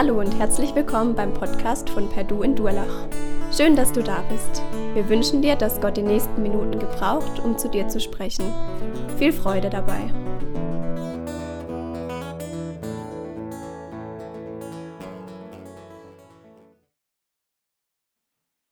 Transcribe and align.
Hallo 0.00 0.20
und 0.20 0.38
herzlich 0.38 0.76
willkommen 0.76 1.16
beim 1.16 1.34
Podcast 1.34 1.90
von 1.90 2.08
Perdu 2.08 2.44
in 2.44 2.54
Durlach. 2.54 3.08
Schön, 3.52 3.74
dass 3.74 3.90
du 3.90 4.00
da 4.00 4.22
bist. 4.30 4.62
Wir 4.94 5.08
wünschen 5.08 5.42
dir, 5.42 5.56
dass 5.56 5.80
Gott 5.80 5.96
die 5.96 6.02
nächsten 6.02 6.40
Minuten 6.40 6.78
gebraucht, 6.78 7.40
um 7.40 7.58
zu 7.58 7.68
dir 7.68 7.88
zu 7.88 7.98
sprechen. 7.98 8.44
Viel 9.18 9.32
Freude 9.32 9.68
dabei. 9.68 9.98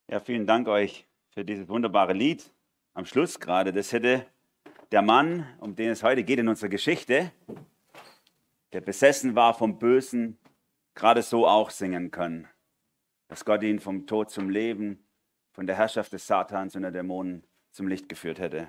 Ja, 0.08 0.20
vielen 0.20 0.46
Dank 0.46 0.68
euch 0.68 1.08
für 1.30 1.44
dieses 1.44 1.68
wunderbare 1.68 2.12
Lied 2.12 2.52
am 2.94 3.04
Schluss 3.04 3.40
gerade. 3.40 3.72
Das 3.72 3.90
hätte 3.90 4.24
der 4.92 5.02
Mann, 5.02 5.44
um 5.58 5.74
den 5.74 5.90
es 5.90 6.04
heute 6.04 6.22
geht 6.22 6.38
in 6.38 6.46
unserer 6.46 6.68
Geschichte, 6.68 7.32
der 8.72 8.80
besessen 8.80 9.34
war 9.34 9.54
vom 9.54 9.80
Bösen, 9.80 10.38
gerade 10.96 11.22
so 11.22 11.46
auch 11.46 11.70
singen 11.70 12.10
können. 12.10 12.48
Dass 13.28 13.44
Gott 13.44 13.62
ihn 13.62 13.78
vom 13.78 14.06
Tod 14.06 14.30
zum 14.30 14.50
Leben, 14.50 15.06
von 15.52 15.66
der 15.66 15.76
Herrschaft 15.76 16.12
des 16.12 16.26
Satans 16.26 16.74
und 16.74 16.82
der 16.82 16.90
Dämonen 16.90 17.44
zum 17.70 17.86
Licht 17.86 18.08
geführt 18.08 18.40
hätte. 18.40 18.68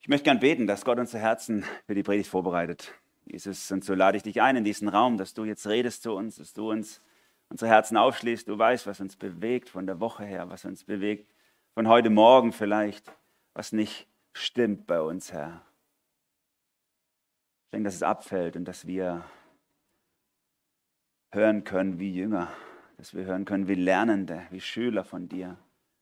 Ich 0.00 0.08
möchte 0.08 0.24
gern 0.24 0.40
beten, 0.40 0.66
dass 0.66 0.84
Gott 0.84 0.98
unser 0.98 1.18
Herzen 1.18 1.64
für 1.86 1.94
die 1.94 2.02
Predigt 2.02 2.30
vorbereitet. 2.30 2.94
Jesus, 3.26 3.70
und 3.70 3.84
so 3.84 3.94
lade 3.94 4.16
ich 4.16 4.22
dich 4.22 4.40
ein 4.40 4.56
in 4.56 4.64
diesen 4.64 4.88
Raum, 4.88 5.18
dass 5.18 5.34
du 5.34 5.44
jetzt 5.44 5.66
redest 5.66 6.02
zu 6.02 6.14
uns, 6.14 6.36
dass 6.36 6.54
du 6.54 6.70
uns 6.70 7.02
unsere 7.50 7.70
Herzen 7.70 7.96
aufschließt. 7.96 8.48
Du 8.48 8.58
weißt, 8.58 8.86
was 8.86 9.00
uns 9.00 9.16
bewegt 9.16 9.68
von 9.68 9.86
der 9.86 10.00
Woche 10.00 10.24
her, 10.24 10.48
was 10.48 10.64
uns 10.64 10.84
bewegt 10.84 11.30
von 11.74 11.88
heute 11.88 12.10
Morgen 12.10 12.52
vielleicht, 12.52 13.12
was 13.52 13.72
nicht 13.72 14.08
stimmt 14.32 14.86
bei 14.86 15.00
uns, 15.00 15.32
Herr. 15.32 15.67
Ich 17.68 17.70
denke, 17.72 17.88
dass 17.88 17.96
es 17.96 18.02
abfällt 18.02 18.56
und 18.56 18.64
dass 18.64 18.86
wir 18.86 19.26
hören 21.32 21.64
können 21.64 21.98
wie 21.98 22.10
Jünger, 22.10 22.50
dass 22.96 23.12
wir 23.12 23.26
hören 23.26 23.44
können 23.44 23.68
wie 23.68 23.74
Lernende, 23.74 24.46
wie 24.48 24.62
Schüler 24.62 25.04
von 25.04 25.28
dir, 25.28 25.58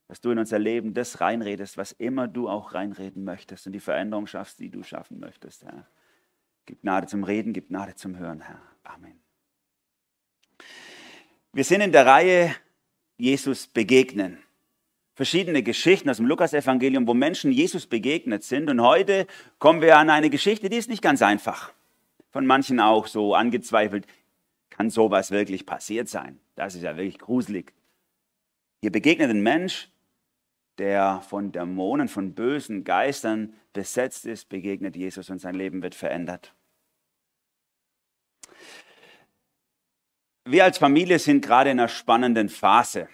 dass 0.06 0.20
du 0.20 0.31
in 0.31 0.39
unser 0.39 0.61
Leben 0.61 0.94
das 0.94 1.20
reinredest, 1.20 1.77
was 1.77 1.91
immer 1.91 2.28
du 2.28 2.48
auch 2.48 2.72
reinreden 2.72 3.25
möchtest 3.25 3.67
und 3.67 3.72
die 3.72 3.81
Veränderung 3.81 4.28
schaffst, 4.28 4.61
die 4.61 4.70
du 4.70 4.84
schaffen 4.84 5.19
möchtest, 5.19 5.64
Herr. 5.64 5.89
Gib 6.67 6.83
Gnade 6.83 7.09
zum 7.09 7.25
Reden, 7.25 7.53
gib 7.53 7.67
Gnade 7.67 7.97
zum 7.97 8.17
Hören, 8.17 8.42
Herr. 8.42 8.62
Amen. 8.84 9.20
Wir 11.53 11.64
sind 11.64 11.81
in 11.81 11.91
der 11.91 12.06
Reihe 12.06 12.55
Jesus 13.17 13.67
begegnen 13.67 14.39
verschiedene 15.17 15.62
Geschichten 15.62 16.11
aus 16.11 16.19
dem 16.19 16.27
Lukasevangelium, 16.27 17.09
wo 17.09 17.14
Menschen 17.14 17.50
Jesus 17.50 17.86
begegnet 17.86 18.45
sind. 18.45 18.69
Und 18.69 18.83
heute 18.83 19.27
kommen 19.59 19.81
wir 19.81 19.97
an 19.97 20.11
eine 20.11 20.31
Geschichte, 20.31 20.69
die 20.69 20.77
ist 20.77 20.91
nicht 20.91 21.03
ganz 21.03 21.22
einfach. 21.22 21.72
Von 22.31 22.47
manchen 22.47 22.78
auch 22.78 23.06
so 23.06 23.34
angezweifelt, 23.34 24.06
kann 24.69 24.91
sowas 24.91 25.31
wirklich 25.31 25.64
passiert 25.64 26.09
sein? 26.09 26.39
Das 26.55 26.75
ist 26.75 26.83
ja 26.83 26.97
wirklich 26.97 27.19
gruselig. 27.19 27.72
Hier 28.83 28.92
begegnet 28.92 29.31
ein 29.31 29.42
Mensch, 29.42 29.89
der 30.77 31.22
von 31.27 31.50
Dämonen, 31.50 32.09
von 32.09 32.34
bösen 32.34 32.84
Geistern 32.84 33.55
besetzt 33.72 34.27
ist, 34.27 34.50
begegnet 34.50 34.97
Jesus 34.97 35.31
und 35.31 35.39
sein 35.39 35.55
Leben 35.55 35.83
wird 35.83 35.94
verändert. 35.94 36.53
Wir 40.44 40.64
als 40.64 40.77
Familie 40.77 41.19
sind 41.19 41.42
gerade 41.42 41.70
in 41.70 41.81
einer 41.81 41.89
spannenden 41.89 42.50
Phase 42.50 43.09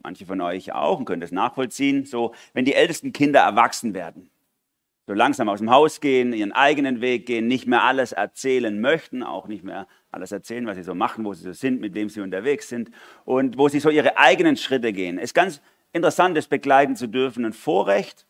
manche 0.00 0.26
von 0.26 0.40
euch 0.40 0.72
auch 0.72 0.98
und 0.98 1.04
können 1.04 1.20
das 1.20 1.32
nachvollziehen, 1.32 2.04
so 2.04 2.34
wenn 2.52 2.64
die 2.64 2.74
ältesten 2.74 3.12
Kinder 3.12 3.40
erwachsen 3.40 3.94
werden, 3.94 4.30
so 5.06 5.14
langsam 5.14 5.48
aus 5.48 5.58
dem 5.58 5.70
Haus 5.70 6.00
gehen, 6.00 6.32
ihren 6.32 6.52
eigenen 6.52 7.00
Weg 7.00 7.26
gehen, 7.26 7.46
nicht 7.46 7.66
mehr 7.66 7.82
alles 7.82 8.12
erzählen 8.12 8.80
möchten, 8.80 9.22
auch 9.22 9.48
nicht 9.48 9.64
mehr 9.64 9.86
alles 10.10 10.32
erzählen, 10.32 10.66
was 10.66 10.76
sie 10.76 10.82
so 10.82 10.94
machen, 10.94 11.24
wo 11.24 11.34
sie 11.34 11.44
so 11.44 11.52
sind, 11.52 11.80
mit 11.80 11.94
wem 11.94 12.08
sie 12.08 12.20
unterwegs 12.20 12.68
sind 12.68 12.90
und 13.24 13.58
wo 13.58 13.68
sie 13.68 13.80
so 13.80 13.90
ihre 13.90 14.18
eigenen 14.18 14.56
Schritte 14.56 14.92
gehen. 14.92 15.18
Es 15.18 15.30
ist 15.30 15.34
ganz 15.34 15.60
interessant, 15.92 16.36
das 16.36 16.46
begleiten 16.46 16.96
zu 16.96 17.06
dürfen, 17.06 17.44
ein 17.44 17.52
Vorrecht. 17.52 18.26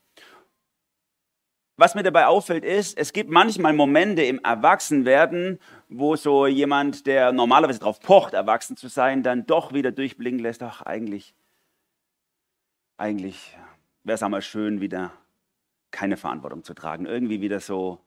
Was 1.76 1.94
mir 1.94 2.03
dabei 2.03 2.26
auffällt, 2.26 2.64
ist, 2.64 2.98
es 2.98 3.12
gibt 3.12 3.31
manchmal 3.31 3.72
Momente 3.72 4.22
im 4.22 4.41
Erwachsenwerden, 4.43 5.60
wo 5.88 6.16
so 6.16 6.47
jemand, 6.47 7.06
der 7.06 7.31
normalerweise 7.32 7.78
darauf 7.78 8.00
pocht, 8.00 8.34
erwachsen 8.34 8.76
zu 8.76 8.88
sein, 8.88 9.22
dann 9.22 9.47
doch 9.47 9.72
wieder 9.72 9.93
durchblicken 9.93 10.41
lässt, 10.41 10.62
ach, 10.62 10.82
eigentlich 10.82 11.34
eigentlich 12.98 13.56
wäre 14.04 14.16
es 14.16 14.22
einmal 14.22 14.42
schön, 14.42 14.81
wieder 14.81 15.12
keine 15.91 16.16
Verantwortung 16.16 16.64
zu 16.64 16.75
tragen, 16.75 17.06
irgendwie 17.06 17.41
wieder 17.41 17.60
so 17.60 18.00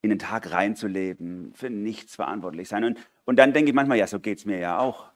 in 0.00 0.10
den 0.10 0.18
Tag 0.18 0.50
reinzuleben, 0.52 1.52
für 1.54 1.68
nichts 1.68 2.14
verantwortlich 2.14 2.68
sein. 2.68 2.84
Und, 2.84 2.98
und 3.24 3.36
dann 3.36 3.52
denke 3.52 3.70
ich 3.70 3.74
manchmal, 3.74 3.98
ja, 3.98 4.06
so 4.06 4.20
geht 4.20 4.38
es 4.38 4.44
mir 4.44 4.58
ja 4.58 4.78
auch. 4.78 5.10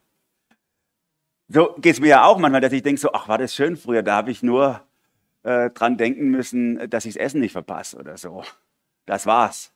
So 1.48 1.74
geht 1.78 1.94
es 1.94 2.00
mir 2.00 2.08
ja 2.08 2.24
auch 2.24 2.38
manchmal, 2.38 2.60
dass 2.60 2.72
ich 2.72 2.82
denke, 2.82 3.00
so, 3.00 3.12
ach, 3.12 3.28
war 3.28 3.38
das 3.38 3.54
schön 3.54 3.76
früher, 3.76 4.02
da 4.02 4.16
habe 4.16 4.30
ich 4.30 4.42
nur 4.42 4.84
äh, 5.42 5.70
dran 5.70 5.96
denken 5.96 6.30
müssen, 6.30 6.90
dass 6.90 7.04
ich 7.04 7.14
das 7.14 7.22
Essen 7.22 7.40
nicht 7.40 7.52
verpasse 7.52 7.96
oder 7.96 8.16
so. 8.16 8.44
Das 9.06 9.26
war's. 9.26 9.72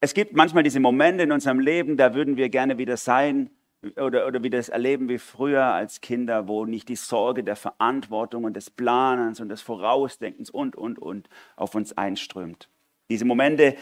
Es 0.00 0.14
gibt 0.14 0.34
manchmal 0.34 0.62
diese 0.62 0.80
Momente 0.80 1.24
in 1.24 1.32
unserem 1.32 1.60
Leben, 1.60 1.96
da 1.96 2.14
würden 2.14 2.36
wir 2.36 2.48
gerne 2.48 2.78
wieder 2.78 2.96
sein, 2.96 3.50
oder, 3.96 4.26
oder 4.26 4.42
wie 4.42 4.50
das 4.50 4.68
erleben 4.68 5.08
wie 5.08 5.18
früher 5.18 5.64
als 5.64 6.00
Kinder, 6.00 6.48
wo 6.48 6.64
nicht 6.64 6.88
die 6.88 6.96
Sorge 6.96 7.42
der 7.42 7.56
Verantwortung 7.56 8.44
und 8.44 8.54
des 8.54 8.70
Planens 8.70 9.40
und 9.40 9.48
des 9.48 9.62
Vorausdenkens 9.62 10.50
und, 10.50 10.76
und, 10.76 10.98
und 10.98 11.28
auf 11.56 11.74
uns 11.74 11.96
einströmt. 11.96 12.68
Diese 13.08 13.24
Momente 13.24 13.76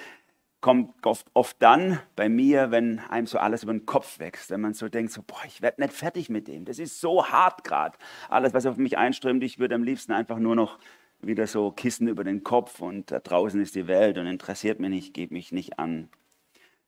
kommen 0.60 0.94
oft, 1.02 1.26
oft 1.34 1.56
dann 1.60 2.00
bei 2.16 2.28
mir, 2.28 2.70
wenn 2.70 2.98
einem 3.00 3.26
so 3.26 3.38
alles 3.38 3.62
über 3.62 3.72
den 3.72 3.86
Kopf 3.86 4.18
wächst, 4.18 4.50
wenn 4.50 4.60
man 4.60 4.74
so 4.74 4.88
denkt, 4.88 5.12
so, 5.12 5.22
boah, 5.22 5.42
ich 5.46 5.62
werde 5.62 5.80
nicht 5.80 5.92
fertig 5.92 6.30
mit 6.30 6.48
dem. 6.48 6.64
Das 6.64 6.78
ist 6.78 7.00
so 7.00 7.26
hart 7.26 7.64
gerade. 7.64 7.96
Alles, 8.28 8.54
was 8.54 8.66
auf 8.66 8.76
mich 8.76 8.98
einströmt, 8.98 9.42
ich 9.44 9.58
würde 9.58 9.74
am 9.74 9.82
liebsten 9.82 10.12
einfach 10.12 10.38
nur 10.38 10.56
noch 10.56 10.78
wieder 11.20 11.46
so 11.46 11.70
Kissen 11.72 12.08
über 12.08 12.24
den 12.24 12.44
Kopf 12.44 12.80
und 12.80 13.10
da 13.10 13.18
draußen 13.18 13.60
ist 13.60 13.74
die 13.74 13.88
Welt 13.88 14.18
und 14.18 14.26
interessiert 14.26 14.78
mich 14.78 14.90
nicht, 14.90 15.14
geht 15.14 15.32
mich 15.32 15.52
nicht 15.52 15.78
an 15.78 16.08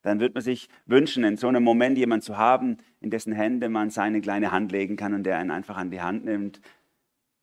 dann 0.02 0.20
wird 0.20 0.34
man 0.34 0.42
sich 0.42 0.68
wünschen, 0.86 1.24
in 1.24 1.36
so 1.36 1.48
einem 1.48 1.62
Moment 1.62 1.98
jemanden 1.98 2.22
zu 2.22 2.38
haben, 2.38 2.78
in 3.00 3.10
dessen 3.10 3.32
Hände 3.32 3.68
man 3.68 3.90
seine 3.90 4.20
kleine 4.20 4.52
Hand 4.52 4.72
legen 4.72 4.96
kann 4.96 5.14
und 5.14 5.24
der 5.24 5.38
einen 5.38 5.50
einfach 5.50 5.76
an 5.76 5.90
die 5.90 6.00
Hand 6.00 6.24
nimmt 6.24 6.60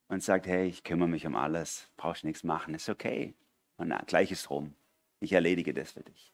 und 0.07 0.23
sagt, 0.23 0.47
hey, 0.47 0.67
ich 0.67 0.83
kümmere 0.83 1.07
mich 1.07 1.27
um 1.27 1.35
alles, 1.35 1.89
brauchst 1.97 2.23
nichts 2.23 2.43
machen, 2.43 2.73
ist 2.73 2.89
okay. 2.89 3.33
Und 3.77 3.89
na, 3.89 4.01
gleich 4.07 4.31
ist 4.31 4.49
rum. 4.49 4.73
Ich 5.19 5.33
erledige 5.33 5.73
das 5.73 5.91
für 5.91 6.03
dich. 6.03 6.33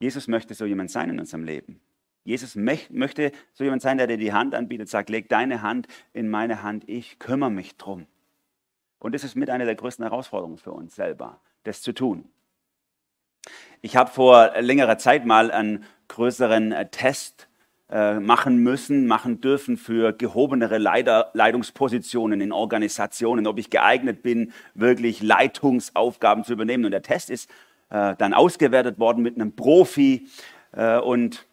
Jesus 0.00 0.28
möchte 0.28 0.54
so 0.54 0.66
jemand 0.66 0.90
sein 0.90 1.10
in 1.10 1.20
unserem 1.20 1.44
Leben. 1.44 1.80
Jesus 2.24 2.54
möchte 2.54 3.32
so 3.52 3.64
jemand 3.64 3.82
sein, 3.82 3.98
der 3.98 4.06
dir 4.06 4.16
die 4.16 4.32
Hand 4.32 4.54
anbietet, 4.54 4.88
sagt, 4.88 5.10
leg 5.10 5.28
deine 5.28 5.62
Hand 5.62 5.88
in 6.12 6.28
meine 6.28 6.62
Hand, 6.62 6.88
ich 6.88 7.18
kümmere 7.18 7.50
mich 7.50 7.76
drum. 7.76 8.06
Und 8.98 9.14
das 9.14 9.24
ist 9.24 9.34
mit 9.34 9.50
einer 9.50 9.64
der 9.64 9.74
größten 9.74 10.04
Herausforderungen 10.04 10.58
für 10.58 10.72
uns 10.72 10.94
selber, 10.94 11.40
das 11.64 11.82
zu 11.82 11.92
tun. 11.92 12.28
Ich 13.84 13.96
habe 13.96 14.12
vor 14.12 14.52
längerer 14.60 14.96
Zeit 14.96 15.26
mal 15.26 15.50
einen 15.50 15.84
größeren 16.06 16.70
äh, 16.70 16.88
Test 16.88 17.48
äh, 17.90 18.20
machen 18.20 18.58
müssen, 18.58 19.08
machen 19.08 19.40
dürfen 19.40 19.76
für 19.76 20.12
gehobenere 20.12 20.78
Leiter, 20.78 21.32
Leitungspositionen 21.34 22.40
in 22.40 22.52
Organisationen, 22.52 23.48
ob 23.48 23.58
ich 23.58 23.70
geeignet 23.70 24.22
bin, 24.22 24.52
wirklich 24.74 25.20
Leitungsaufgaben 25.20 26.44
zu 26.44 26.52
übernehmen. 26.52 26.84
Und 26.84 26.92
der 26.92 27.02
Test 27.02 27.28
ist 27.28 27.50
äh, 27.90 28.14
dann 28.16 28.34
ausgewertet 28.34 29.00
worden 29.00 29.22
mit 29.22 29.34
einem 29.34 29.56
Profi 29.56 30.28
und 31.04 31.46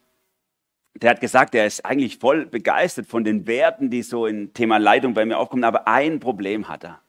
der 0.95 1.09
hat 1.09 1.19
gesagt, 1.19 1.53
er 1.53 1.65
ist 1.65 1.83
eigentlich 1.83 2.19
voll 2.19 2.45
begeistert 2.45 3.05
von 3.05 3.25
den 3.25 3.47
Werten, 3.47 3.89
die 3.89 4.01
so 4.01 4.25
im 4.27 4.53
Thema 4.53 4.77
Leitung 4.77 5.13
bei 5.13 5.25
mir 5.25 5.39
aufkommen, 5.39 5.65
aber 5.65 5.89
ein 5.89 6.21
Problem 6.21 6.69
hat 6.69 6.85
er. 6.85 7.01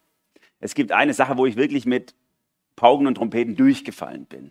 Es 0.58 0.74
gibt 0.74 0.90
eine 0.90 1.14
Sache, 1.14 1.38
wo 1.38 1.46
ich 1.46 1.54
wirklich 1.54 1.86
mit 1.86 2.16
Pauken 2.74 3.06
und 3.06 3.14
Trompeten 3.14 3.54
durchgefallen 3.54 4.26
bin. 4.26 4.50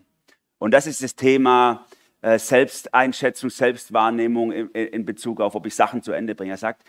Und 0.60 0.72
das 0.72 0.86
ist 0.86 1.02
das 1.02 1.16
Thema 1.16 1.86
äh, 2.20 2.38
Selbsteinschätzung, 2.38 3.48
Selbstwahrnehmung 3.48 4.52
in, 4.52 5.04
Bezug 5.06 5.40
auf, 5.40 5.54
ob 5.54 5.66
ich 5.66 5.74
Sachen 5.74 6.02
zu 6.02 6.12
Ende 6.12 6.34
bringe. 6.34 6.52
Er 6.52 6.58
sagt, 6.58 6.84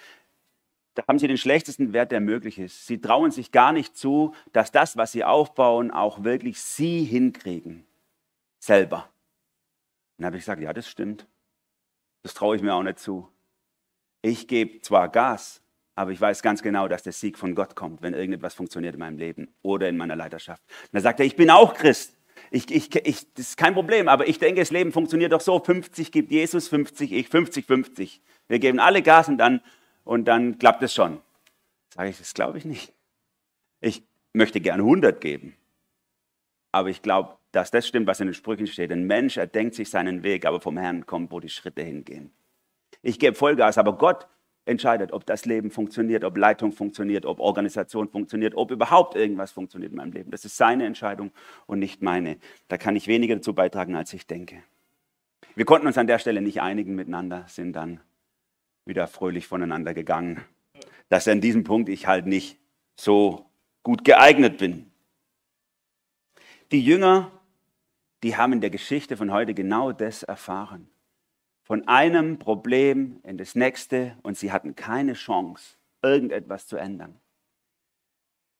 da 0.93 1.03
haben 1.07 1.17
sie 1.17 1.27
den 1.27 1.37
schlechtesten 1.37 1.93
Wert, 1.93 2.11
der 2.11 2.19
möglich 2.19 2.59
ist. 2.59 2.85
Sie 2.85 2.99
trauen 2.99 3.31
sich 3.31 3.53
gar 3.53 3.71
nicht 3.71 3.95
zu, 3.95 4.35
dass 4.51 4.73
das, 4.73 4.97
was 4.97 5.13
sie 5.13 5.23
aufbauen, 5.23 5.89
auch 5.89 6.25
wirklich 6.25 6.61
sie 6.61 7.05
hinkriegen. 7.05 7.85
Selber. 8.59 9.09
dann 10.17 10.27
habe 10.27 10.35
ich 10.35 10.43
gesagt, 10.43 10.61
ja, 10.61 10.73
das 10.73 10.87
stimmt. 10.87 11.25
Das 12.23 12.33
traue 12.33 12.57
ich 12.57 12.61
mir 12.61 12.75
auch 12.75 12.83
nicht 12.83 12.99
zu. 12.99 13.29
Ich 14.21 14.49
gebe 14.49 14.81
zwar 14.81 15.07
Gas, 15.07 15.61
aber 15.95 16.11
ich 16.11 16.19
weiß 16.19 16.41
ganz 16.41 16.61
genau, 16.61 16.89
dass 16.89 17.03
der 17.03 17.13
Sieg 17.13 17.37
von 17.37 17.55
Gott 17.55 17.75
kommt, 17.75 18.01
wenn 18.01 18.13
irgendetwas 18.13 18.53
funktioniert 18.53 18.95
in 18.95 18.99
meinem 18.99 19.17
Leben 19.17 19.55
oder 19.61 19.87
in 19.87 19.95
meiner 19.95 20.17
Leiterschaft. 20.17 20.61
Und 20.67 20.89
dann 20.91 21.01
sagt 21.03 21.21
er, 21.21 21.25
ich 21.25 21.37
bin 21.37 21.49
auch 21.49 21.73
Christ. 21.73 22.17
Ich, 22.53 22.69
ich, 22.69 22.93
ich, 23.07 23.33
das 23.33 23.49
ist 23.49 23.57
kein 23.57 23.73
Problem, 23.73 24.09
aber 24.09 24.27
ich 24.27 24.37
denke, 24.37 24.59
das 24.59 24.71
Leben 24.71 24.91
funktioniert 24.91 25.31
doch 25.31 25.39
so, 25.39 25.57
50 25.57 26.11
gibt 26.11 26.31
Jesus, 26.31 26.67
50 26.67 27.13
ich, 27.13 27.29
50, 27.29 27.65
50. 27.65 28.21
Wir 28.49 28.59
geben 28.59 28.79
alle 28.79 29.01
Gas 29.01 29.29
und 29.29 29.37
dann, 29.37 29.61
und 30.03 30.25
dann 30.25 30.59
klappt 30.59 30.83
es 30.83 30.93
schon. 30.93 31.21
Sage 31.93 32.09
ich, 32.09 32.17
das 32.17 32.33
glaube 32.33 32.57
ich 32.57 32.65
nicht. 32.65 32.91
Ich 33.79 34.03
möchte 34.33 34.59
gerne 34.59 34.83
100 34.83 35.21
geben. 35.21 35.55
Aber 36.73 36.89
ich 36.89 37.01
glaube, 37.01 37.37
dass 37.53 37.71
das 37.71 37.87
stimmt, 37.87 38.07
was 38.07 38.19
in 38.19 38.27
den 38.27 38.33
Sprüchen 38.33 38.67
steht. 38.67 38.91
Ein 38.91 39.07
Mensch 39.07 39.37
erdenkt 39.37 39.75
sich 39.75 39.89
seinen 39.89 40.23
Weg, 40.23 40.45
aber 40.45 40.59
vom 40.59 40.77
Herrn 40.77 41.05
kommt, 41.05 41.31
wo 41.31 41.39
die 41.39 41.49
Schritte 41.49 41.83
hingehen. 41.83 42.31
Ich 43.01 43.17
gebe 43.17 43.35
Vollgas, 43.35 43.77
aber 43.77 43.97
Gott 43.97 44.27
entscheidet, 44.65 45.11
ob 45.11 45.25
das 45.25 45.45
Leben 45.45 45.71
funktioniert, 45.71 46.23
ob 46.23 46.37
Leitung 46.37 46.71
funktioniert, 46.71 47.25
ob 47.25 47.39
Organisation 47.39 48.09
funktioniert, 48.09 48.55
ob 48.55 48.71
überhaupt 48.71 49.15
irgendwas 49.15 49.51
funktioniert 49.51 49.91
in 49.91 49.97
meinem 49.97 50.11
Leben. 50.11 50.31
Das 50.31 50.45
ist 50.45 50.57
seine 50.57 50.85
Entscheidung 50.85 51.31
und 51.65 51.79
nicht 51.79 52.01
meine. 52.01 52.37
Da 52.67 52.77
kann 52.77 52.95
ich 52.95 53.07
weniger 53.07 53.35
dazu 53.35 53.53
beitragen, 53.53 53.95
als 53.95 54.13
ich 54.13 54.27
denke. 54.27 54.63
Wir 55.55 55.65
konnten 55.65 55.87
uns 55.87 55.97
an 55.97 56.07
der 56.07 56.19
Stelle 56.19 56.41
nicht 56.41 56.61
einigen 56.61 56.95
miteinander, 56.95 57.45
sind 57.47 57.73
dann 57.73 57.99
wieder 58.85 59.07
fröhlich 59.07 59.47
voneinander 59.47 59.93
gegangen. 59.93 60.43
Dass 61.09 61.27
an 61.27 61.41
diesem 61.41 61.63
Punkt 61.63 61.89
ich 61.89 62.07
halt 62.07 62.25
nicht 62.25 62.57
so 62.95 63.45
gut 63.83 64.05
geeignet 64.05 64.59
bin. 64.59 64.91
Die 66.71 66.81
Jünger, 66.81 67.31
die 68.23 68.37
haben 68.37 68.53
in 68.53 68.61
der 68.61 68.69
Geschichte 68.69 69.17
von 69.17 69.31
heute 69.31 69.53
genau 69.53 69.91
das 69.91 70.23
erfahren 70.23 70.87
von 71.71 71.87
einem 71.87 72.37
Problem 72.37 73.21
in 73.23 73.37
das 73.37 73.55
nächste 73.55 74.17
und 74.23 74.37
sie 74.37 74.51
hatten 74.51 74.75
keine 74.75 75.13
Chance, 75.13 75.77
irgendetwas 76.01 76.67
zu 76.67 76.75
ändern. 76.75 77.17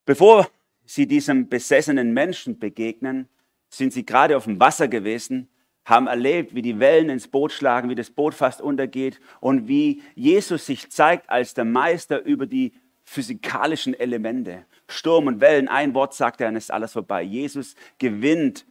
Bevor 0.06 0.50
sie 0.86 1.08
diesem 1.08 1.50
besessenen 1.50 2.14
Menschen 2.14 2.58
begegnen, 2.58 3.28
sind 3.68 3.92
sie 3.92 4.06
gerade 4.06 4.38
auf 4.38 4.46
dem 4.46 4.62
Wasser 4.62 4.88
gewesen, 4.88 5.50
haben 5.84 6.08
erlebt, 6.08 6.56
wie 6.56 6.62
die 6.62 6.80
Wellen 6.80 7.10
ins 7.10 7.28
Boot 7.28 7.52
schlagen, 7.52 7.90
wie 7.90 7.96
das 7.96 8.12
Boot 8.12 8.34
fast 8.34 8.62
untergeht 8.62 9.20
und 9.42 9.68
wie 9.68 10.04
Jesus 10.16 10.66
sich 10.66 10.90
zeigt 10.90 11.30
als 11.30 11.54
der 11.54 11.66
Meister 11.66 12.24
über 12.24 12.46
die 12.46 12.72
physikalischen 13.04 13.94
Elemente. 13.94 14.66
Sturm 14.88 15.28
und 15.28 15.42
Wellen, 15.42 15.68
ein 15.68 15.94
Wort 15.94 16.14
sagt 16.14 16.40
er, 16.40 16.48
dann 16.48 16.56
ist 16.56 16.72
alles 16.72 16.94
vorbei. 16.94 17.24
Jesus 17.24 17.76
gewinnt 17.98 18.66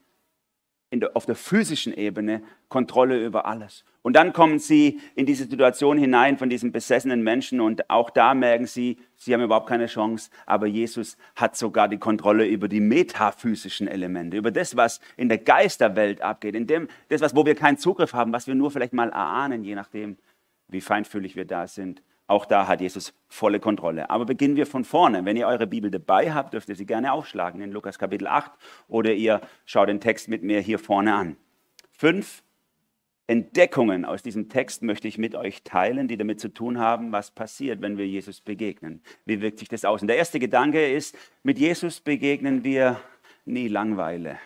der, 0.91 1.15
auf 1.15 1.27
der 1.27 1.37
physischen 1.37 1.93
Ebene 1.93 2.43
Kontrolle 2.71 3.23
über 3.23 3.45
alles. 3.45 3.85
Und 4.03 4.17
dann 4.17 4.33
kommen 4.33 4.59
sie 4.59 5.01
in 5.15 5.27
diese 5.27 5.45
Situation 5.45 5.99
hinein 5.99 6.39
von 6.39 6.49
diesem 6.49 6.73
besessenen 6.73 7.23
Menschen 7.23 7.61
und 7.61 7.91
auch 7.91 8.09
da 8.09 8.33
merken 8.33 8.67
sie, 8.67 8.97
sie 9.17 9.35
haben 9.35 9.43
überhaupt 9.43 9.69
keine 9.69 9.87
Chance, 9.87 10.31
aber 10.47 10.67
Jesus 10.67 11.19
hat 11.37 11.55
sogar 11.55 11.87
die 11.87 11.99
Kontrolle 11.99 12.47
über 12.47 12.67
die 12.67 12.81
metaphysischen 12.81 13.89
Elemente, 13.89 14.39
über 14.39 14.51
das, 14.51 14.75
was 14.75 15.01
in 15.19 15.29
der 15.29 15.39
Geisterwelt 15.39 16.23
abgeht, 16.23 16.55
in 16.55 16.67
dem, 16.67 16.89
das, 17.09 17.21
was, 17.21 17.37
wo 17.37 17.45
wir 17.45 17.55
keinen 17.55 17.77
Zugriff 17.77 18.15
haben, 18.15 18.33
was 18.33 18.47
wir 18.47 18.55
nur 18.55 18.71
vielleicht 18.71 18.95
mal 18.95 19.11
erahnen, 19.11 19.65
je 19.65 19.75
nachdem, 19.75 20.17
wie 20.69 20.81
feinfühlig 20.81 21.37
wir 21.37 21.45
da 21.45 21.67
sind. 21.67 22.03
Auch 22.27 22.47
da 22.47 22.69
hat 22.69 22.81
Jesus 22.81 23.13
volle 23.27 23.59
Kontrolle. 23.59 24.09
Aber 24.09 24.25
beginnen 24.25 24.55
wir 24.55 24.65
von 24.65 24.85
vorne. 24.85 25.25
Wenn 25.25 25.37
ihr 25.37 25.49
eure 25.49 25.67
Bibel 25.67 25.91
dabei 25.91 26.33
habt, 26.33 26.55
dürft 26.55 26.69
ihr 26.69 26.77
sie 26.77 26.87
gerne 26.87 27.13
aufschlagen 27.13 27.61
in 27.61 27.73
Lukas 27.73 27.99
Kapitel 27.99 28.29
8 28.29 28.53
oder 28.87 29.13
ihr 29.13 29.41
schaut 29.65 29.89
den 29.89 30.01
Text 30.01 30.29
mit 30.29 30.45
mir 30.45 30.61
hier 30.61 30.79
vorne 30.79 31.13
an. 31.13 31.37
Fünf 31.91 32.45
Entdeckungen 33.31 34.05
aus 34.05 34.25
diesem 34.25 34.49
Text 34.49 34.83
möchte 34.83 35.07
ich 35.07 35.17
mit 35.17 35.37
euch 35.37 35.63
teilen, 35.63 36.09
die 36.09 36.17
damit 36.17 36.41
zu 36.41 36.49
tun 36.49 36.81
haben, 36.81 37.13
was 37.13 37.31
passiert, 37.31 37.81
wenn 37.81 37.97
wir 37.97 38.05
Jesus 38.05 38.41
begegnen. 38.41 39.03
Wie 39.25 39.41
wirkt 39.41 39.61
sich 39.61 39.69
das 39.69 39.85
aus? 39.85 40.03
Und 40.03 40.09
der 40.09 40.17
erste 40.17 40.41
Gedanke 40.41 40.93
ist, 40.93 41.17
mit 41.45 41.57
Jesus 41.57 42.01
begegnen 42.01 42.65
wir 42.65 43.01
nie 43.45 43.69
Langweile. 43.69 44.41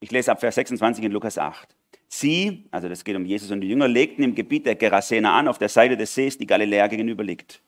Ich 0.00 0.10
lese 0.10 0.32
ab 0.32 0.40
Vers 0.40 0.56
26 0.56 1.02
in 1.02 1.12
Lukas 1.12 1.38
8. 1.38 1.74
Sie, 2.08 2.66
also 2.72 2.90
das 2.90 3.04
geht 3.04 3.16
um 3.16 3.24
Jesus 3.24 3.50
und 3.50 3.62
die 3.62 3.68
Jünger, 3.70 3.88
legten 3.88 4.22
im 4.22 4.34
Gebiet 4.34 4.66
der 4.66 4.74
Gerasener 4.74 5.32
an, 5.32 5.48
auf 5.48 5.56
der 5.56 5.70
Seite 5.70 5.96
des 5.96 6.14
Sees, 6.14 6.36
die 6.36 6.46
Galiläa 6.46 6.88
gegenüber 6.88 7.24
liegt. 7.24 7.62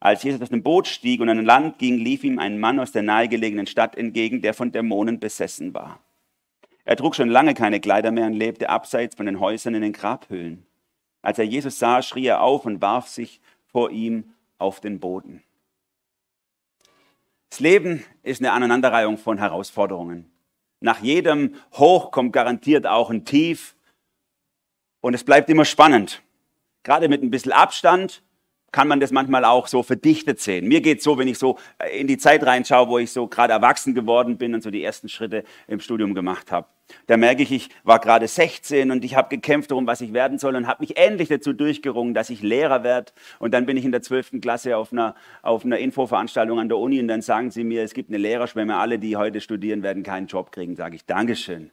Als 0.00 0.22
Jesus 0.22 0.40
aus 0.40 0.48
dem 0.48 0.62
Boot 0.62 0.86
stieg 0.86 1.20
und 1.20 1.28
an 1.28 1.44
Land 1.44 1.78
ging, 1.78 1.98
lief 1.98 2.24
ihm 2.24 2.38
ein 2.38 2.58
Mann 2.58 2.80
aus 2.80 2.92
der 2.92 3.02
nahegelegenen 3.02 3.66
Stadt 3.66 3.94
entgegen, 3.94 4.40
der 4.40 4.54
von 4.54 4.72
Dämonen 4.72 5.20
besessen 5.20 5.74
war. 5.74 6.00
Er 6.88 6.96
trug 6.96 7.14
schon 7.14 7.28
lange 7.28 7.52
keine 7.52 7.80
Kleider 7.80 8.10
mehr 8.12 8.24
und 8.24 8.32
lebte 8.32 8.70
abseits 8.70 9.14
von 9.14 9.26
den 9.26 9.40
Häusern 9.40 9.74
in 9.74 9.82
den 9.82 9.92
Grabhöhlen. 9.92 10.66
Als 11.20 11.38
er 11.38 11.44
Jesus 11.44 11.78
sah, 11.78 12.00
schrie 12.00 12.24
er 12.24 12.40
auf 12.40 12.64
und 12.64 12.80
warf 12.80 13.08
sich 13.08 13.42
vor 13.66 13.90
ihm 13.90 14.32
auf 14.56 14.80
den 14.80 14.98
Boden. 14.98 15.42
Das 17.50 17.60
Leben 17.60 18.06
ist 18.22 18.40
eine 18.40 18.52
Aneinanderreihung 18.52 19.18
von 19.18 19.36
Herausforderungen. 19.36 20.30
Nach 20.80 21.00
jedem 21.00 21.56
Hoch 21.74 22.10
kommt 22.10 22.32
garantiert 22.32 22.86
auch 22.86 23.10
ein 23.10 23.26
Tief 23.26 23.76
und 25.02 25.12
es 25.12 25.24
bleibt 25.24 25.50
immer 25.50 25.66
spannend. 25.66 26.22
Gerade 26.84 27.10
mit 27.10 27.22
ein 27.22 27.30
bisschen 27.30 27.52
Abstand 27.52 28.22
kann 28.72 28.88
man 28.88 29.00
das 29.00 29.10
manchmal 29.10 29.44
auch 29.44 29.66
so 29.66 29.82
verdichtet 29.82 30.40
sehen. 30.40 30.68
Mir 30.68 30.80
geht 30.80 30.98
es 30.98 31.04
so, 31.04 31.18
wenn 31.18 31.28
ich 31.28 31.38
so 31.38 31.58
in 31.96 32.06
die 32.06 32.18
Zeit 32.18 32.44
reinschaue, 32.44 32.88
wo 32.88 32.98
ich 32.98 33.10
so 33.10 33.26
gerade 33.26 33.52
erwachsen 33.52 33.94
geworden 33.94 34.36
bin 34.36 34.54
und 34.54 34.62
so 34.62 34.70
die 34.70 34.82
ersten 34.82 35.08
Schritte 35.08 35.44
im 35.66 35.80
Studium 35.80 36.14
gemacht 36.14 36.52
habe. 36.52 36.66
Da 37.06 37.16
merke 37.16 37.42
ich, 37.42 37.52
ich 37.52 37.68
war 37.84 37.98
gerade 37.98 38.26
16 38.26 38.90
und 38.90 39.04
ich 39.04 39.14
habe 39.14 39.28
gekämpft 39.28 39.70
darum, 39.70 39.86
was 39.86 40.00
ich 40.00 40.12
werden 40.12 40.38
soll 40.38 40.56
und 40.56 40.66
habe 40.66 40.82
mich 40.82 40.96
endlich 40.96 41.28
dazu 41.28 41.52
durchgerungen, 41.52 42.14
dass 42.14 42.30
ich 42.30 42.42
Lehrer 42.42 42.82
werde. 42.82 43.12
Und 43.38 43.52
dann 43.52 43.66
bin 43.66 43.76
ich 43.76 43.84
in 43.84 43.92
der 43.92 44.02
12. 44.02 44.40
Klasse 44.40 44.76
auf 44.76 44.92
einer, 44.92 45.14
auf 45.42 45.64
einer 45.64 45.78
Infoveranstaltung 45.78 46.58
an 46.58 46.68
der 46.68 46.78
Uni 46.78 47.00
und 47.00 47.08
dann 47.08 47.20
sagen 47.20 47.50
sie 47.50 47.64
mir, 47.64 47.82
es 47.82 47.92
gibt 47.92 48.10
eine 48.10 48.18
Lehrerschwemme, 48.18 48.76
alle, 48.76 48.98
die 48.98 49.16
heute 49.16 49.40
studieren, 49.40 49.82
werden 49.82 50.02
keinen 50.02 50.26
Job 50.28 50.50
kriegen. 50.50 50.76
Sage 50.76 50.96
ich, 50.96 51.04
Dankeschön. 51.04 51.70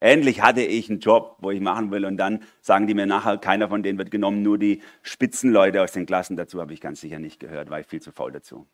Endlich 0.00 0.42
hatte 0.42 0.62
ich 0.62 0.88
einen 0.88 1.00
Job, 1.00 1.36
wo 1.40 1.50
ich 1.50 1.60
machen 1.60 1.90
will. 1.90 2.04
Und 2.04 2.16
dann 2.18 2.44
sagen 2.60 2.86
die 2.86 2.94
mir 2.94 3.06
nachher, 3.06 3.38
keiner 3.38 3.68
von 3.68 3.82
denen 3.82 3.98
wird 3.98 4.10
genommen, 4.10 4.42
nur 4.42 4.58
die 4.58 4.82
Spitzenleute 5.02 5.82
aus 5.82 5.92
den 5.92 6.06
Klassen. 6.06 6.36
Dazu 6.36 6.60
habe 6.60 6.72
ich 6.72 6.80
ganz 6.80 7.00
sicher 7.00 7.18
nicht 7.18 7.40
gehört, 7.40 7.70
war 7.70 7.80
ich 7.80 7.86
viel 7.86 8.00
zu 8.00 8.12
faul 8.12 8.32
dazu. 8.32 8.66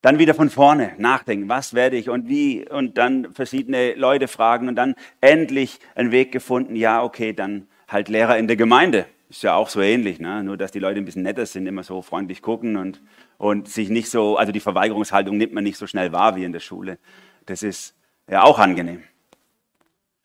Dann 0.00 0.18
wieder 0.18 0.34
von 0.34 0.50
vorne 0.50 0.94
nachdenken, 0.98 1.48
was 1.48 1.74
werde 1.74 1.96
ich 1.96 2.10
und 2.10 2.28
wie 2.28 2.68
und 2.68 2.98
dann 2.98 3.32
verschiedene 3.32 3.94
Leute 3.94 4.26
fragen 4.26 4.68
und 4.68 4.74
dann 4.74 4.96
endlich 5.20 5.78
einen 5.94 6.10
Weg 6.10 6.32
gefunden, 6.32 6.74
ja, 6.74 7.04
okay, 7.04 7.32
dann 7.32 7.68
halt 7.86 8.08
Lehrer 8.08 8.36
in 8.36 8.48
der 8.48 8.56
Gemeinde. 8.56 9.06
Ist 9.28 9.44
ja 9.44 9.54
auch 9.54 9.68
so 9.68 9.80
ähnlich, 9.80 10.18
ne? 10.18 10.42
nur 10.42 10.56
dass 10.56 10.72
die 10.72 10.80
Leute 10.80 10.98
ein 10.98 11.04
bisschen 11.04 11.22
netter 11.22 11.46
sind, 11.46 11.66
immer 11.66 11.84
so 11.84 12.02
freundlich 12.02 12.42
gucken 12.42 12.76
und, 12.76 13.00
und 13.38 13.68
sich 13.68 13.90
nicht 13.90 14.10
so, 14.10 14.36
also 14.36 14.50
die 14.50 14.60
Verweigerungshaltung 14.60 15.36
nimmt 15.36 15.54
man 15.54 15.62
nicht 15.62 15.78
so 15.78 15.86
schnell 15.86 16.12
wahr 16.12 16.34
wie 16.36 16.44
in 16.44 16.52
der 16.52 16.60
Schule. 16.60 16.98
Das 17.46 17.62
ist 17.62 17.94
ja 18.28 18.42
auch 18.42 18.58
angenehm. 18.58 19.04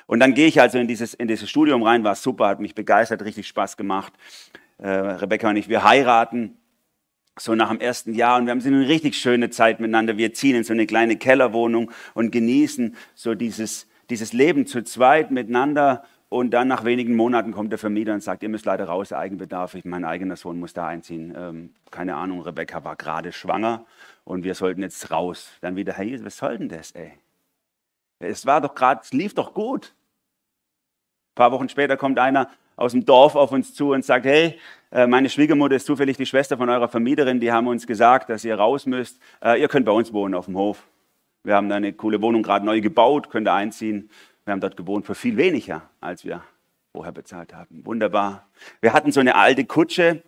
Und 0.07 0.19
dann 0.21 0.33
gehe 0.33 0.47
ich 0.47 0.59
also 0.59 0.79
in 0.79 0.87
dieses, 0.87 1.13
in 1.13 1.27
dieses 1.27 1.49
Studium 1.49 1.83
rein, 1.83 2.03
war 2.03 2.15
super, 2.15 2.47
hat 2.47 2.59
mich 2.59 2.73
begeistert, 2.73 3.23
richtig 3.23 3.47
Spaß 3.47 3.77
gemacht. 3.77 4.13
Äh, 4.77 4.87
Rebecca 4.89 5.49
und 5.49 5.57
ich, 5.57 5.69
wir 5.69 5.83
heiraten 5.83 6.57
so 7.39 7.55
nach 7.55 7.69
dem 7.69 7.79
ersten 7.79 8.13
Jahr 8.13 8.39
und 8.39 8.45
wir 8.45 8.51
haben 8.51 8.61
so 8.61 8.69
eine 8.69 8.87
richtig 8.87 9.17
schöne 9.17 9.49
Zeit 9.49 9.79
miteinander. 9.79 10.17
Wir 10.17 10.33
ziehen 10.33 10.55
in 10.55 10.63
so 10.63 10.73
eine 10.73 10.87
kleine 10.87 11.17
Kellerwohnung 11.17 11.91
und 12.13 12.31
genießen 12.31 12.95
so 13.15 13.35
dieses, 13.35 13.87
dieses 14.09 14.33
Leben 14.33 14.65
zu 14.65 14.83
zweit 14.83 15.29
miteinander. 15.29 16.03
Und 16.29 16.51
dann 16.51 16.67
nach 16.67 16.83
wenigen 16.83 17.15
Monaten 17.15 17.51
kommt 17.53 17.71
der 17.71 17.79
Vermieter 17.79 18.13
und 18.13 18.21
sagt, 18.21 18.43
ihr 18.43 18.49
müsst 18.49 18.65
leider 18.65 18.85
raus, 18.85 19.13
Eigenbedarf. 19.13 19.75
Ich, 19.75 19.85
mein 19.85 20.03
eigener 20.03 20.35
Sohn 20.35 20.59
muss 20.59 20.73
da 20.73 20.87
einziehen. 20.87 21.33
Ähm, 21.37 21.73
keine 21.89 22.15
Ahnung, 22.15 22.41
Rebecca 22.41 22.83
war 22.83 22.95
gerade 22.95 23.31
schwanger 23.31 23.85
und 24.23 24.43
wir 24.43 24.55
sollten 24.55 24.81
jetzt 24.81 25.09
raus. 25.11 25.51
Dann 25.61 25.75
wieder, 25.75 25.93
hey, 25.93 26.23
was 26.23 26.37
soll 26.37 26.57
denn 26.57 26.69
das, 26.69 26.91
ey? 26.91 27.13
Es 28.19 28.45
war 28.45 28.61
doch 28.61 28.75
gerade, 28.75 29.01
es 29.03 29.13
lief 29.13 29.33
doch 29.35 29.53
gut. 29.53 29.93
Ein 31.37 31.45
paar 31.45 31.51
Wochen 31.51 31.69
später 31.69 31.97
kommt 31.97 32.17
einer 32.17 32.49
aus 32.77 32.93
dem 32.93 33.05
Dorf 33.05 33.35
auf 33.35 33.51
uns 33.51 33.71
zu 33.75 33.91
und 33.91 34.03
sagt, 34.03 34.25
hey, 34.25 34.57
äh, 34.91 35.05
meine 35.05 35.29
Schwiegermutter 35.29 35.75
ist 35.75 35.85
zufällig 35.85 36.17
die 36.17 36.25
Schwester 36.25 36.57
von 36.57 36.67
eurer 36.67 36.87
Vermieterin, 36.87 37.39
die 37.39 37.51
haben 37.51 37.67
uns 37.67 37.85
gesagt, 37.85 38.31
dass 38.31 38.43
ihr 38.43 38.55
raus 38.55 38.87
müsst. 38.87 39.19
Äh, 39.43 39.61
ihr 39.61 39.67
könnt 39.67 39.85
bei 39.85 39.91
uns 39.91 40.11
wohnen 40.11 40.33
auf 40.33 40.45
dem 40.45 40.57
Hof. 40.57 40.87
Wir 41.43 41.53
haben 41.53 41.69
da 41.69 41.75
eine 41.75 41.93
coole 41.93 42.23
Wohnung 42.23 42.41
gerade 42.41 42.65
neu 42.65 42.81
gebaut, 42.81 43.29
könnt 43.29 43.47
ihr 43.47 43.53
einziehen. 43.53 44.09
Wir 44.45 44.53
haben 44.53 44.61
dort 44.61 44.77
gewohnt 44.77 45.05
für 45.05 45.13
viel 45.13 45.37
weniger, 45.37 45.83
als 46.01 46.25
wir 46.25 46.41
vorher 46.91 47.11
bezahlt 47.11 47.53
haben. 47.53 47.85
Wunderbar. 47.85 48.47
Wir 48.81 48.93
hatten 48.93 49.11
so 49.11 49.19
eine 49.19 49.35
alte 49.35 49.63
Kutsche, 49.63 50.23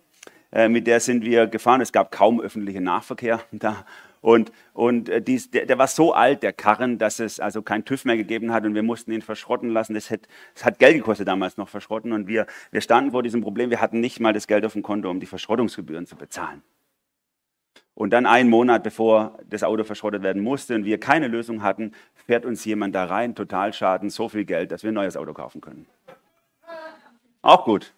äh, 0.52 0.68
mit 0.68 0.86
der 0.86 1.00
sind 1.00 1.24
wir 1.24 1.48
gefahren. 1.48 1.80
Es 1.80 1.90
gab 1.90 2.12
kaum 2.12 2.40
öffentlichen 2.40 2.84
Nahverkehr 2.84 3.40
da. 3.50 3.84
Und, 4.22 4.52
und 4.74 5.08
äh, 5.08 5.22
dies, 5.22 5.50
der, 5.50 5.64
der, 5.64 5.78
war 5.78 5.86
so 5.86 6.12
alt, 6.12 6.42
der 6.42 6.52
Karren, 6.52 6.98
dass 6.98 7.20
es 7.20 7.40
also 7.40 7.62
kein 7.62 7.84
TÜV 7.86 8.04
mehr 8.04 8.18
gegeben 8.18 8.52
hat 8.52 8.64
und 8.66 8.74
wir 8.74 8.82
mussten 8.82 9.12
ihn 9.12 9.22
verschrotten 9.22 9.70
lassen. 9.70 9.94
Das 9.94 10.10
hat, 10.10 10.28
das 10.54 10.64
hat 10.64 10.78
Geld 10.78 10.96
gekostet 10.96 11.26
damals 11.26 11.56
noch 11.56 11.68
verschrotten 11.68 12.12
und 12.12 12.26
wir, 12.26 12.46
wir 12.70 12.82
standen 12.82 13.12
vor 13.12 13.22
diesem 13.22 13.40
Problem. 13.40 13.70
Wir 13.70 13.80
hatten 13.80 14.00
nicht 14.00 14.20
mal 14.20 14.34
das 14.34 14.46
Geld 14.46 14.64
auf 14.66 14.74
dem 14.74 14.82
Konto, 14.82 15.08
um 15.08 15.20
die 15.20 15.26
Verschrottungsgebühren 15.26 16.06
zu 16.06 16.16
bezahlen. 16.16 16.62
Und 17.94 18.10
dann 18.10 18.26
einen 18.26 18.50
Monat 18.50 18.82
bevor 18.82 19.38
das 19.48 19.62
Auto 19.62 19.84
verschrottet 19.84 20.22
werden 20.22 20.42
musste 20.42 20.74
und 20.74 20.84
wir 20.84 21.00
keine 21.00 21.28
Lösung 21.28 21.62
hatten, 21.62 21.92
fährt 22.14 22.44
uns 22.44 22.64
jemand 22.64 22.94
da 22.94 23.04
rein, 23.06 23.34
Totalschaden, 23.34 24.10
so 24.10 24.28
viel 24.28 24.44
Geld, 24.44 24.70
dass 24.70 24.82
wir 24.82 24.90
ein 24.90 24.94
neues 24.94 25.16
Auto 25.16 25.32
kaufen 25.32 25.60
können. 25.60 25.86
Auch 27.42 27.64
gut. 27.64 27.94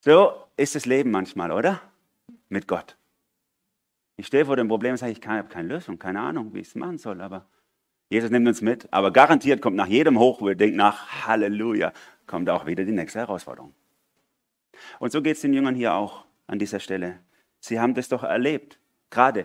So 0.00 0.32
ist 0.56 0.74
das 0.74 0.84
Leben 0.84 1.12
manchmal, 1.12 1.52
oder? 1.52 1.80
Mit 2.48 2.66
Gott. 2.66 2.96
Ich 4.16 4.26
stehe 4.26 4.44
vor 4.44 4.56
dem 4.56 4.68
Problem 4.68 4.92
und 4.92 4.98
sage, 4.98 5.12
ich 5.12 5.26
habe 5.26 5.48
keine 5.48 5.68
Lösung, 5.68 5.98
keine 5.98 6.20
Ahnung, 6.20 6.52
wie 6.54 6.60
ich 6.60 6.68
es 6.68 6.74
machen 6.74 6.98
soll, 6.98 7.20
aber 7.20 7.46
Jesus 8.10 8.30
nimmt 8.30 8.46
uns 8.46 8.60
mit. 8.60 8.92
Aber 8.92 9.10
garantiert 9.10 9.62
kommt 9.62 9.76
nach 9.76 9.86
jedem 9.86 10.18
Hoch, 10.18 10.40
wo 10.40 10.48
ihr 10.50 10.54
denkt, 10.54 10.76
nach 10.76 11.26
Halleluja, 11.26 11.92
kommt 12.26 12.50
auch 12.50 12.66
wieder 12.66 12.84
die 12.84 12.92
nächste 12.92 13.20
Herausforderung. 13.20 13.74
Und 14.98 15.12
so 15.12 15.22
geht 15.22 15.36
es 15.36 15.42
den 15.42 15.54
Jüngern 15.54 15.74
hier 15.74 15.94
auch 15.94 16.26
an 16.46 16.58
dieser 16.58 16.78
Stelle. 16.78 17.20
Sie 17.60 17.80
haben 17.80 17.94
das 17.94 18.08
doch 18.08 18.22
erlebt. 18.22 18.78
Gerade, 19.08 19.44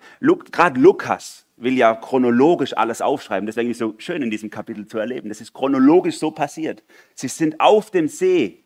gerade 0.51 0.79
Lukas 0.79 1.45
will 1.55 1.77
ja 1.77 1.95
chronologisch 1.95 2.75
alles 2.75 3.01
aufschreiben. 3.01 3.45
Deswegen 3.45 3.69
ist 3.69 3.77
es 3.77 3.88
so 3.88 3.95
schön 3.97 4.21
in 4.21 4.31
diesem 4.31 4.50
Kapitel 4.50 4.86
zu 4.86 4.97
erleben. 4.97 5.29
Das 5.29 5.41
ist 5.41 5.53
chronologisch 5.53 6.17
so 6.17 6.31
passiert. 6.31 6.83
Sie 7.15 7.27
sind 7.27 7.59
auf 7.59 7.91
dem 7.91 8.07
See 8.07 8.63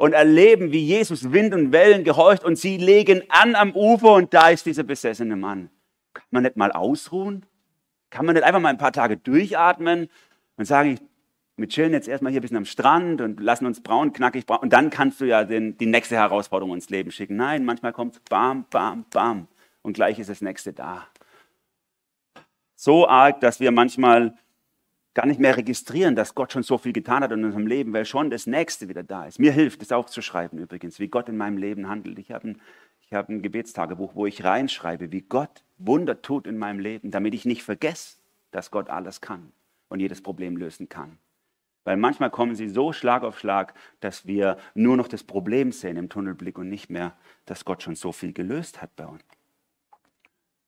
und 0.00 0.14
erleben, 0.14 0.72
wie 0.72 0.82
Jesus 0.82 1.30
Wind 1.30 1.52
und 1.52 1.72
Wellen 1.72 2.04
gehorcht 2.04 2.42
und 2.42 2.56
sie 2.56 2.78
legen 2.78 3.22
an 3.28 3.54
am 3.54 3.72
Ufer 3.72 4.14
und 4.14 4.32
da 4.32 4.48
ist 4.48 4.64
dieser 4.64 4.82
besessene 4.82 5.36
Mann. 5.36 5.68
Kann 6.14 6.24
man 6.30 6.42
nicht 6.42 6.56
mal 6.56 6.72
ausruhen? 6.72 7.44
Kann 8.08 8.24
man 8.24 8.34
nicht 8.34 8.44
einfach 8.44 8.60
mal 8.60 8.70
ein 8.70 8.78
paar 8.78 8.94
Tage 8.94 9.18
durchatmen 9.18 10.08
und 10.56 10.64
sagen, 10.64 10.98
wir 11.58 11.68
chillen 11.68 11.92
jetzt 11.92 12.08
erstmal 12.08 12.32
hier 12.32 12.40
ein 12.40 12.42
bisschen 12.42 12.56
am 12.56 12.64
Strand 12.64 13.20
und 13.20 13.40
lassen 13.40 13.66
uns 13.66 13.82
braun, 13.82 14.14
knackig 14.14 14.46
braun 14.46 14.60
und 14.60 14.72
dann 14.72 14.88
kannst 14.88 15.20
du 15.20 15.26
ja 15.26 15.44
den, 15.44 15.76
die 15.76 15.84
nächste 15.84 16.14
Herausforderung 16.14 16.72
ins 16.76 16.88
Leben 16.88 17.10
schicken. 17.10 17.36
Nein, 17.36 17.66
manchmal 17.66 17.92
kommt 17.92 18.24
bam, 18.30 18.64
bam, 18.70 19.04
bam 19.10 19.48
und 19.82 19.92
gleich 19.92 20.18
ist 20.18 20.30
das 20.30 20.40
nächste 20.40 20.72
da. 20.72 21.06
So 22.74 23.06
arg, 23.06 23.42
dass 23.42 23.60
wir 23.60 23.70
manchmal 23.70 24.34
gar 25.14 25.26
nicht 25.26 25.40
mehr 25.40 25.56
registrieren, 25.56 26.14
dass 26.14 26.34
Gott 26.34 26.52
schon 26.52 26.62
so 26.62 26.78
viel 26.78 26.92
getan 26.92 27.22
hat 27.22 27.32
in 27.32 27.44
unserem 27.44 27.66
Leben, 27.66 27.92
weil 27.92 28.04
schon 28.04 28.30
das 28.30 28.46
Nächste 28.46 28.88
wieder 28.88 29.02
da 29.02 29.26
ist. 29.26 29.38
Mir 29.38 29.52
hilft 29.52 29.82
es 29.82 29.92
aufzuschreiben 29.92 30.58
übrigens, 30.58 31.00
wie 31.00 31.08
Gott 31.08 31.28
in 31.28 31.36
meinem 31.36 31.56
Leben 31.56 31.88
handelt. 31.88 32.18
Ich 32.18 32.30
habe 32.30 32.48
ein, 32.48 32.60
ich 33.00 33.12
habe 33.12 33.32
ein 33.32 33.42
Gebetstagebuch, 33.42 34.14
wo 34.14 34.26
ich 34.26 34.44
reinschreibe, 34.44 35.10
wie 35.12 35.22
Gott 35.22 35.64
Wunder 35.78 36.22
tut 36.22 36.46
in 36.46 36.58
meinem 36.58 36.78
Leben, 36.78 37.10
damit 37.10 37.34
ich 37.34 37.44
nicht 37.44 37.62
vergesse, 37.62 38.18
dass 38.50 38.70
Gott 38.70 38.88
alles 38.88 39.20
kann 39.20 39.52
und 39.88 40.00
jedes 40.00 40.22
Problem 40.22 40.56
lösen 40.56 40.88
kann. 40.88 41.18
Weil 41.84 41.96
manchmal 41.96 42.30
kommen 42.30 42.54
sie 42.54 42.68
so 42.68 42.92
Schlag 42.92 43.22
auf 43.22 43.38
Schlag, 43.38 43.74
dass 44.00 44.26
wir 44.26 44.58
nur 44.74 44.96
noch 44.96 45.08
das 45.08 45.24
Problem 45.24 45.72
sehen 45.72 45.96
im 45.96 46.08
Tunnelblick 46.08 46.58
und 46.58 46.68
nicht 46.68 46.90
mehr, 46.90 47.16
dass 47.46 47.64
Gott 47.64 47.82
schon 47.82 47.96
so 47.96 48.12
viel 48.12 48.32
gelöst 48.32 48.82
hat 48.82 48.94
bei 48.96 49.06
uns. 49.06 49.24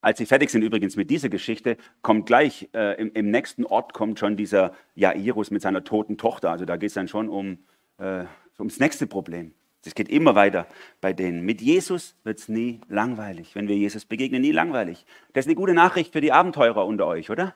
Als 0.03 0.17
sie 0.17 0.25
fertig 0.25 0.49
sind 0.49 0.63
übrigens 0.63 0.97
mit 0.97 1.09
dieser 1.09 1.29
Geschichte, 1.29 1.77
kommt 2.01 2.25
gleich 2.25 2.67
äh, 2.73 3.01
im, 3.01 3.13
im, 3.13 3.31
nächsten 3.31 3.65
Ort 3.65 3.93
kommt 3.93 4.19
schon 4.19 4.35
dieser 4.35 4.73
Jairus 4.95 5.49
mit 5.49 5.61
seiner 5.61 5.85
toten 5.85 6.17
Tochter. 6.17 6.51
Also 6.51 6.65
da 6.65 6.75
geht 6.75 6.89
es 6.89 6.93
dann 6.93 7.07
schon 7.07 7.29
um, 7.29 7.59
äh, 7.99 8.25
ums 8.59 8.81
nächste 8.81 9.07
Problem. 9.07 9.53
Es 9.85 9.95
geht 9.95 10.09
immer 10.09 10.35
weiter 10.35 10.67
bei 10.99 11.13
denen. 11.13 11.45
Mit 11.45 11.61
Jesus 11.61 12.17
wird 12.25 12.37
es 12.37 12.49
nie 12.49 12.81
langweilig. 12.89 13.55
Wenn 13.55 13.69
wir 13.69 13.77
Jesus 13.77 14.03
begegnen, 14.03 14.41
nie 14.41 14.51
langweilig. 14.51 15.05
Das 15.31 15.45
ist 15.45 15.47
eine 15.47 15.55
gute 15.55 15.73
Nachricht 15.73 16.11
für 16.11 16.19
die 16.19 16.33
Abenteurer 16.33 16.85
unter 16.85 17.07
euch, 17.07 17.29
oder? 17.29 17.55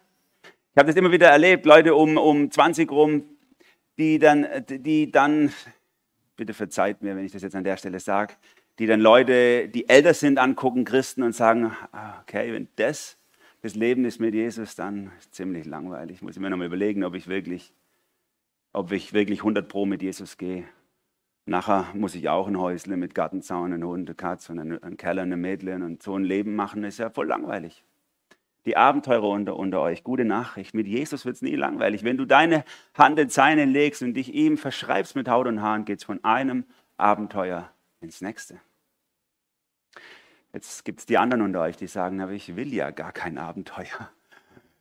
Ich 0.72 0.78
habe 0.78 0.88
das 0.88 0.96
immer 0.96 1.12
wieder 1.12 1.28
erlebt, 1.28 1.66
Leute 1.66 1.96
um, 1.96 2.16
um 2.16 2.50
20 2.50 2.90
rum, 2.90 3.26
die 3.98 4.20
dann, 4.20 4.48
die 4.70 5.12
dann, 5.12 5.52
bitte 6.38 6.54
verzeiht 6.54 7.02
mir, 7.02 7.18
wenn 7.18 7.26
ich 7.26 7.34
das 7.34 7.42
jetzt 7.42 7.58
an 7.58 7.66
der 7.66 7.76
Stelle 7.76 8.00
sage, 8.00 8.36
die 8.80 8.86
dann 8.86 9.02
Leute, 9.02 9.70
die 9.70 9.90
älter 9.90 10.14
sind, 10.14 10.40
angucken, 10.40 10.86
Christen 10.86 11.24
und 11.24 11.34
sagen, 11.34 11.72
ah, 11.92 12.20
okay, 12.22 12.54
wenn 12.54 12.68
das 12.76 13.18
das 13.62 13.76
Leben 13.76 14.06
ist 14.06 14.20
mit 14.20 14.34
Jesus, 14.34 14.76
dann 14.76 15.12
ist 15.18 15.34
ziemlich 15.34 15.66
langweilig. 15.66 16.22
Muss 16.22 16.36
ich 16.36 16.42
mir 16.42 16.50
nochmal 16.50 16.68
überlegen, 16.68 17.04
ob 17.04 17.16
ich 17.16 17.28
wirklich, 17.28 17.74
ob 18.72 18.92
ich 18.92 19.14
wirklich 19.14 19.40
100 19.40 19.68
Pro 19.68 19.86
mit 19.86 20.02
Jesus 20.02 20.38
gehe. 20.38 20.66
Nachher 21.46 21.88
muss 21.94 22.14
ich 22.14 22.30
auch 22.30 22.48
ein 22.48 22.60
Häusle 22.60 22.98
mit 22.98 23.16
Gartenzaun, 23.16 23.74
einen 23.74 23.84
Hund, 23.84 24.08
eine 24.08 24.16
Katze 24.16 24.52
und 24.52 24.60
einen 24.60 24.98
Keller, 24.98 25.24
eine 25.24 25.38
Mädchen 25.38 25.82
und 25.82 26.04
so 26.04 26.16
ein 26.16 26.24
Leben 26.24 26.56
machen, 26.56 26.84
ist 26.84 27.00
ja 27.00 27.10
voll 27.10 27.28
langweilig. 27.28 27.84
Die 28.66 28.76
Abenteurer 28.76 29.30
unter, 29.30 29.56
unter 29.56 29.80
euch, 29.80 30.04
gute 30.04 30.26
Nachricht, 30.26 30.74
mit 30.74 30.88
Jesus 30.88 31.26
wird 31.26 31.38
es 31.38 31.42
nie 31.42 31.56
langweilig. 31.56 32.04
Wenn 32.04 32.18
du 32.18 32.26
deine 32.26 32.66
Hand 32.94 33.18
in 33.18 33.30
seine 33.30 33.64
legst 33.64 34.04
und 34.04 34.14
dich 34.14 34.34
ihm 34.34 34.58
verschreibst 34.58 35.16
mit 35.16 35.30
Haut 35.30 35.48
und 35.48 35.62
Haaren, 35.62 35.86
geht 35.86 36.00
es 36.00 36.04
von 36.04 36.22
einem 36.24 36.66
Abenteuer 36.98 37.72
ins 38.02 38.22
nächste. 38.22 38.60
Jetzt 40.58 40.86
gibt 40.86 41.02
es 41.02 41.06
die 41.06 41.20
anderen 41.20 41.44
unter 41.44 41.62
euch, 41.62 41.78
die 41.78 41.86
sagen, 41.86 42.20
aber 42.20 42.32
ich 42.32 42.56
will 42.56 42.74
ja 42.74 42.90
gar 42.90 43.12
kein 43.12 43.38
Abenteuer. 43.38 44.10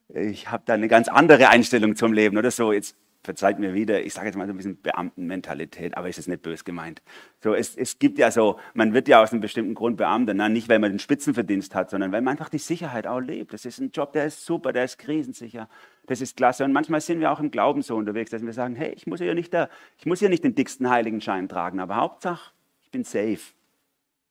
Ich 0.09 0.51
habe 0.51 0.63
da 0.65 0.73
eine 0.73 0.89
ganz 0.89 1.07
andere 1.07 1.51
Einstellung 1.51 1.97
zum 1.97 2.15
Leben 2.15 2.39
oder 2.39 2.51
so. 2.51 2.73
Jetzt 2.73 2.97
verzeiht 3.23 3.59
mir 3.59 3.75
wieder, 3.75 4.03
ich 4.03 4.15
sage 4.15 4.29
jetzt 4.29 4.37
mal 4.37 4.47
so 4.47 4.55
ein 4.55 4.57
bisschen 4.57 4.81
Beamtenmentalität, 4.81 5.95
aber 5.99 6.09
ist 6.09 6.19
es 6.19 6.29
nicht 6.29 6.41
böse 6.41 6.65
gemeint. 6.65 7.03
So, 7.43 7.53
es, 7.53 7.77
es 7.77 7.99
gibt 7.99 8.17
ja 8.17 8.31
so, 8.31 8.59
man 8.73 8.95
wird 8.95 9.07
ja 9.07 9.23
aus 9.23 9.33
einem 9.33 9.43
bestimmten 9.43 9.75
Grund 9.75 9.99
Beamter, 9.99 10.33
na, 10.33 10.49
nicht 10.49 10.71
weil 10.71 10.79
man 10.79 10.93
den 10.93 10.99
Spitzenverdienst 10.99 11.75
hat, 11.75 11.91
sondern 11.91 12.11
weil 12.11 12.23
man 12.23 12.33
einfach 12.33 12.49
die 12.49 12.57
Sicherheit 12.57 13.07
auch 13.07 13.21
lebt. 13.21 13.53
Das 13.53 13.67
ist 13.67 13.79
ein 13.79 13.91
Job, 13.91 14.15
der 14.15 14.25
ist 14.25 14.47
super, 14.47 14.73
der 14.73 14.85
ist 14.85 14.97
krisensicher, 14.97 15.69
das 16.07 16.23
ist 16.23 16.39
klasse. 16.39 16.65
Und 16.65 16.73
manchmal 16.73 17.03
sind 17.03 17.21
wir 17.21 17.31
auch 17.31 17.41
im 17.41 17.51
Glauben 17.51 17.83
so 17.83 17.97
unterwegs, 17.97 18.31
dass 18.31 18.41
wir 18.41 18.55
sagen, 18.55 18.77
hey, 18.77 18.95
ich 18.97 19.07
muss 19.07 19.21
hier 19.21 19.35
nicht, 19.35 19.53
nicht 19.53 20.45
den 20.45 20.55
dicksten 20.55 20.89
Heiligenschein 20.89 21.51
tragen, 21.51 21.81
aber 21.81 21.97
Hauptsache, 21.97 22.53
ich 22.81 22.91
bin 22.91 23.05
safe. 23.05 23.56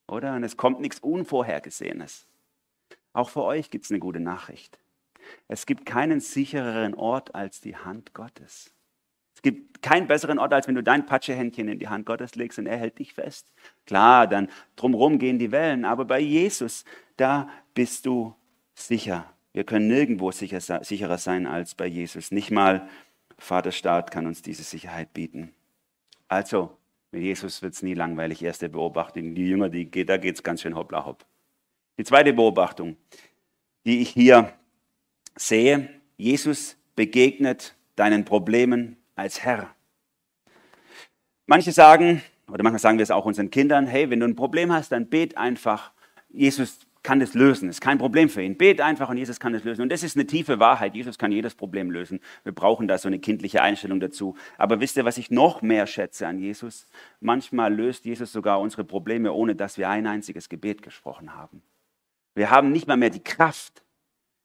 Oder? 0.07 0.35
Und 0.35 0.43
es 0.43 0.57
kommt 0.57 0.79
nichts 0.79 0.99
Unvorhergesehenes. 0.99 2.27
Auch 3.13 3.29
für 3.29 3.43
euch 3.43 3.69
gibt 3.69 3.85
es 3.85 3.91
eine 3.91 3.99
gute 3.99 4.19
Nachricht. 4.19 4.79
Es 5.47 5.65
gibt 5.65 5.85
keinen 5.85 6.19
sichereren 6.19 6.93
Ort 6.93 7.33
als 7.33 7.61
die 7.61 7.75
Hand 7.75 8.13
Gottes. 8.13 8.71
Es 9.35 9.41
gibt 9.41 9.81
keinen 9.81 10.07
besseren 10.07 10.39
Ort, 10.39 10.53
als 10.53 10.67
wenn 10.67 10.75
du 10.75 10.83
dein 10.83 11.05
Patschehändchen 11.05 11.67
in 11.67 11.79
die 11.79 11.89
Hand 11.89 12.05
Gottes 12.05 12.35
legst 12.35 12.57
und 12.57 12.67
er 12.67 12.77
hält 12.77 12.99
dich 12.99 13.13
fest. 13.13 13.51
Klar, 13.85 14.27
dann 14.27 14.49
drumherum 14.75 15.19
gehen 15.19 15.39
die 15.39 15.51
Wellen, 15.51 15.85
aber 15.85 16.05
bei 16.05 16.19
Jesus, 16.19 16.85
da 17.17 17.49
bist 17.73 18.05
du 18.05 18.35
sicher. 18.73 19.31
Wir 19.51 19.63
können 19.63 19.87
nirgendwo 19.87 20.31
sicher, 20.31 20.61
sicherer 20.61 21.17
sein 21.17 21.47
als 21.47 21.75
bei 21.75 21.85
Jesus. 21.85 22.31
Nicht 22.31 22.51
mal 22.51 22.89
Vaterstaat 23.37 24.11
kann 24.11 24.27
uns 24.27 24.41
diese 24.41 24.63
Sicherheit 24.63 25.13
bieten. 25.13 25.53
Also, 26.27 26.77
mit 27.15 27.23
Jesus 27.23 27.61
wird 27.61 27.73
es 27.73 27.81
nie 27.81 27.93
langweilig. 27.93 28.43
Erste 28.43 28.67
Beobachtung. 28.67 29.33
Die 29.35 29.47
Jünger, 29.47 29.69
die 29.69 30.05
da 30.05 30.17
geht 30.17 30.35
es 30.35 30.43
ganz 30.43 30.61
schön 30.61 30.75
hoppla 30.75 31.05
hopp. 31.05 31.25
Die 31.97 32.03
zweite 32.03 32.33
Beobachtung, 32.33 32.97
die 33.85 34.01
ich 34.01 34.09
hier 34.09 34.51
sehe, 35.35 35.89
Jesus 36.17 36.75
begegnet 36.95 37.73
deinen 37.95 38.25
Problemen 38.25 38.97
als 39.15 39.43
Herr. 39.43 39.73
Manche 41.45 41.71
sagen, 41.71 42.21
oder 42.49 42.63
manchmal 42.63 42.79
sagen 42.79 42.97
wir 42.97 43.03
es 43.03 43.11
auch 43.11 43.25
unseren 43.25 43.49
Kindern, 43.49 43.87
hey, 43.87 44.09
wenn 44.09 44.19
du 44.19 44.27
ein 44.27 44.35
Problem 44.35 44.73
hast, 44.73 44.91
dann 44.91 45.07
bet 45.07 45.37
einfach. 45.37 45.93
Jesus 46.27 46.84
kann 47.05 47.21
das 47.21 47.33
lösen. 47.33 47.69
Ist 47.69 47.79
kein 47.79 47.97
Problem 47.97 48.27
für 48.27 48.41
ihn. 48.41 48.57
Bet 48.57 48.81
einfach 48.81 49.09
und 49.09 49.17
Jesus 49.17 49.39
kann 49.39 49.53
das 49.53 49.63
lösen. 49.63 49.81
Und 49.81 49.89
das 49.89 50.03
ist 50.03 50.17
eine 50.17 50.25
tiefe 50.25 50.59
Wahrheit. 50.59 50.95
Jesus 50.95 51.17
kann 51.17 51.31
jedes 51.31 51.55
Problem 51.55 51.89
lösen. 51.91 52.19
Wir 52.43 52.51
brauchen 52.51 52.87
da 52.87 52.97
so 52.97 53.07
eine 53.07 53.19
kindliche 53.19 53.61
Einstellung 53.61 53.99
dazu. 53.99 54.35
Aber 54.57 54.81
wisst 54.81 54.97
ihr, 54.97 55.05
was 55.05 55.17
ich 55.17 55.31
noch 55.31 55.61
mehr 55.61 55.87
schätze 55.87 56.27
an 56.27 56.39
Jesus? 56.39 56.87
Manchmal 57.21 57.73
löst 57.73 58.03
Jesus 58.05 58.33
sogar 58.33 58.59
unsere 58.59 58.83
Probleme, 58.83 59.31
ohne 59.31 59.55
dass 59.55 59.77
wir 59.77 59.87
ein 59.87 60.07
einziges 60.07 60.49
Gebet 60.49 60.81
gesprochen 60.81 61.35
haben. 61.35 61.61
Wir 62.33 62.49
haben 62.49 62.71
nicht 62.71 62.87
mal 62.87 62.97
mehr 62.97 63.11
die 63.11 63.23
Kraft. 63.23 63.83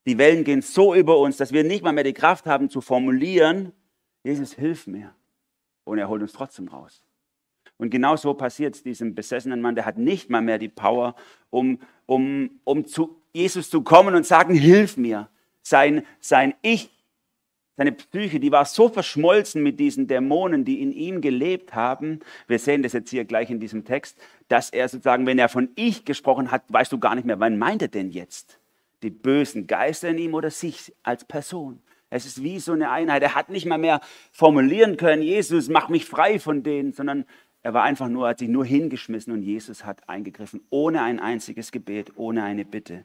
Die 0.07 0.19
Wellen 0.19 0.45
gehen 0.45 0.63
so 0.63 0.95
über 0.95 1.19
uns, 1.19 1.39
dass 1.39 1.53
wir 1.53 1.65
nicht 1.65 1.83
mal 1.83 1.93
mehr 1.93 2.05
die 2.05 2.13
Kraft 2.13 2.47
haben 2.47 2.71
zu 2.71 2.81
formulieren, 2.81 3.73
Jesus, 4.23 4.53
hilf 4.53 4.87
mir. 4.87 5.15
Und 5.85 5.99
er 5.99 6.09
holt 6.09 6.23
uns 6.23 6.33
trotzdem 6.33 6.69
raus. 6.69 7.03
Und 7.81 7.89
genau 7.89 8.15
so 8.17 8.35
passiert 8.35 8.75
es 8.75 8.83
diesem 8.83 9.15
besessenen 9.15 9.63
Mann. 9.63 9.75
Der 9.75 9.87
hat 9.87 9.97
nicht 9.97 10.29
mal 10.29 10.43
mehr 10.43 10.59
die 10.59 10.69
Power, 10.69 11.15
um, 11.49 11.79
um, 12.05 12.61
um 12.65 12.85
zu 12.85 13.17
Jesus 13.33 13.71
zu 13.71 13.83
kommen 13.83 14.15
und 14.15 14.27
sagen, 14.27 14.55
hilf 14.55 14.99
mir. 14.99 15.29
Sein, 15.63 16.05
sein 16.21 16.55
Ich, 16.61 16.91
seine 17.77 17.93
Psyche, 17.93 18.39
die 18.39 18.53
war 18.53 18.67
so 18.67 18.91
verschmolzen 18.91 19.63
mit 19.63 19.81
diesen 19.81 20.07
Dämonen, 20.07 20.67
die 20.67 20.83
in 20.83 20.93
ihm 20.93 21.23
gelebt 21.23 21.75
haben. 21.75 22.21
Wir 22.47 22.59
sehen 22.59 22.83
das 22.83 22.93
jetzt 22.93 23.09
hier 23.09 23.25
gleich 23.25 23.49
in 23.49 23.61
diesem 23.61 23.87
Text, 23.87 24.19
dass 24.49 24.69
er 24.69 24.87
sozusagen, 24.89 25.25
wenn 25.25 25.39
er 25.39 25.49
von 25.49 25.71
Ich 25.77 26.05
gesprochen 26.05 26.51
hat, 26.51 26.65
weißt 26.69 26.93
du 26.93 26.99
gar 26.99 27.15
nicht 27.15 27.25
mehr, 27.25 27.41
wann 27.41 27.59
meint 27.59 27.81
er 27.81 27.89
denn 27.89 28.11
jetzt? 28.11 28.59
Die 29.03 29.11
bösen 29.11 29.67
Geister 29.67 30.11
in 30.11 30.19
ihm 30.19 30.35
oder 30.35 30.51
sich 30.51 30.93
als 31.03 31.25
Person? 31.25 31.81
Es 32.11 32.27
ist 32.27 32.43
wie 32.43 32.59
so 32.59 32.73
eine 32.73 32.91
Einheit. 32.91 33.23
Er 33.23 33.37
hat 33.37 33.49
nicht 33.49 33.67
mal 33.67 33.79
mehr 33.79 34.01
formulieren 34.33 34.97
können, 34.97 35.23
Jesus, 35.23 35.69
mach 35.69 35.89
mich 35.89 36.05
frei 36.05 36.41
von 36.41 36.63
denen, 36.63 36.93
sondern 36.93 37.25
er 37.63 37.75
war 37.75 37.83
einfach 37.83 38.09
nur, 38.09 38.29
hat 38.29 38.39
sich 38.39 38.49
nur 38.49 38.65
hingeschmissen 38.65 39.33
und 39.33 39.43
Jesus 39.43 39.85
hat 39.85 40.09
eingegriffen, 40.09 40.63
ohne 40.71 41.03
ein 41.03 41.21
einziges 41.21 41.73
Gebet, 41.73 42.13
ohne 42.17 42.43
eine 42.43 42.65
Bitte. 42.65 43.05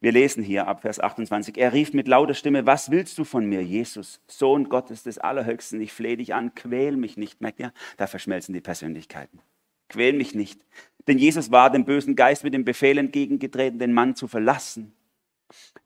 Wir 0.00 0.12
lesen 0.12 0.44
hier 0.44 0.68
ab 0.68 0.82
Vers 0.82 1.00
28. 1.00 1.56
Er 1.56 1.72
rief 1.72 1.92
mit 1.92 2.06
lauter 2.06 2.34
Stimme, 2.34 2.66
was 2.66 2.90
willst 2.90 3.16
du 3.18 3.24
von 3.24 3.46
mir, 3.46 3.62
Jesus, 3.62 4.20
Sohn 4.28 4.68
Gottes 4.68 5.02
des 5.02 5.18
Allerhöchsten? 5.18 5.80
Ich 5.80 5.92
flehe 5.92 6.18
dich 6.18 6.34
an, 6.34 6.54
quäl 6.54 6.96
mich 6.96 7.16
nicht. 7.16 7.40
Merkt 7.40 7.58
ihr? 7.58 7.72
Da 7.96 8.06
verschmelzen 8.06 8.52
die 8.52 8.60
Persönlichkeiten. 8.60 9.40
Quäl 9.88 10.12
mich 10.12 10.34
nicht. 10.34 10.60
Denn 11.08 11.18
Jesus 11.18 11.50
war 11.50 11.70
dem 11.70 11.84
bösen 11.84 12.16
Geist 12.16 12.44
mit 12.44 12.54
dem 12.54 12.64
Befehl 12.64 12.98
entgegengetreten, 12.98 13.78
den 13.78 13.92
Mann 13.92 14.14
zu 14.14 14.28
verlassen. 14.28 14.92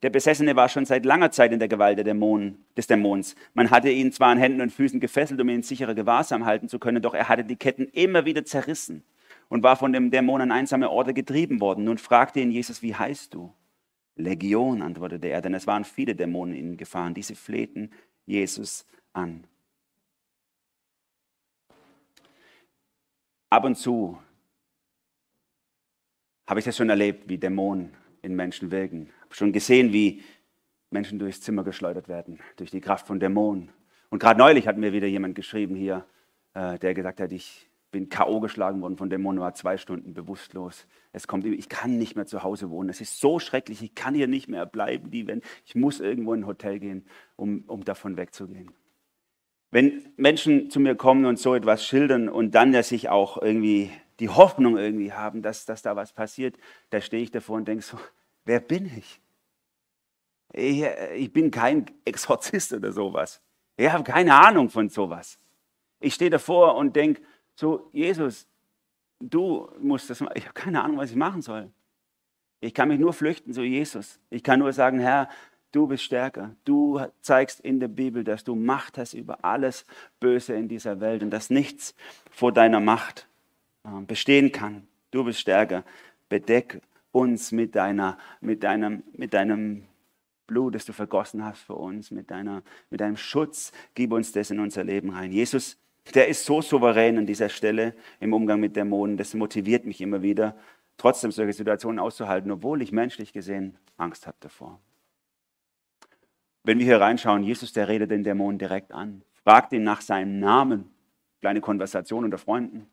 Der 0.03 0.11
Besessene 0.11 0.55
war 0.55 0.69
schon 0.69 0.85
seit 0.85 1.05
langer 1.05 1.31
Zeit 1.31 1.53
in 1.53 1.59
der 1.59 1.69
Gewalt 1.69 1.99
der 1.99 2.05
Dämonen, 2.05 2.65
des 2.77 2.87
Dämons. 2.87 3.35
Man 3.55 3.71
hatte 3.71 3.91
ihn 3.91 4.12
zwar 4.12 4.29
an 4.29 4.38
Händen 4.38 4.61
und 4.61 4.71
Füßen 4.73 5.00
gefesselt, 5.00 5.41
um 5.41 5.49
ihn 5.49 5.57
in 5.57 5.62
sicherer 5.62 5.95
Gewahrsam 5.95 6.45
halten 6.45 6.69
zu 6.69 6.79
können, 6.79 7.03
doch 7.03 7.15
er 7.15 7.29
hatte 7.29 7.45
die 7.45 7.57
Ketten 7.57 7.87
immer 7.87 8.25
wieder 8.25 8.45
zerrissen 8.45 9.03
und 9.49 9.62
war 9.62 9.77
von 9.77 9.93
dem 9.93 10.11
Dämon 10.11 10.41
an 10.41 10.53
einsame 10.53 10.91
Orte 10.91 11.15
getrieben 11.15 11.61
worden. 11.61 11.85
Nun 11.85 11.99
fragte 11.99 12.41
ihn 12.41 12.50
Jesus, 12.50 12.83
wie 12.83 12.95
heißt 12.95 13.35
du? 13.35 13.53
Legion, 14.15 14.83
antwortete 14.83 15.29
er, 15.29 15.41
denn 15.41 15.55
es 15.55 15.67
waren 15.67 15.85
viele 15.85 16.15
Dämonen 16.15 16.55
in 16.55 16.73
ihn 16.73 16.77
gefahren. 16.77 17.15
Diese 17.15 17.35
flehten 17.35 17.91
Jesus 18.27 18.87
an. 19.12 19.45
Ab 23.50 23.65
und 23.65 23.77
zu 23.77 24.19
habe 26.47 26.61
ich 26.61 26.67
das 26.67 26.77
schon 26.77 26.91
erlebt, 26.91 27.29
wie 27.29 27.38
Dämonen 27.38 27.95
in 28.23 28.35
Menschen 28.35 28.71
wirken. 28.71 29.11
Ich 29.28 29.32
habe 29.32 29.37
schon 29.37 29.52
gesehen, 29.52 29.92
wie, 29.92 30.23
Menschen 30.90 31.18
durchs 31.18 31.40
Zimmer 31.40 31.64
geschleudert 31.64 32.08
werden, 32.08 32.38
durch 32.56 32.70
die 32.70 32.80
Kraft 32.80 33.06
von 33.06 33.20
Dämonen. 33.20 33.70
Und 34.11 34.20
gerade 34.20 34.38
neulich 34.38 34.66
hat 34.66 34.78
mir 34.78 34.92
wieder 34.92 35.06
jemand 35.06 35.35
geschrieben 35.35 35.75
hier, 35.75 36.06
äh, 36.54 36.78
der 36.78 36.94
gesagt 36.94 37.20
hat, 37.20 37.30
ich 37.32 37.68
bin 37.90 38.08
K.O. 38.08 38.40
geschlagen 38.40 38.80
worden 38.80 38.97
von 38.97 39.11
Dämonen, 39.11 39.40
war 39.40 39.54
zwei 39.54 39.76
Stunden 39.76 40.14
bewusstlos. 40.14 40.87
Es 41.12 41.26
kommt, 41.26 41.47
ich 41.47 41.68
kann 41.68 41.99
nicht 41.99 42.16
mehr 42.16 42.26
zu 42.26 42.42
Hause 42.42 42.70
wohnen. 42.70 42.90
Es 42.90 43.00
ist 43.00 43.20
so 43.20 43.38
schrecklich, 43.38 43.82
ich 43.82 43.94
kann 43.94 44.14
hier 44.14 44.28
nicht 44.28 44.49
mehr 44.49 44.66
bleiben. 44.66 45.11
Die, 45.11 45.26
wenn, 45.26 45.42
ich 45.64 45.75
muss 45.75 46.00
irgendwo 46.00 46.35
in 46.35 46.40
ein 46.40 46.47
Hotel 46.47 46.78
gehen, 46.78 47.06
um, 47.37 47.64
um 47.66 47.85
davon 47.85 48.16
wegzugehen. 48.16 48.73
Wenn 49.70 50.02
Menschen 50.16 50.70
zu 50.70 50.80
mir 50.80 50.94
kommen 50.94 51.26
und 51.26 51.38
so 51.38 51.54
etwas 51.54 51.85
schildern 51.85 52.30
und 52.30 52.54
dann 52.54 52.73
ja 52.73 52.82
sich 52.82 53.11
auch 53.11 53.40
irgendwie 53.40 53.90
die 54.20 54.30
Hoffnung 54.30 54.78
irgendwie 54.78 55.12
haben, 55.12 55.42
dass, 55.42 55.66
dass 55.66 55.82
da 55.82 55.97
was 55.97 56.12
passiert, 56.12 56.56
da 56.90 57.00
stehe 57.02 57.23
ich 57.23 57.30
davor 57.30 57.56
und 57.56 57.68
denke 57.68 57.85
so, 57.85 57.99
wer 58.49 58.61
bin 58.61 58.87
ich? 58.87 59.21
Ich, 60.52 60.83
ich 61.14 61.33
bin 61.33 61.50
kein 61.50 61.87
Exorzist 62.05 62.73
oder 62.73 62.93
sowas. 62.93 63.40
Ich 63.76 63.90
habe 63.90 64.02
keine 64.02 64.35
Ahnung 64.35 64.71
von 64.71 64.88
sowas. 64.88 65.38
Ich 66.00 66.14
stehe 66.14 66.31
davor 66.31 66.76
und 66.76 66.97
denke, 66.97 67.23
so, 67.55 67.90
Jesus, 67.93 68.47
du 69.21 69.71
musst 69.78 70.09
das 70.09 70.21
machen. 70.21 70.33
Ich 70.37 70.45
habe 70.45 70.55
keine 70.55 70.83
Ahnung, 70.83 70.97
was 70.97 71.11
ich 71.11 71.17
machen 71.17 71.43
soll. 71.43 71.71
Ich 72.61 72.73
kann 72.73 72.88
mich 72.88 72.99
nur 72.99 73.12
flüchten 73.12 73.52
zu 73.52 73.62
Jesus. 73.62 74.19
Ich 74.31 74.43
kann 74.43 74.61
nur 74.61 74.73
sagen, 74.73 74.99
Herr, 74.99 75.28
du 75.71 75.87
bist 75.87 76.05
stärker. 76.05 76.57
Du 76.64 77.00
zeigst 77.21 77.61
in 77.61 77.81
der 77.81 77.88
Bibel, 77.88 78.25
dass 78.25 78.45
du 78.45 78.55
Macht 78.55 78.97
hast 78.97 79.12
über 79.12 79.45
alles 79.45 79.85
Böse 80.21 80.55
in 80.55 80.69
dieser 80.69 81.00
Welt 81.00 81.23
und 81.23 81.31
dass 81.31 81.50
nichts 81.50 81.95
vor 82.31 82.52
deiner 82.52 82.81
Macht 82.81 83.28
äh, 83.85 84.00
bestehen 84.07 84.52
kann. 84.52 84.88
Du 85.11 85.25
bist 85.25 85.38
stärker. 85.38 85.85
Bedeck 86.28 86.81
uns 87.19 87.53
mit, 87.53 87.75
deiner, 87.75 88.17
mit, 88.41 88.63
deinem, 88.63 89.03
mit 89.13 89.35
deinem 89.35 89.85
Blut, 90.47 90.75
das 90.75 90.85
du 90.85 90.93
vergossen 90.93 91.45
hast 91.45 91.61
für 91.61 91.75
uns, 91.75 92.11
mit, 92.11 92.31
deiner, 92.31 92.63
mit 92.91 93.01
deinem 93.01 93.17
Schutz. 93.17 93.73
Gib 93.95 94.13
uns 94.13 94.33
das 94.33 94.51
in 94.51 94.61
unser 94.61 94.85
Leben 94.85 95.11
rein. 95.11 95.33
Jesus, 95.33 95.77
der 96.15 96.29
ist 96.29 96.45
so 96.45 96.63
souverän 96.63 97.19
an 97.19 97.27
dieser 97.27 97.49
Stelle 97.49 97.95
im 98.21 98.33
Umgang 98.33 98.61
mit 98.61 98.77
Dämonen. 98.77 99.17
Das 99.17 99.35
motiviert 99.35 99.85
mich 99.85 100.01
immer 100.01 100.23
wieder, 100.23 100.57
trotzdem 100.97 101.31
solche 101.31 101.53
Situationen 101.53 101.99
auszuhalten, 101.99 102.51
obwohl 102.51 102.83
ich 102.83 102.93
menschlich 102.93 103.33
gesehen 103.33 103.77
Angst 103.97 104.27
habe 104.27 104.37
davor. 104.41 104.81
Wenn 106.65 106.79
wir 106.79 106.87
hier 106.87 107.01
reinschauen, 107.01 107.43
Jesus, 107.43 107.73
der 107.73 107.89
redet 107.89 108.11
den 108.11 108.25
Dämonen 108.25 108.59
direkt 108.59 108.93
an, 108.93 109.23
fragt 109.45 109.73
ihn 109.73 109.85
nach 109.85 110.01
seinem 110.01 110.39
Namen, 110.39 110.91
kleine 111.41 111.61
Konversation 111.61 112.25
unter 112.25 112.39
Freunden 112.39 112.87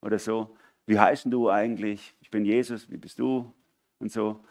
oder 0.00 0.18
so. 0.18 0.56
Wie 0.86 0.98
heißen 0.98 1.30
du 1.30 1.50
eigentlich? 1.50 2.14
Ich 2.28 2.30
bin 2.30 2.44
Jesus, 2.44 2.90
wie 2.90 2.98
bist 2.98 3.18
du? 3.18 3.50
Und 4.00 4.12
so. 4.12 4.44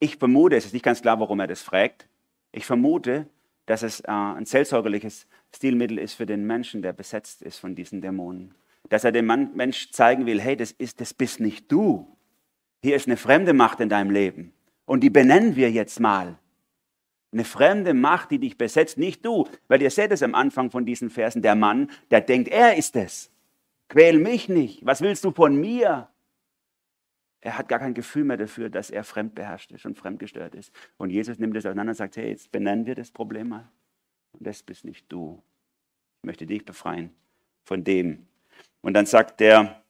Ich 0.00 0.16
vermute, 0.16 0.56
es 0.56 0.64
ist 0.64 0.72
nicht 0.72 0.84
ganz 0.84 1.00
klar, 1.00 1.20
warum 1.20 1.38
er 1.38 1.46
das 1.46 1.62
fragt. 1.62 2.08
Ich 2.50 2.66
vermute, 2.66 3.28
dass 3.66 3.84
es 3.84 4.00
äh, 4.00 4.10
ein 4.10 4.44
seelsorgerliches 4.44 5.28
Stilmittel 5.54 6.00
ist 6.00 6.14
für 6.14 6.26
den 6.26 6.44
Menschen, 6.44 6.82
der 6.82 6.94
besetzt 6.94 7.42
ist 7.42 7.60
von 7.60 7.76
diesen 7.76 8.00
Dämonen. 8.00 8.56
Dass 8.88 9.04
er 9.04 9.12
dem 9.12 9.26
Mann, 9.26 9.54
Mensch 9.54 9.92
zeigen 9.92 10.26
will, 10.26 10.40
hey, 10.40 10.56
das, 10.56 10.72
ist, 10.72 11.00
das 11.00 11.14
bist 11.14 11.38
nicht 11.38 11.70
du. 11.70 12.08
Hier 12.82 12.96
ist 12.96 13.06
eine 13.06 13.16
fremde 13.16 13.52
Macht 13.52 13.78
in 13.78 13.88
deinem 13.88 14.10
Leben. 14.10 14.52
Und 14.84 15.04
die 15.04 15.10
benennen 15.10 15.54
wir 15.54 15.70
jetzt 15.70 16.00
mal. 16.00 16.40
Eine 17.30 17.44
fremde 17.44 17.94
Macht, 17.94 18.32
die 18.32 18.40
dich 18.40 18.58
besetzt, 18.58 18.98
nicht 18.98 19.24
du. 19.24 19.46
Weil 19.68 19.80
ihr 19.80 19.92
seht 19.92 20.10
es 20.10 20.24
am 20.24 20.34
Anfang 20.34 20.72
von 20.72 20.84
diesen 20.84 21.08
Versen, 21.08 21.40
der 21.40 21.54
Mann, 21.54 21.88
der 22.10 22.20
denkt, 22.20 22.48
er 22.48 22.76
ist 22.76 22.96
es. 22.96 23.30
Quäl 23.88 24.18
mich 24.18 24.48
nicht. 24.48 24.84
Was 24.84 25.02
willst 25.02 25.22
du 25.22 25.30
von 25.30 25.54
mir? 25.54 26.08
Er 27.44 27.58
hat 27.58 27.68
gar 27.68 27.80
kein 27.80 27.92
Gefühl 27.92 28.22
mehr 28.24 28.36
dafür, 28.36 28.70
dass 28.70 28.88
er 28.88 29.02
fremdbeherrscht 29.02 29.72
ist 29.72 29.84
und 29.84 29.98
fremdgestört 29.98 30.54
ist. 30.54 30.72
Und 30.96 31.10
Jesus 31.10 31.40
nimmt 31.40 31.56
es 31.56 31.66
auseinander 31.66 31.90
und 31.90 31.96
sagt, 31.96 32.16
hey, 32.16 32.28
jetzt 32.28 32.52
benennen 32.52 32.86
wir 32.86 32.94
das 32.94 33.10
Problem 33.10 33.48
mal. 33.48 33.68
Und 34.32 34.46
das 34.46 34.62
bist 34.62 34.84
nicht 34.84 35.10
du. 35.10 35.42
Ich 36.22 36.26
möchte 36.26 36.46
dich 36.46 36.64
befreien 36.64 37.10
von 37.64 37.82
dem. 37.82 38.28
Und 38.80 38.94
dann 38.94 39.06
sagt 39.06 39.40
der 39.40 39.82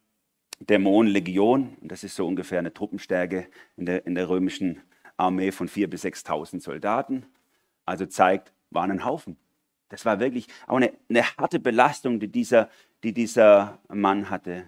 Dämon 0.61 1.07
Legion, 1.07 1.77
und 1.83 1.93
das 1.93 2.05
ist 2.05 2.17
so 2.17 2.27
ungefähr 2.27 2.59
eine 2.59 2.73
Truppenstärke 2.73 3.49
in 3.77 3.85
der, 3.85 4.07
in 4.07 4.15
der 4.15 4.31
römischen 4.31 4.81
Armee 5.19 5.53
von 5.53 5.69
4.000 5.69 5.87
bis 5.88 6.05
6.000 6.07 6.61
Soldaten. 6.62 7.27
Also 7.85 8.07
zeigt, 8.07 8.55
waren 8.71 8.91
ein 8.91 9.05
Haufen. 9.05 9.37
Das 9.91 10.07
war 10.07 10.21
wirklich 10.21 10.47
auch 10.67 10.77
eine, 10.77 10.95
eine 11.11 11.23
harte 11.37 11.61
Belastung, 11.61 12.19
die 12.19 12.29
dieser, 12.29 12.71
die 13.03 13.12
dieser 13.12 13.79
Mann 13.88 14.31
hatte 14.31 14.65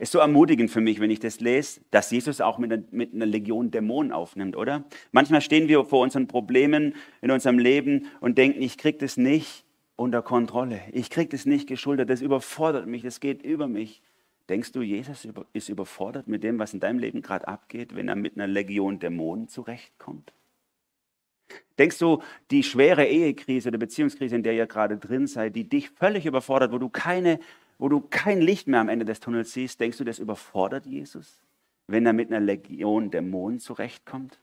ist 0.00 0.12
so 0.12 0.18
ermutigend 0.18 0.70
für 0.70 0.80
mich, 0.80 0.98
wenn 0.98 1.10
ich 1.10 1.20
das 1.20 1.40
lese, 1.40 1.82
dass 1.90 2.10
Jesus 2.10 2.40
auch 2.40 2.58
mit 2.58 2.72
einer, 2.72 2.82
mit 2.90 3.14
einer 3.14 3.26
Legion 3.26 3.70
Dämonen 3.70 4.12
aufnimmt, 4.12 4.56
oder? 4.56 4.84
Manchmal 5.12 5.42
stehen 5.42 5.68
wir 5.68 5.84
vor 5.84 6.00
unseren 6.00 6.26
Problemen 6.26 6.94
in 7.20 7.30
unserem 7.30 7.58
Leben 7.58 8.06
und 8.20 8.38
denken, 8.38 8.62
ich 8.62 8.78
kriege 8.78 8.98
das 8.98 9.16
nicht 9.16 9.64
unter 9.96 10.22
Kontrolle. 10.22 10.80
Ich 10.92 11.10
kriege 11.10 11.28
das 11.28 11.44
nicht 11.44 11.68
geschultert. 11.68 12.08
Das 12.08 12.22
überfordert 12.22 12.86
mich. 12.86 13.02
Das 13.02 13.20
geht 13.20 13.42
über 13.42 13.68
mich. 13.68 14.00
Denkst 14.48 14.72
du, 14.72 14.80
Jesus 14.80 15.28
ist 15.52 15.68
überfordert 15.68 16.26
mit 16.26 16.42
dem, 16.42 16.58
was 16.58 16.72
in 16.72 16.80
deinem 16.80 16.98
Leben 16.98 17.20
gerade 17.20 17.46
abgeht, 17.46 17.94
wenn 17.94 18.08
er 18.08 18.16
mit 18.16 18.36
einer 18.36 18.46
Legion 18.46 18.98
Dämonen 18.98 19.48
zurechtkommt? 19.48 20.32
Denkst 21.78 21.98
du, 21.98 22.22
die 22.50 22.62
schwere 22.62 23.06
Ehekrise 23.06 23.68
oder 23.68 23.78
Beziehungskrise, 23.78 24.34
in 24.34 24.42
der 24.42 24.54
ihr 24.54 24.66
gerade 24.66 24.96
drin 24.96 25.26
seid, 25.26 25.54
die 25.56 25.68
dich 25.68 25.90
völlig 25.90 26.24
überfordert, 26.24 26.72
wo 26.72 26.78
du 26.78 26.88
keine 26.88 27.38
wo 27.80 27.88
du 27.88 28.02
kein 28.02 28.42
Licht 28.42 28.68
mehr 28.68 28.80
am 28.80 28.90
Ende 28.90 29.06
des 29.06 29.20
Tunnels 29.20 29.54
siehst, 29.54 29.80
denkst 29.80 29.96
du, 29.96 30.04
das 30.04 30.18
überfordert 30.18 30.84
Jesus, 30.84 31.42
wenn 31.86 32.04
er 32.04 32.12
mit 32.12 32.30
einer 32.30 32.38
Legion 32.38 33.10
Dämonen 33.10 33.58
zurechtkommt? 33.58 34.38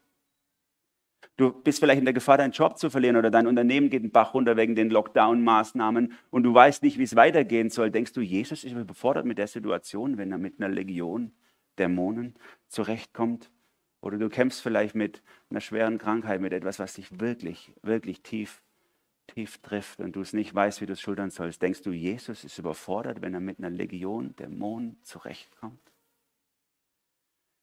Du 1.35 1.51
bist 1.51 1.79
vielleicht 1.79 1.99
in 1.99 2.05
der 2.05 2.15
Gefahr, 2.15 2.39
deinen 2.39 2.51
Job 2.51 2.79
zu 2.79 2.89
verlieren 2.89 3.15
oder 3.15 3.29
dein 3.29 3.45
Unternehmen 3.45 3.91
geht 3.91 4.01
den 4.01 4.09
Bach 4.09 4.33
runter 4.33 4.57
wegen 4.57 4.73
den 4.73 4.89
Lockdown-Maßnahmen 4.89 6.13
und 6.31 6.43
du 6.43 6.53
weißt 6.53 6.81
nicht, 6.81 6.97
wie 6.97 7.03
es 7.03 7.15
weitergehen 7.15 7.69
soll. 7.69 7.91
Denkst 7.91 8.13
du, 8.13 8.21
Jesus 8.21 8.63
ist 8.63 8.71
überfordert 8.71 9.27
mit 9.27 9.37
der 9.37 9.47
Situation, 9.47 10.17
wenn 10.17 10.31
er 10.31 10.39
mit 10.39 10.59
einer 10.59 10.69
Legion 10.69 11.31
Dämonen 11.77 12.33
zurechtkommt? 12.69 13.51
Oder 14.01 14.17
du 14.17 14.29
kämpfst 14.29 14.61
vielleicht 14.61 14.95
mit 14.95 15.21
einer 15.51 15.61
schweren 15.61 15.99
Krankheit, 15.99 16.41
mit 16.41 16.53
etwas, 16.53 16.79
was 16.79 16.95
dich 16.95 17.19
wirklich, 17.19 17.71
wirklich 17.83 18.23
tief 18.23 18.63
tief 19.27 19.59
trifft 19.59 19.99
und 19.99 20.15
du 20.15 20.21
es 20.21 20.33
nicht 20.33 20.53
weißt, 20.53 20.81
wie 20.81 20.85
du 20.85 20.93
es 20.93 21.01
schultern 21.01 21.29
sollst, 21.29 21.61
denkst 21.61 21.81
du, 21.83 21.91
Jesus 21.91 22.43
ist 22.43 22.57
überfordert, 22.57 23.21
wenn 23.21 23.33
er 23.33 23.39
mit 23.39 23.59
einer 23.59 23.69
Legion 23.69 24.35
Dämonen 24.35 24.97
zurechtkommt? 25.03 25.79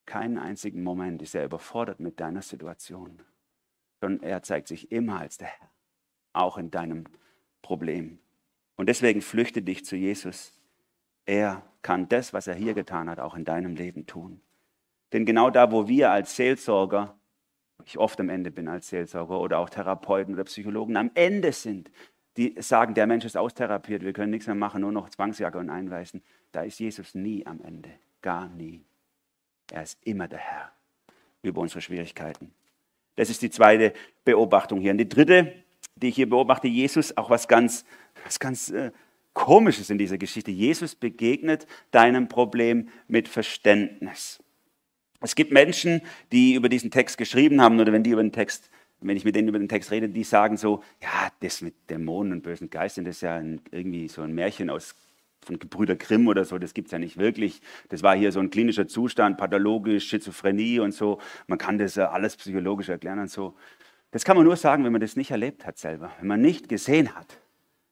Keinen 0.07 0.39
einzigen 0.39 0.83
Moment 0.83 1.23
ist 1.23 1.35
er 1.35 1.45
überfordert 1.45 1.99
mit 1.99 2.21
deiner 2.21 2.43
Situation, 2.43 3.23
sondern 4.01 4.23
er 4.23 4.43
zeigt 4.43 4.69
sich 4.69 4.93
immer 4.93 5.19
als 5.19 5.39
der 5.39 5.49
Herr, 5.49 5.71
auch 6.35 6.59
in 6.59 6.71
deinem 6.71 7.05
Problem. 7.63 8.19
Und 8.77 8.89
deswegen 8.89 9.23
flüchte 9.23 9.63
dich 9.63 9.85
zu 9.85 9.97
Jesus. 9.97 10.61
Er 11.25 11.65
kann 11.81 12.09
das, 12.09 12.33
was 12.33 12.47
er 12.47 12.55
hier 12.55 12.75
getan 12.75 13.09
hat, 13.09 13.19
auch 13.19 13.35
in 13.35 13.45
deinem 13.45 13.77
Leben 13.77 14.07
tun. 14.07 14.41
Denn 15.13 15.25
genau 15.25 15.49
da, 15.49 15.71
wo 15.71 15.89
wir 15.89 16.11
als 16.11 16.37
Seelsorger 16.37 17.19
ich 17.87 17.99
oft 17.99 18.19
am 18.21 18.29
Ende 18.29 18.51
bin 18.51 18.69
als 18.69 18.89
Seelsorger 18.89 19.41
oder 19.41 19.59
auch 19.59 19.71
Therapeuten 19.71 20.35
oder 20.35 20.45
Psychologen 20.45 20.97
am 20.97 21.11
Ende 21.15 21.53
sind, 21.53 21.91
die 22.37 22.55
sagen, 22.59 22.95
der 22.95 23.07
Mensch 23.07 23.25
ist 23.25 23.37
austherapiert, 23.37 24.03
wir 24.03 24.13
können 24.13 24.31
nichts 24.31 24.47
mehr 24.47 24.57
machen, 24.57 24.81
nur 24.81 24.93
noch 24.93 25.09
Zwangsjacke 25.09 25.59
und 25.59 25.71
einweisen. 25.71 26.23
Da 26.53 26.63
ist 26.63 26.81
Jesus 26.81 27.15
nie 27.15 27.47
am 27.47 27.61
Ende, 27.61 27.91
gar 28.23 28.49
nie. 28.49 28.85
Er 29.71 29.83
ist 29.83 29.99
immer 30.05 30.29
der 30.29 30.41
Herr 30.41 30.73
über 31.43 31.61
unsere 31.61 31.81
Schwierigkeiten. 31.81 32.53
Das 33.17 33.31
ist 33.31 33.43
die 33.43 33.51
zweite 33.51 33.93
Beobachtung 34.25 34.81
hier. 34.81 34.91
Und 34.91 34.99
die 34.99 35.09
dritte, 35.09 35.53
die 35.95 36.09
ich 36.09 36.17
hier 36.17 36.29
beobachte, 36.29 36.67
Jesus, 36.67 37.17
auch 37.17 37.31
was 37.31 37.47
ganz, 37.47 37.85
was 38.25 38.41
ganz 38.41 38.71
äh, 38.71 38.91
Komisches 39.35 39.91
in 39.91 39.99
dieser 39.99 40.17
Geschichte. 40.17 40.53
Jesus 40.53 40.95
begegnet 40.95 41.67
deinem 41.91 42.29
Problem 42.29 42.89
mit 43.09 43.29
Verständnis. 43.29 44.41
Es 45.25 45.35
gibt 45.35 45.53
Menschen, 45.53 46.03
die 46.33 46.55
über 46.55 46.69
diesen 46.69 46.91
Text 46.91 47.17
geschrieben 47.17 47.63
haben 47.63 47.81
oder 47.81 47.93
wenn 47.93 48.03
die 48.03 48.11
über 48.11 48.23
den 48.23 48.33
Text, 48.33 48.71
wenn 49.01 49.17
ich 49.17 49.25
mit 49.25 49.35
denen 49.35 49.49
über 49.49 49.59
den 49.59 49.71
Text 49.71 49.91
rede, 49.91 50.09
die 50.09 50.23
sagen 50.23 50.59
so, 50.59 50.83
ja, 51.03 51.31
das 51.41 51.63
mit 51.63 51.75
Dämonen 51.89 52.33
und 52.33 52.43
bösen 52.43 52.69
Geistern, 52.69 53.07
das 53.07 53.17
ist 53.17 53.23
ja 53.23 53.37
ein, 53.37 53.63
irgendwie 53.71 54.09
so 54.09 54.21
ein 54.21 54.35
Märchen 54.35 54.69
aus 54.69 54.95
von 55.41 55.59
Gebrüder 55.59 55.97
Grimm 55.97 56.29
oder 56.29 56.45
so, 56.45 56.59
das 56.59 56.75
gibt 56.75 56.89
es 56.89 56.93
ja 56.93 56.99
nicht 56.99 57.17
wirklich. 57.17 57.63
Das 57.89 58.03
war 58.03 58.15
hier 58.17 58.33
so 58.33 58.41
ein 58.41 58.51
klinischer 58.51 58.87
Zustand, 58.87 59.39
pathologisch, 59.39 60.09
Schizophrenie 60.09 60.81
und 60.81 60.93
so. 60.93 61.21
Man 61.47 61.59
kann 61.59 61.79
das 61.79 61.99
alles 61.99 62.37
psychologisch 62.37 62.89
erklären 62.91 63.19
und 63.19 63.31
so. 63.31 63.55
Das 64.11 64.25
kann 64.25 64.37
man 64.37 64.45
nur 64.45 64.57
sagen, 64.57 64.85
wenn 64.85 64.93
man 64.93 65.01
das 65.01 65.17
nicht 65.17 65.31
erlebt 65.31 65.67
hat 65.67 65.79
selber, 65.79 66.13
wenn 66.19 66.29
man 66.29 66.41
nicht 66.41 66.69
gesehen 66.69 67.15
hat, 67.15 67.41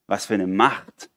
was 0.07 0.27
für 0.27 0.35
eine 0.35 0.47
Macht 0.47 1.11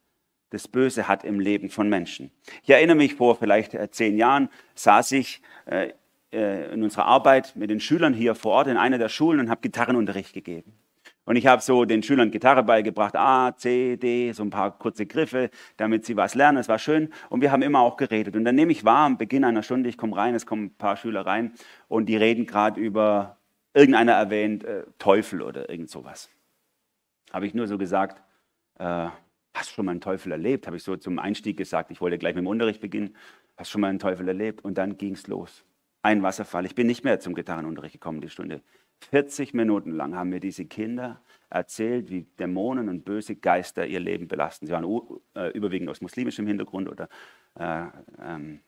das 0.50 0.68
Böse 0.68 1.08
hat 1.08 1.24
im 1.26 1.40
Leben 1.40 1.70
von 1.70 1.90
Menschen. 1.90 2.32
Ich 2.64 2.70
erinnere 2.70 2.96
mich, 2.96 3.16
vor 3.16 3.36
vielleicht 3.36 3.74
äh, 3.74 3.92
zehn 3.92 4.18
Jahren 4.18 4.50
saß 4.76 5.12
ich 5.12 5.42
äh, 5.66 5.90
äh, 6.36 6.74
in 6.74 6.84
unserer 6.84 7.06
Arbeit 7.06 7.56
mit 7.56 7.70
den 7.70 7.80
Schülern 7.80 8.14
hier 8.14 8.36
vor 8.36 8.52
Ort 8.52 8.68
in 8.68 8.78
einer 8.78 8.98
der 8.98 9.10
Schulen 9.10 9.40
und 9.40 9.50
habe 9.50 9.62
Gitarrenunterricht 9.62 10.34
gegeben. 10.34 10.74
Und 11.26 11.38
ich 11.38 11.48
habe 11.48 11.62
so 11.62 11.86
den 11.86 12.04
Schülern 12.04 12.30
Gitarre 12.30 12.64
beigebracht, 12.64 13.16
A, 13.16 13.56
C, 13.58 13.98
D, 13.98 14.32
so 14.32 14.44
ein 14.44 14.52
paar 14.52 14.78
kurze 14.78 15.08
Griffe, 15.08 15.50
damit 15.78 16.06
sie 16.06 16.16
was 16.16 16.36
lernen. 16.36 16.60
Es 16.60 16.70
war 16.70 16.78
schön 16.78 17.12
und 17.30 17.42
wir 17.42 17.52
haben 17.52 17.64
immer 17.64 17.80
auch 17.80 17.98
geredet. 17.98 18.36
Und 18.36 18.46
dann 18.46 18.54
nehme 18.54 18.72
ich 18.72 18.86
wahr, 18.86 19.08
am 19.08 19.18
Beginn 19.18 19.44
einer 19.44 19.64
Stunde, 19.64 19.90
ich 19.90 19.98
komme 19.98 20.16
rein, 20.16 20.36
es 20.36 20.46
kommen 20.46 20.66
ein 20.66 20.76
paar 20.76 20.98
Schüler 20.98 21.26
rein 21.26 21.54
und 21.88 22.06
die 22.08 22.16
reden 22.16 22.46
gerade 22.46 22.80
über 22.80 23.38
irgendeiner 23.74 24.14
erwähnt 24.14 24.64
äh, 24.64 24.84
Teufel 25.00 25.42
oder 25.42 25.70
irgend 25.70 25.90
sowas. 25.90 26.30
Habe 27.34 27.48
ich 27.48 27.56
nur 27.56 27.68
so 27.68 27.80
gesagt, 27.80 28.22
äh, 28.78 29.08
hast 29.54 29.72
du 29.72 29.74
schon 29.74 29.86
mal 29.86 29.92
einen 29.92 30.02
Teufel 30.02 30.32
erlebt? 30.32 30.68
Habe 30.68 30.78
ich 30.78 30.84
so 30.84 30.96
zum 30.96 31.18
Einstieg 31.18 31.58
gesagt, 31.58 31.90
ich 31.90 32.02
wollte 32.02 32.20
gleich 32.20 32.36
mit 32.36 32.44
dem 32.44 32.48
Unterricht 32.48 32.82
beginnen. 32.82 33.16
Hast 33.58 33.70
du 33.70 33.74
schon 33.74 33.82
mal 33.82 33.88
einen 33.88 34.00
Teufel 34.00 34.28
erlebt? 34.28 34.64
Und 34.64 34.78
dann 34.78 34.98
ging 34.98 35.14
es 35.14 35.28
los. 35.28 35.66
Ein 36.06 36.22
Wasserfall. 36.22 36.68
Ich 36.68 36.76
bin 36.76 36.86
nicht 36.86 37.04
mehr 37.04 37.20
zum 37.20 37.34
Gitarrenunterricht 37.34 37.94
gekommen, 37.94 38.22
die 38.22 38.30
Stunde. 38.30 38.62
40 39.10 39.56
Minuten 39.56 39.90
lang 39.90 40.14
haben 40.14 40.30
mir 40.30 40.40
diese 40.40 40.66
Kinder 40.66 41.20
erzählt, 41.50 42.12
wie 42.12 42.28
Dämonen 42.38 42.90
und 42.90 43.06
böse 43.06 43.36
Geister 43.36 43.88
ihr 43.88 44.00
Leben 44.00 44.28
belasten. 44.28 44.68
Sie 44.68 44.72
waren 44.72 44.86
äh, 45.34 45.50
überwiegend 45.58 45.90
aus 45.90 46.02
muslimischem 46.02 46.46
Hintergrund 46.46 46.90
oder 46.90 47.10
äh, 47.58 47.86
ähm, 48.24 48.60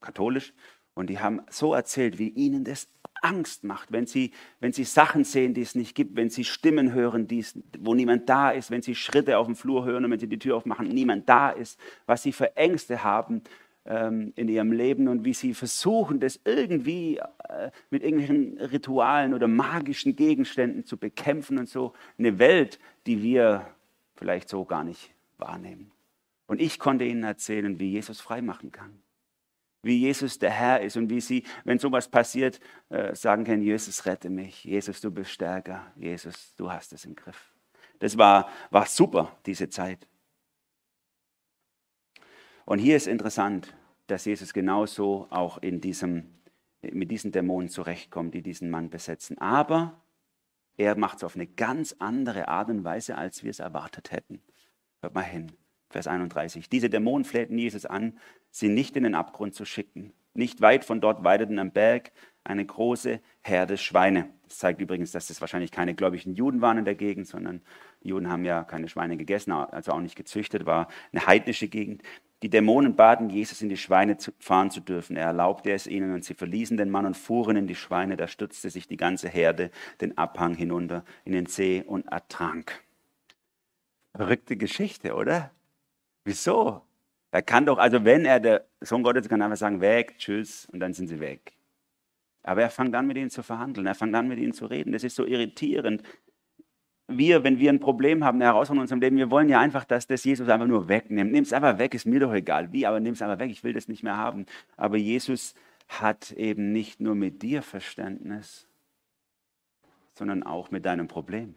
katholisch. 0.00 0.52
Und 0.94 1.10
die 1.10 1.18
haben 1.18 1.40
so 1.50 1.74
erzählt, 1.74 2.20
wie 2.20 2.28
ihnen 2.28 2.62
das 2.62 2.88
Angst 3.20 3.64
macht, 3.64 3.90
wenn 3.90 4.06
sie, 4.06 4.30
wenn 4.60 4.72
sie 4.72 4.84
Sachen 4.84 5.24
sehen, 5.24 5.54
die 5.54 5.62
es 5.62 5.74
nicht 5.74 5.96
gibt, 5.96 6.14
wenn 6.14 6.30
sie 6.30 6.44
Stimmen 6.44 6.92
hören, 6.92 7.26
es, 7.32 7.58
wo 7.80 7.94
niemand 7.94 8.28
da 8.28 8.52
ist, 8.52 8.70
wenn 8.70 8.82
sie 8.82 8.94
Schritte 8.94 9.38
auf 9.38 9.46
dem 9.46 9.56
Flur 9.56 9.84
hören 9.86 10.04
und 10.04 10.12
wenn 10.12 10.20
sie 10.20 10.28
die 10.28 10.38
Tür 10.38 10.54
aufmachen, 10.58 10.86
niemand 10.86 11.28
da 11.28 11.50
ist, 11.50 11.80
was 12.06 12.22
sie 12.22 12.32
für 12.32 12.56
Ängste 12.56 13.02
haben 13.02 13.42
ähm, 13.84 14.32
in 14.36 14.48
ihrem 14.48 14.72
Leben 14.72 15.08
und 15.08 15.24
wie 15.24 15.34
sie 15.34 15.54
versuchen, 15.54 16.20
das 16.20 16.40
irgendwie 16.44 17.18
äh, 17.18 17.70
mit 17.90 18.02
irgendwelchen 18.02 18.58
Ritualen 18.58 19.34
oder 19.34 19.48
magischen 19.48 20.16
Gegenständen 20.16 20.84
zu 20.84 20.96
bekämpfen 20.96 21.58
und 21.58 21.68
so. 21.68 21.92
Eine 22.18 22.38
Welt, 22.38 22.78
die 23.06 23.22
wir 23.22 23.66
vielleicht 24.16 24.48
so 24.48 24.64
gar 24.64 24.84
nicht 24.84 25.12
wahrnehmen. 25.38 25.90
Und 26.46 26.60
ich 26.60 26.78
konnte 26.78 27.04
ihnen 27.04 27.22
erzählen, 27.22 27.78
wie 27.78 27.90
Jesus 27.90 28.20
frei 28.20 28.42
machen 28.42 28.72
kann 28.72 29.00
wie 29.82 29.98
Jesus 29.98 30.38
der 30.38 30.50
Herr 30.50 30.80
ist 30.80 30.96
und 30.96 31.08
wie 31.10 31.20
sie, 31.20 31.44
wenn 31.64 31.78
sowas 31.78 32.08
passiert, 32.08 32.60
äh, 32.90 33.14
sagen 33.14 33.44
können, 33.44 33.62
Jesus 33.62 34.04
rette 34.06 34.28
mich, 34.28 34.64
Jesus 34.64 35.00
du 35.00 35.10
bist 35.10 35.30
stärker, 35.30 35.92
Jesus 35.96 36.54
du 36.56 36.70
hast 36.70 36.92
es 36.92 37.04
im 37.04 37.14
Griff. 37.14 37.52
Das 37.98 38.16
war, 38.16 38.48
war 38.70 38.86
super, 38.86 39.36
diese 39.46 39.68
Zeit. 39.68 40.06
Und 42.64 42.78
hier 42.78 42.96
ist 42.96 43.06
interessant, 43.06 43.74
dass 44.06 44.24
Jesus 44.24 44.52
genauso 44.52 45.26
auch 45.30 45.58
in 45.58 45.80
diesem, 45.80 46.26
mit 46.82 47.10
diesen 47.10 47.32
Dämonen 47.32 47.68
zurechtkommt, 47.68 48.34
die 48.34 48.42
diesen 48.42 48.70
Mann 48.70 48.90
besetzen. 48.90 49.38
Aber 49.38 50.00
er 50.76 50.96
macht 50.96 51.18
es 51.18 51.24
auf 51.24 51.34
eine 51.34 51.46
ganz 51.46 51.96
andere 51.98 52.48
Art 52.48 52.70
und 52.70 52.84
Weise, 52.84 53.16
als 53.16 53.44
wir 53.44 53.50
es 53.50 53.58
erwartet 53.58 54.12
hätten. 54.12 54.40
Hört 55.00 55.14
mal 55.14 55.22
hin. 55.22 55.52
Vers 55.90 56.06
31. 56.06 56.68
Diese 56.68 56.88
Dämonen 56.88 57.24
flehten 57.24 57.58
Jesus 57.58 57.84
an, 57.84 58.18
sie 58.50 58.68
nicht 58.68 58.96
in 58.96 59.02
den 59.02 59.14
Abgrund 59.14 59.54
zu 59.54 59.64
schicken. 59.64 60.12
Nicht 60.34 60.60
weit 60.60 60.84
von 60.84 61.00
dort 61.00 61.24
weideten 61.24 61.58
am 61.58 61.72
Berg 61.72 62.12
eine 62.44 62.64
große 62.64 63.20
Herde 63.42 63.76
Schweine. 63.76 64.30
Das 64.44 64.58
zeigt 64.58 64.80
übrigens, 64.80 65.12
dass 65.12 65.26
das 65.26 65.40
wahrscheinlich 65.40 65.70
keine 65.70 65.94
gläubigen 65.94 66.34
Juden 66.34 66.60
waren 66.60 66.78
in 66.78 66.84
der 66.84 66.94
Gegend, 66.94 67.26
sondern 67.26 67.62
Juden 68.00 68.30
haben 68.30 68.44
ja 68.44 68.64
keine 68.64 68.88
Schweine 68.88 69.16
gegessen, 69.16 69.52
also 69.52 69.92
auch 69.92 70.00
nicht 70.00 70.16
gezüchtet, 70.16 70.64
war 70.64 70.88
eine 71.12 71.26
heidnische 71.26 71.68
Gegend. 71.68 72.02
Die 72.42 72.48
Dämonen 72.48 72.96
baten 72.96 73.28
Jesus, 73.28 73.60
in 73.60 73.68
die 73.68 73.76
Schweine 73.76 74.16
fahren 74.38 74.70
zu 74.70 74.80
dürfen. 74.80 75.16
Er 75.16 75.26
erlaubte 75.26 75.72
es 75.72 75.86
ihnen 75.86 76.14
und 76.14 76.24
sie 76.24 76.34
verließen 76.34 76.76
den 76.76 76.88
Mann 76.88 77.04
und 77.04 77.16
fuhren 77.16 77.56
in 77.56 77.66
die 77.66 77.74
Schweine. 77.74 78.16
Da 78.16 78.28
stürzte 78.28 78.70
sich 78.70 78.88
die 78.88 78.96
ganze 78.96 79.28
Herde 79.28 79.70
den 80.00 80.16
Abhang 80.16 80.54
hinunter 80.54 81.04
in 81.24 81.32
den 81.32 81.46
See 81.46 81.82
und 81.86 82.06
ertrank. 82.06 82.82
Verrückte 84.14 84.56
Geschichte, 84.56 85.14
oder? 85.14 85.50
Wieso? 86.24 86.82
Er 87.30 87.42
kann 87.42 87.66
doch, 87.66 87.78
also 87.78 88.04
wenn 88.04 88.24
er 88.24 88.40
der 88.40 88.64
Sohn 88.80 89.02
Gottes 89.02 89.28
kann 89.28 89.42
einfach 89.42 89.56
sagen, 89.56 89.80
weg, 89.80 90.16
tschüss, 90.18 90.66
und 90.72 90.80
dann 90.80 90.94
sind 90.94 91.08
sie 91.08 91.20
weg. 91.20 91.52
Aber 92.42 92.62
er 92.62 92.70
fängt 92.70 92.94
an, 92.94 93.06
mit 93.06 93.18
ihnen 93.18 93.30
zu 93.30 93.42
verhandeln, 93.42 93.86
er 93.86 93.94
fängt 93.94 94.14
an, 94.14 94.26
mit 94.26 94.38
ihnen 94.38 94.52
zu 94.52 94.66
reden. 94.66 94.92
Das 94.92 95.04
ist 95.04 95.14
so 95.14 95.26
irritierend. 95.26 96.02
Wir, 97.10 97.44
wenn 97.44 97.58
wir 97.58 97.70
ein 97.70 97.80
Problem 97.80 98.24
haben, 98.24 98.36
eine 98.36 98.46
Herausforderung 98.46 98.78
in 98.78 98.82
unserem 98.82 99.00
Leben, 99.00 99.16
wir 99.16 99.30
wollen 99.30 99.48
ja 99.48 99.60
einfach, 99.60 99.84
dass 99.84 100.06
das 100.06 100.24
Jesus 100.24 100.48
einfach 100.48 100.66
nur 100.66 100.88
wegnimmt. 100.88 101.32
Nimm 101.32 101.42
es 101.42 101.52
einfach 101.52 101.78
weg, 101.78 101.94
ist 101.94 102.06
mir 102.06 102.20
doch 102.20 102.32
egal. 102.32 102.72
Wie, 102.72 102.86
aber 102.86 103.00
nimm 103.00 103.14
es 103.14 103.22
einfach 103.22 103.38
weg, 103.38 103.50
ich 103.50 103.64
will 103.64 103.72
das 103.72 103.88
nicht 103.88 104.02
mehr 104.02 104.16
haben. 104.16 104.46
Aber 104.76 104.96
Jesus 104.96 105.54
hat 105.88 106.32
eben 106.32 106.72
nicht 106.72 107.00
nur 107.00 107.14
mit 107.14 107.42
dir 107.42 107.62
Verständnis, 107.62 108.68
sondern 110.14 110.42
auch 110.42 110.70
mit 110.70 110.86
deinem 110.86 111.08
Problem. 111.08 111.54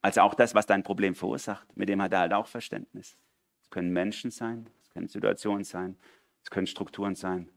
Also 0.00 0.22
auch 0.22 0.34
das, 0.34 0.54
was 0.54 0.66
dein 0.66 0.82
Problem 0.82 1.14
verursacht, 1.14 1.76
mit 1.76 1.88
dem 1.88 2.00
hat 2.00 2.12
er 2.12 2.20
halt 2.20 2.32
auch 2.32 2.46
Verständnis. 2.46 3.16
Es 3.62 3.70
können 3.70 3.92
Menschen 3.92 4.30
sein, 4.30 4.68
es 4.82 4.90
können 4.90 5.08
Situationen 5.08 5.64
sein, 5.64 5.96
es 6.42 6.50
können 6.50 6.66
Strukturen 6.66 7.14
sein, 7.14 7.48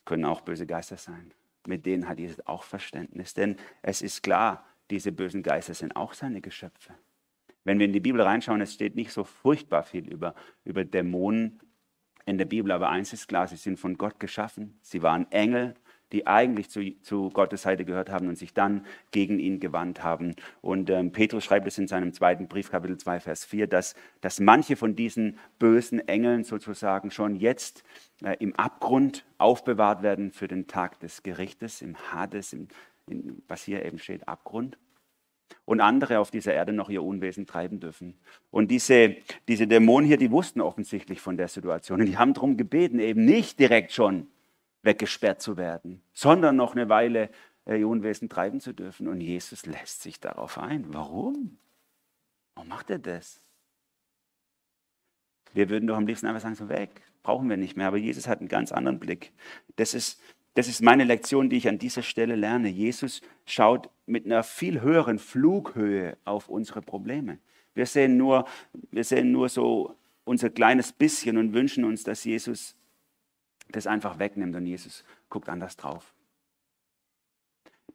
es 0.00 0.04
können 0.04 0.24
auch 0.24 0.42
böse 0.42 0.66
Geister 0.66 0.96
sein. 0.96 1.32
Mit 1.66 1.86
denen 1.86 2.08
hat 2.08 2.18
Jesus 2.18 2.46
auch 2.46 2.62
Verständnis. 2.62 3.32
Denn 3.32 3.56
es 3.80 4.02
ist 4.02 4.22
klar, 4.22 4.66
diese 4.90 5.12
bösen 5.12 5.42
Geister 5.42 5.74
sind 5.74 5.96
auch 5.96 6.14
seine 6.14 6.40
Geschöpfe. 6.40 6.94
Wenn 7.64 7.78
wir 7.78 7.86
in 7.86 7.92
die 7.92 8.00
Bibel 8.00 8.20
reinschauen, 8.20 8.60
es 8.60 8.74
steht 8.74 8.94
nicht 8.94 9.10
so 9.10 9.24
furchtbar 9.24 9.82
viel 9.82 10.06
über, 10.08 10.34
über 10.64 10.84
Dämonen 10.84 11.60
in 12.26 12.38
der 12.38 12.44
Bibel, 12.44 12.72
aber 12.72 12.90
eins 12.90 13.12
ist 13.12 13.28
klar, 13.28 13.48
sie 13.48 13.56
sind 13.56 13.78
von 13.78 13.96
Gott 13.96 14.20
geschaffen. 14.20 14.78
Sie 14.82 15.02
waren 15.02 15.30
Engel, 15.32 15.74
die 16.12 16.26
eigentlich 16.26 16.70
zu, 16.70 16.80
zu 17.02 17.30
Gottes 17.30 17.62
Seite 17.62 17.84
gehört 17.84 18.08
haben 18.08 18.28
und 18.28 18.36
sich 18.36 18.54
dann 18.54 18.86
gegen 19.10 19.38
ihn 19.40 19.58
gewandt 19.58 20.04
haben. 20.04 20.36
Und 20.60 20.88
ähm, 20.90 21.10
Petrus 21.10 21.44
schreibt 21.44 21.66
es 21.66 21.76
in 21.78 21.88
seinem 21.88 22.12
zweiten 22.12 22.46
Brief, 22.46 22.70
Kapitel 22.70 22.96
2, 22.96 23.20
Vers 23.20 23.44
4, 23.44 23.66
dass, 23.66 23.94
dass 24.20 24.38
manche 24.38 24.76
von 24.76 24.94
diesen 24.94 25.38
bösen 25.58 26.06
Engeln 26.06 26.44
sozusagen 26.44 27.10
schon 27.10 27.34
jetzt 27.34 27.82
äh, 28.22 28.36
im 28.38 28.54
Abgrund 28.54 29.24
aufbewahrt 29.38 30.02
werden 30.02 30.30
für 30.30 30.46
den 30.46 30.66
Tag 30.66 31.00
des 31.00 31.22
Gerichtes, 31.22 31.82
im 31.82 31.96
Hades, 32.12 32.52
im, 32.52 32.68
in, 33.06 33.42
was 33.48 33.64
hier 33.64 33.84
eben 33.84 33.98
steht, 33.98 34.26
Abgrund 34.28 34.78
und 35.64 35.80
andere 35.80 36.18
auf 36.18 36.30
dieser 36.30 36.54
Erde 36.54 36.72
noch 36.72 36.90
ihr 36.90 37.02
Unwesen 37.02 37.46
treiben 37.46 37.80
dürfen. 37.80 38.18
Und 38.50 38.70
diese, 38.70 39.16
diese 39.48 39.66
Dämonen 39.66 40.06
hier, 40.06 40.16
die 40.16 40.30
wussten 40.30 40.60
offensichtlich 40.60 41.20
von 41.20 41.36
der 41.36 41.48
Situation 41.48 42.00
und 42.00 42.06
die 42.06 42.18
haben 42.18 42.34
darum 42.34 42.56
gebeten, 42.56 42.98
eben 42.98 43.24
nicht 43.24 43.58
direkt 43.58 43.92
schon 43.92 44.28
weggesperrt 44.82 45.40
zu 45.40 45.56
werden, 45.56 46.02
sondern 46.12 46.56
noch 46.56 46.74
eine 46.74 46.88
Weile 46.88 47.30
äh, 47.66 47.78
ihr 47.78 47.88
Unwesen 47.88 48.28
treiben 48.28 48.60
zu 48.60 48.72
dürfen. 48.72 49.08
Und 49.08 49.20
Jesus 49.20 49.66
lässt 49.66 50.02
sich 50.02 50.20
darauf 50.20 50.58
ein. 50.58 50.92
Warum? 50.92 51.58
Warum 52.54 52.68
macht 52.68 52.90
er 52.90 52.98
das? 52.98 53.40
Wir 55.54 55.70
würden 55.70 55.86
doch 55.86 55.96
am 55.96 56.06
liebsten 56.06 56.26
einfach 56.26 56.42
sagen, 56.42 56.56
so 56.56 56.68
weg, 56.68 57.02
brauchen 57.22 57.48
wir 57.48 57.56
nicht 57.56 57.76
mehr. 57.76 57.86
Aber 57.86 57.96
Jesus 57.96 58.28
hat 58.28 58.40
einen 58.40 58.48
ganz 58.48 58.72
anderen 58.72 58.98
Blick. 58.98 59.32
Das 59.76 59.94
ist, 59.94 60.20
das 60.54 60.68
ist 60.68 60.82
meine 60.82 61.04
Lektion, 61.04 61.50
die 61.50 61.56
ich 61.56 61.68
an 61.68 61.78
dieser 61.78 62.02
Stelle 62.02 62.36
lerne. 62.36 62.68
Jesus 62.68 63.20
schaut 63.44 63.90
mit 64.06 64.24
einer 64.24 64.42
viel 64.42 64.80
höheren 64.80 65.18
Flughöhe 65.18 66.16
auf 66.24 66.48
unsere 66.48 66.80
Probleme. 66.80 67.38
Wir 67.74 67.86
sehen 67.86 68.16
nur, 68.16 68.46
wir 68.90 69.04
sehen 69.04 69.32
nur 69.32 69.48
so 69.48 69.96
unser 70.24 70.50
kleines 70.50 70.92
bisschen 70.92 71.36
und 71.38 71.52
wünschen 71.52 71.84
uns, 71.84 72.04
dass 72.04 72.24
Jesus 72.24 72.76
das 73.68 73.86
einfach 73.86 74.18
wegnimmt 74.18 74.54
und 74.54 74.66
Jesus 74.66 75.04
guckt 75.28 75.48
anders 75.48 75.76
drauf. 75.76 76.14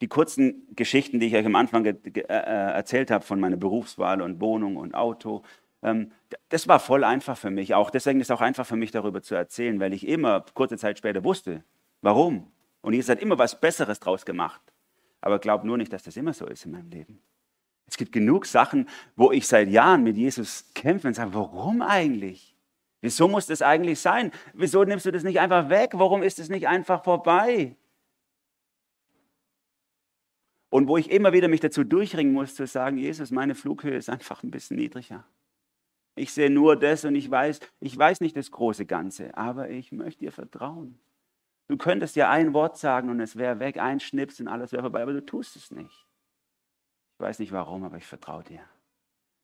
Die 0.01 0.07
kurzen 0.07 0.67
Geschichten, 0.75 1.19
die 1.19 1.27
ich 1.27 1.35
euch 1.35 1.45
am 1.45 1.55
Anfang 1.55 1.85
äh, 1.85 1.91
äh, 1.91 2.23
erzählt 2.23 3.11
habe 3.11 3.25
von 3.25 3.39
meiner 3.39 3.57
Berufswahl 3.57 4.21
und 4.21 4.41
Wohnung 4.41 4.77
und 4.77 4.95
Auto, 4.95 5.43
ähm, 5.81 6.11
das 6.49 6.67
war 6.67 6.79
voll 6.79 7.03
einfach 7.03 7.37
für 7.37 7.49
mich. 7.49 7.73
Auch 7.73 7.89
deswegen 7.89 8.19
ist 8.19 8.27
es 8.27 8.31
auch 8.31 8.41
einfach 8.41 8.65
für 8.65 8.75
mich 8.75 8.91
darüber 8.91 9.21
zu 9.21 9.35
erzählen, 9.35 9.79
weil 9.79 9.93
ich 9.93 10.07
immer 10.07 10.45
kurze 10.53 10.77
Zeit 10.77 10.97
später 10.97 11.23
wusste, 11.23 11.63
warum. 12.01 12.51
Und 12.81 12.93
Jesus 12.93 13.09
hat 13.09 13.19
immer 13.19 13.37
was 13.37 13.59
Besseres 13.59 13.99
draus 13.99 14.25
gemacht. 14.25 14.61
Aber 15.21 15.39
glaub 15.39 15.63
nur 15.63 15.77
nicht, 15.77 15.91
dass 15.91 16.03
das 16.03 16.17
immer 16.17 16.33
so 16.33 16.45
ist 16.45 16.65
in 16.65 16.71
meinem 16.71 16.89
Leben. 16.89 17.21
Es 17.87 17.97
gibt 17.97 18.11
genug 18.11 18.45
Sachen, 18.45 18.87
wo 19.15 19.31
ich 19.31 19.47
seit 19.47 19.67
Jahren 19.69 20.03
mit 20.03 20.15
Jesus 20.15 20.69
kämpfe 20.75 21.07
und 21.07 21.15
sage, 21.15 21.33
warum 21.33 21.81
eigentlich? 21.81 22.55
Wieso 23.01 23.27
muss 23.27 23.47
das 23.47 23.61
eigentlich 23.61 23.99
sein? 23.99 24.31
Wieso 24.53 24.83
nimmst 24.83 25.05
du 25.05 25.11
das 25.11 25.23
nicht 25.23 25.39
einfach 25.39 25.69
weg? 25.69 25.91
Warum 25.93 26.21
ist 26.21 26.39
es 26.39 26.49
nicht 26.49 26.67
einfach 26.67 27.03
vorbei? 27.03 27.75
Und 30.69 30.87
wo 30.87 30.97
ich 30.97 31.09
immer 31.09 31.33
wieder 31.33 31.47
mich 31.47 31.61
dazu 31.61 31.83
durchringen 31.83 32.33
muss, 32.33 32.53
zu 32.53 32.67
sagen, 32.67 32.97
Jesus, 32.97 33.31
meine 33.31 33.55
Flughöhe 33.55 33.97
ist 33.97 34.09
einfach 34.09 34.43
ein 34.43 34.51
bisschen 34.51 34.77
niedriger. 34.77 35.25
Ich 36.15 36.31
sehe 36.31 36.49
nur 36.49 36.75
das 36.75 37.05
und 37.05 37.15
ich 37.15 37.31
weiß, 37.31 37.59
ich 37.79 37.97
weiß 37.97 38.21
nicht 38.21 38.35
das 38.35 38.51
große 38.51 38.85
Ganze, 38.85 39.35
aber 39.35 39.69
ich 39.69 39.91
möchte 39.91 40.19
dir 40.19 40.31
vertrauen. 40.31 40.99
Du 41.69 41.77
könntest 41.77 42.15
ja 42.15 42.29
ein 42.31 42.53
Wort 42.53 42.77
sagen 42.77 43.09
und 43.09 43.19
es 43.19 43.35
wäre 43.35 43.59
weg, 43.59 43.77
ein 43.77 43.99
Schnips 43.99 44.39
und 44.41 44.47
alles 44.47 44.71
wäre 44.71 44.81
vorbei, 44.81 45.03
aber 45.03 45.13
du 45.13 45.23
tust 45.23 45.55
es 45.55 45.69
nicht. 45.69 46.07
Ich 47.13 47.19
weiß 47.19 47.37
nicht 47.37 47.51
warum, 47.51 47.83
aber 47.83 47.97
ich 47.97 48.07
vertraue 48.07 48.43
dir. 48.43 48.61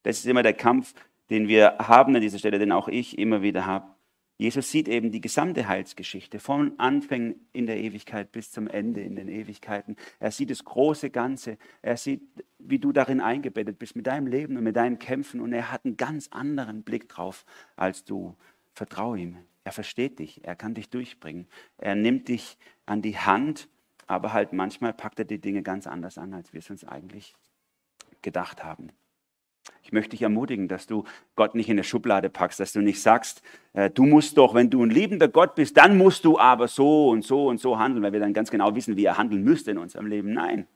Das 0.02 0.18
ist 0.18 0.26
immer 0.26 0.42
der 0.42 0.54
Kampf, 0.54 0.96
den 1.30 1.48
wir 1.48 1.78
haben 1.78 2.16
an 2.16 2.22
dieser 2.22 2.40
Stelle, 2.40 2.58
den 2.58 2.72
auch 2.72 2.88
ich 2.88 3.20
immer 3.20 3.44
wieder 3.44 3.68
habe. 3.68 3.94
Jesus 4.38 4.72
sieht 4.72 4.88
eben 4.88 5.12
die 5.12 5.22
gesamte 5.22 5.68
Heilsgeschichte 5.68 6.40
von 6.40 6.78
Anfang 6.80 7.36
in 7.54 7.68
der 7.68 7.78
Ewigkeit 7.78 8.32
bis 8.32 8.52
zum 8.52 8.68
Ende 8.68 9.02
in 9.02 9.16
den 9.16 9.30
Ewigkeiten. 9.30 9.96
Er 10.20 10.32
sieht 10.32 10.50
das 10.50 10.66
große 10.66 11.12
Ganze. 11.12 11.58
Er 11.84 11.96
sieht, 11.96 12.24
wie 12.58 12.80
du 12.80 12.92
darin 12.92 13.22
eingebettet 13.22 13.78
bist 13.78 13.96
mit 13.96 14.08
deinem 14.08 14.28
Leben 14.28 14.58
und 14.58 14.64
mit 14.64 14.76
deinen 14.76 15.00
Kämpfen. 15.00 15.40
Und 15.40 15.54
er 15.54 15.72
hat 15.72 15.86
einen 15.86 15.96
ganz 15.96 16.28
anderen 16.32 16.84
Blick 16.84 17.08
drauf 17.08 17.46
als 17.78 18.04
du. 18.04 18.36
Vertraue 18.74 19.20
ihm. 19.20 19.38
Er 19.66 19.74
versteht 19.74 20.20
dich. 20.20 20.46
Er 20.46 20.56
kann 20.56 20.74
dich 20.74 20.90
durchbringen. 20.90 21.48
Er 21.78 21.96
nimmt 21.96 22.30
dich 22.30 22.58
an 22.86 23.02
die 23.02 23.18
Hand 23.18 23.68
aber 24.08 24.34
halt 24.34 24.54
manchmal 24.54 24.94
packt 24.94 25.20
er 25.20 25.26
die 25.26 25.40
Dinge 25.40 25.64
ganz 25.64 25.88
anders 25.88 26.18
an, 26.18 26.34
als 26.34 26.54
wir 26.54 26.60
es 26.60 26.70
uns 26.70 26.84
eigentlich 26.84 27.36
gedacht 28.22 28.64
haben. 28.64 28.90
Ich 29.82 29.92
möchte 29.92 30.12
dich 30.12 30.22
ermutigen, 30.22 30.68
dass 30.68 30.86
du 30.86 31.06
Gott 31.36 31.56
nicht 31.56 31.70
in 31.70 31.74
eine 31.74 31.84
Schublade 31.84 32.30
packst, 32.30 32.60
dass 32.60 32.74
du 32.74 32.82
nicht 32.82 33.02
sagst, 33.02 33.42
äh, 33.74 33.90
du 33.90 34.04
musst 34.06 34.38
doch, 34.38 34.54
wenn 34.54 34.70
du 34.70 34.84
ein 34.84 34.92
liebender 34.92 35.28
Gott 35.28 35.56
bist, 35.56 35.76
dann 35.78 35.98
musst 35.98 36.24
du 36.24 36.38
aber 36.38 36.68
so 36.68 37.10
und 37.10 37.24
so 37.24 37.48
und 37.48 37.60
so 37.60 37.80
handeln, 37.80 38.04
weil 38.04 38.14
wir 38.14 38.20
dann 38.20 38.34
ganz 38.34 38.52
genau 38.52 38.76
wissen, 38.76 38.96
wie 38.96 39.06
er 39.06 39.18
handeln 39.18 39.44
müsste 39.44 39.72
in 39.72 39.80
unserem 39.80 40.06
Leben. 40.06 40.34
Nein, 40.34 40.68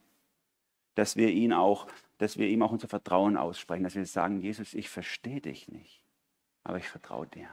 dass 0.96 1.16
wir 1.16 1.30
ihn 1.30 1.54
auch, 1.54 1.86
dass 2.18 2.40
wir 2.40 2.48
ihm 2.48 2.64
auch 2.64 2.72
unser 2.72 2.88
Vertrauen 2.88 3.38
aussprechen, 3.38 3.84
dass 3.84 3.96
wir 3.96 4.06
sagen, 4.06 4.42
Jesus, 4.42 4.74
ich 4.74 4.90
verstehe 4.90 5.42
dich 5.42 5.68
nicht, 5.68 6.04
aber 6.64 6.78
ich 6.78 6.88
vertraue 6.88 7.28
dir. 7.28 7.48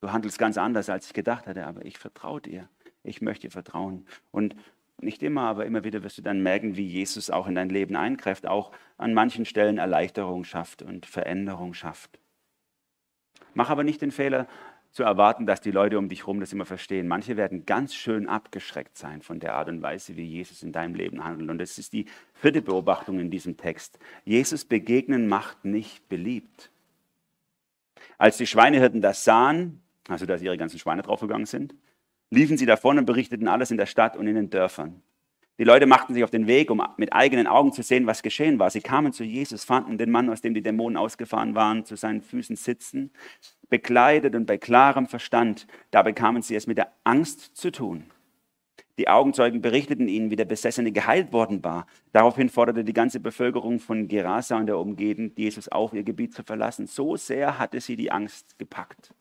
Du 0.00 0.12
handelst 0.12 0.38
ganz 0.38 0.56
anders, 0.58 0.88
als 0.88 1.06
ich 1.06 1.12
gedacht 1.12 1.46
hatte, 1.46 1.66
aber 1.66 1.84
ich 1.84 1.98
vertraue 1.98 2.40
dir. 2.40 2.68
Ich 3.02 3.20
möchte 3.20 3.48
dir 3.48 3.52
vertrauen. 3.52 4.06
Und 4.30 4.54
nicht 5.00 5.22
immer, 5.22 5.42
aber 5.42 5.66
immer 5.66 5.84
wieder 5.84 6.02
wirst 6.02 6.18
du 6.18 6.22
dann 6.22 6.42
merken, 6.42 6.76
wie 6.76 6.86
Jesus 6.86 7.30
auch 7.30 7.46
in 7.46 7.54
dein 7.54 7.68
Leben 7.68 7.96
eingreift, 7.96 8.46
auch 8.46 8.72
an 8.96 9.14
manchen 9.14 9.44
Stellen 9.44 9.78
Erleichterung 9.78 10.44
schafft 10.44 10.82
und 10.82 11.06
Veränderung 11.06 11.74
schafft. 11.74 12.18
Mach 13.54 13.70
aber 13.70 13.84
nicht 13.84 14.02
den 14.02 14.10
Fehler 14.10 14.48
zu 14.90 15.02
erwarten, 15.02 15.46
dass 15.46 15.60
die 15.60 15.70
Leute 15.70 15.98
um 15.98 16.08
dich 16.08 16.20
herum 16.20 16.40
das 16.40 16.52
immer 16.52 16.64
verstehen. 16.64 17.06
Manche 17.06 17.36
werden 17.36 17.66
ganz 17.66 17.94
schön 17.94 18.28
abgeschreckt 18.28 18.96
sein 18.96 19.22
von 19.22 19.38
der 19.38 19.54
Art 19.54 19.68
und 19.68 19.82
Weise, 19.82 20.16
wie 20.16 20.24
Jesus 20.24 20.62
in 20.62 20.72
deinem 20.72 20.94
Leben 20.94 21.24
handelt. 21.24 21.50
Und 21.50 21.58
das 21.58 21.78
ist 21.78 21.92
die 21.92 22.06
vierte 22.34 22.62
Beobachtung 22.62 23.20
in 23.20 23.30
diesem 23.30 23.56
Text. 23.56 23.98
Jesus 24.24 24.64
begegnen 24.64 25.28
macht 25.28 25.64
nicht 25.64 26.08
beliebt. 26.08 26.70
Als 28.16 28.36
die 28.38 28.46
Schweinehirten 28.46 29.00
das 29.00 29.24
sahen, 29.24 29.82
also 30.08 30.26
dass 30.26 30.42
ihre 30.42 30.56
ganzen 30.56 30.78
Schweine 30.78 31.02
draufgegangen 31.02 31.46
sind, 31.46 31.74
liefen 32.30 32.56
sie 32.56 32.66
davon 32.66 32.98
und 32.98 33.04
berichteten 33.04 33.48
alles 33.48 33.70
in 33.70 33.76
der 33.76 33.86
Stadt 33.86 34.16
und 34.16 34.26
in 34.26 34.34
den 34.34 34.50
Dörfern. 34.50 35.02
Die 35.58 35.64
Leute 35.64 35.86
machten 35.86 36.14
sich 36.14 36.22
auf 36.22 36.30
den 36.30 36.46
Weg, 36.46 36.70
um 36.70 36.80
mit 36.98 37.12
eigenen 37.12 37.48
Augen 37.48 37.72
zu 37.72 37.82
sehen, 37.82 38.06
was 38.06 38.22
geschehen 38.22 38.60
war. 38.60 38.70
Sie 38.70 38.80
kamen 38.80 39.12
zu 39.12 39.24
Jesus, 39.24 39.64
fanden 39.64 39.98
den 39.98 40.10
Mann, 40.10 40.30
aus 40.30 40.40
dem 40.40 40.54
die 40.54 40.62
Dämonen 40.62 40.96
ausgefahren 40.96 41.56
waren, 41.56 41.84
zu 41.84 41.96
seinen 41.96 42.22
Füßen 42.22 42.54
sitzen, 42.54 43.10
bekleidet 43.68 44.36
und 44.36 44.46
bei 44.46 44.56
klarem 44.56 45.08
Verstand. 45.08 45.66
Da 45.90 46.02
bekamen 46.02 46.42
sie 46.42 46.54
es 46.54 46.68
mit 46.68 46.78
der 46.78 46.92
Angst 47.02 47.56
zu 47.56 47.72
tun. 47.72 48.04
Die 48.98 49.08
Augenzeugen 49.08 49.60
berichteten 49.60 50.08
ihnen, 50.08 50.30
wie 50.30 50.36
der 50.36 50.44
Besessene 50.44 50.92
geheilt 50.92 51.32
worden 51.32 51.62
war. 51.64 51.86
Daraufhin 52.12 52.48
forderte 52.48 52.84
die 52.84 52.92
ganze 52.92 53.18
Bevölkerung 53.18 53.80
von 53.80 54.06
Gerasa 54.06 54.56
und 54.58 54.66
der 54.66 54.78
Umgegend 54.78 55.38
Jesus 55.38 55.68
auf, 55.68 55.92
ihr 55.92 56.04
Gebiet 56.04 56.34
zu 56.34 56.44
verlassen. 56.44 56.86
So 56.86 57.16
sehr 57.16 57.58
hatte 57.58 57.80
sie 57.80 57.96
die 57.96 58.12
Angst 58.12 58.58
gepackt. 58.58 59.12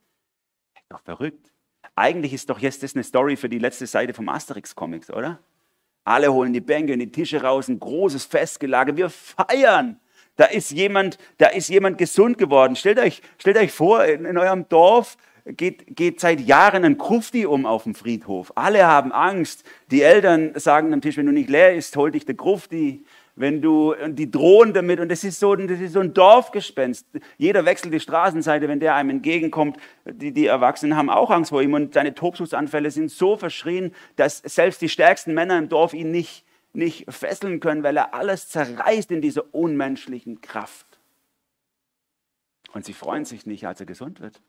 Doch 0.89 1.01
verrückt. 1.01 1.51
Eigentlich 1.95 2.33
ist 2.33 2.49
doch 2.49 2.59
jetzt 2.59 2.83
das 2.83 2.95
eine 2.95 3.03
Story 3.03 3.35
für 3.35 3.49
die 3.49 3.59
letzte 3.59 3.87
Seite 3.87 4.13
vom 4.13 4.29
Asterix-Comics, 4.29 5.09
oder? 5.11 5.39
Alle 6.03 6.31
holen 6.31 6.53
die 6.53 6.61
Bänke 6.61 6.93
und 6.93 6.99
die 6.99 7.11
Tische 7.11 7.41
raus, 7.41 7.67
ein 7.67 7.79
großes 7.79 8.25
Festgelage. 8.25 8.95
Wir 8.95 9.09
feiern. 9.09 9.99
Da 10.37 10.45
ist 10.45 10.71
jemand, 10.71 11.17
da 11.37 11.47
ist 11.47 11.67
jemand 11.69 11.97
gesund 11.97 12.37
geworden. 12.37 12.75
Stellt 12.75 12.99
euch, 12.99 13.21
stellt 13.37 13.57
euch 13.57 13.71
vor, 13.71 14.05
in, 14.05 14.25
in 14.25 14.37
eurem 14.37 14.69
Dorf 14.69 15.17
geht, 15.45 15.95
geht 15.95 16.19
seit 16.19 16.41
Jahren 16.41 16.83
ein 16.83 16.97
Krufti 16.97 17.45
um 17.45 17.65
auf 17.65 17.83
dem 17.83 17.95
Friedhof. 17.95 18.51
Alle 18.55 18.85
haben 18.85 19.11
Angst. 19.11 19.63
Die 19.91 20.01
Eltern 20.01 20.51
sagen 20.55 20.93
am 20.93 21.01
Tisch, 21.01 21.17
wenn 21.17 21.25
du 21.25 21.31
nicht 21.31 21.49
leer 21.49 21.73
isst, 21.73 21.95
hol 21.95 22.11
dich 22.11 22.25
der 22.25 22.35
Krufti 22.35 23.05
wenn 23.37 23.61
du, 23.61 23.93
die 24.09 24.29
drohen 24.29 24.73
damit, 24.73 24.99
und 24.99 25.09
das 25.09 25.23
ist 25.23 25.39
so, 25.39 25.55
das 25.55 25.79
ist 25.79 25.93
so 25.93 25.99
ein 25.99 26.13
Dorfgespenst. 26.13 27.05
Jeder 27.37 27.65
wechselt 27.65 27.93
die 27.93 27.99
Straßenseite, 27.99 28.67
wenn 28.67 28.79
der 28.79 28.95
einem 28.95 29.11
entgegenkommt. 29.11 29.77
Die, 30.05 30.31
die 30.31 30.47
Erwachsenen 30.47 30.97
haben 30.97 31.11
auch 31.11 31.29
Angst 31.29 31.51
vor 31.51 31.61
ihm 31.61 31.73
und 31.73 31.93
seine 31.93 32.15
Tobsuchtsanfälle 32.15 32.89
sind 32.89 33.11
so 33.11 33.37
verschrien, 33.37 33.93
dass 34.15 34.39
selbst 34.39 34.81
die 34.81 34.89
stärksten 34.89 35.35
Männer 35.35 35.59
im 35.59 35.69
Dorf 35.69 35.93
ihn 35.93 36.09
nicht, 36.09 36.45
nicht 36.73 37.05
fesseln 37.13 37.59
können, 37.59 37.83
weil 37.83 37.95
er 37.95 38.15
alles 38.15 38.49
zerreißt 38.49 39.11
in 39.11 39.21
dieser 39.21 39.53
unmenschlichen 39.53 40.41
Kraft. 40.41 40.99
Und 42.73 42.85
sie 42.85 42.93
freuen 42.93 43.25
sich 43.25 43.45
nicht, 43.45 43.67
als 43.67 43.79
er 43.79 43.85
gesund 43.85 44.19
wird. 44.19 44.41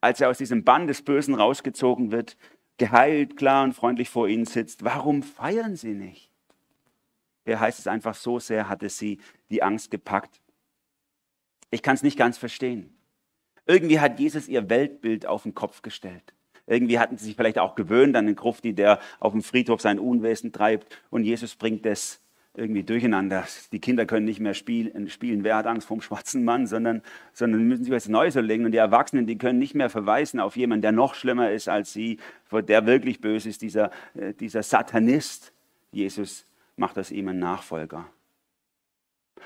Als 0.00 0.22
er 0.22 0.30
aus 0.30 0.38
diesem 0.38 0.64
Bann 0.64 0.86
des 0.86 1.02
Bösen 1.02 1.34
rausgezogen 1.34 2.12
wird, 2.12 2.38
geheilt, 2.78 3.36
klar 3.36 3.62
und 3.62 3.74
freundlich 3.74 4.08
vor 4.08 4.26
ihnen 4.26 4.46
sitzt. 4.46 4.84
Warum 4.84 5.22
feiern 5.22 5.76
sie 5.76 5.92
nicht? 5.92 6.33
Hier 7.44 7.60
heißt 7.60 7.78
es 7.78 7.86
einfach, 7.86 8.14
so 8.14 8.38
sehr 8.38 8.68
hatte 8.68 8.88
sie 8.88 9.18
die 9.50 9.62
Angst 9.62 9.90
gepackt. 9.90 10.40
Ich 11.70 11.82
kann 11.82 11.94
es 11.94 12.02
nicht 12.02 12.16
ganz 12.16 12.38
verstehen. 12.38 12.96
Irgendwie 13.66 14.00
hat 14.00 14.20
Jesus 14.20 14.48
ihr 14.48 14.68
Weltbild 14.68 15.26
auf 15.26 15.42
den 15.42 15.54
Kopf 15.54 15.82
gestellt. 15.82 16.34
Irgendwie 16.66 16.98
hatten 16.98 17.18
sie 17.18 17.26
sich 17.26 17.36
vielleicht 17.36 17.58
auch 17.58 17.74
gewöhnt 17.74 18.16
an 18.16 18.26
den 18.26 18.36
Grufti, 18.36 18.72
der 18.72 18.98
auf 19.20 19.32
dem 19.32 19.42
Friedhof 19.42 19.80
sein 19.80 19.98
Unwesen 19.98 20.52
treibt. 20.52 20.96
Und 21.10 21.24
Jesus 21.24 21.56
bringt 21.56 21.84
das 21.84 22.20
irgendwie 22.56 22.84
durcheinander. 22.84 23.44
Die 23.72 23.80
Kinder 23.80 24.06
können 24.06 24.24
nicht 24.24 24.40
mehr 24.40 24.54
spielen, 24.54 25.08
spielen 25.08 25.44
wer 25.44 25.56
hat 25.56 25.66
Angst 25.66 25.88
vom 25.88 26.00
schwarzen 26.00 26.44
Mann, 26.44 26.66
sondern, 26.66 27.02
sondern 27.32 27.64
müssen 27.64 27.84
sich 27.84 27.92
was 27.92 28.08
Neues 28.08 28.36
überlegen. 28.36 28.64
Und 28.64 28.72
die 28.72 28.78
Erwachsenen, 28.78 29.26
die 29.26 29.36
können 29.36 29.58
nicht 29.58 29.74
mehr 29.74 29.90
verweisen 29.90 30.40
auf 30.40 30.56
jemanden, 30.56 30.82
der 30.82 30.92
noch 30.92 31.14
schlimmer 31.14 31.50
ist 31.50 31.68
als 31.68 31.92
sie, 31.92 32.18
der 32.50 32.86
wirklich 32.86 33.20
böse 33.20 33.48
ist, 33.48 33.60
dieser, 33.60 33.90
äh, 34.14 34.32
dieser 34.32 34.62
Satanist. 34.62 35.52
Jesus 35.90 36.46
macht 36.76 36.98
aus 36.98 37.10
ihm 37.10 37.28
einen 37.28 37.38
Nachfolger. 37.38 38.10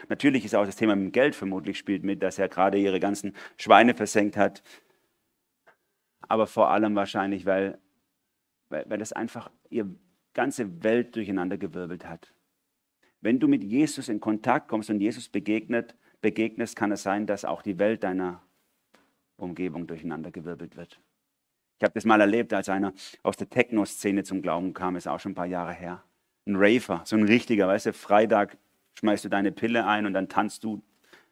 Natürlich 0.09 0.45
ist 0.45 0.55
auch 0.55 0.67
das 0.67 0.77
Thema 0.77 0.95
mit 0.95 1.07
dem 1.07 1.13
Geld 1.13 1.35
vermutlich 1.35 1.79
spielt 1.79 2.05
mit, 2.05 2.23
dass 2.23 2.39
er 2.39 2.49
gerade 2.49 2.79
ihre 2.79 3.01
ganzen 3.01 3.35
Schweine 3.57 3.95
versenkt 3.95 4.37
hat. 4.37 4.63
Aber 6.23 6.47
vor 6.47 6.71
allem 6.71 6.95
wahrscheinlich, 6.95 7.47
weil, 7.47 7.79
weil, 8.69 8.85
weil 8.89 8.99
das 8.99 9.13
einfach 9.13 9.51
ihre 9.71 9.89
ganze 10.35 10.83
Welt 10.83 11.17
durcheinander 11.17 11.59
gewirbelt 11.59 12.07
hat. 12.07 12.33
Wenn 13.21 13.41
du 13.41 13.49
mit 13.49 13.65
Jesus 13.65 14.09
in 14.09 14.21
Kontakt 14.21 14.69
kommst 14.69 14.91
und 14.91 15.01
Jesus 15.01 15.29
begegnet, 15.29 15.97
begegnest, 16.21 16.77
kann 16.77 16.93
es 16.93 17.03
sein, 17.03 17.27
dass 17.27 17.45
auch 17.45 17.63
die 17.63 17.79
Welt 17.79 18.05
deiner 18.05 18.43
Umgebung 19.37 19.87
durcheinander 19.87 20.31
gewirbelt 20.31 20.77
wird. 20.77 21.01
Ich 21.79 21.85
habe 21.85 21.95
das 21.95 22.05
mal 22.05 22.21
erlebt, 22.21 22.53
als 22.53 22.69
einer 22.69 22.93
aus 23.23 23.37
der 23.37 23.49
Techno-Szene 23.49 24.25
zum 24.25 24.43
Glauben 24.43 24.75
kam, 24.75 24.97
ist 24.97 25.09
auch 25.09 25.21
schon 25.21 25.33
ein 25.33 25.37
paar 25.37 25.47
Jahre 25.47 25.73
her 25.73 26.05
ein 26.49 26.57
Raver, 26.57 27.03
so 27.05 27.17
ein 27.17 27.25
richtiger, 27.25 27.69
weißt 27.69 27.87
du, 27.87 27.93
Freitag 27.93 28.57
schmeißt 28.95 29.25
du 29.25 29.29
deine 29.29 29.53
Pille 29.53 29.87
ein 29.87 30.07
und 30.07 30.15
dann 30.15 30.29
tanzt 30.29 30.65
du 30.65 30.83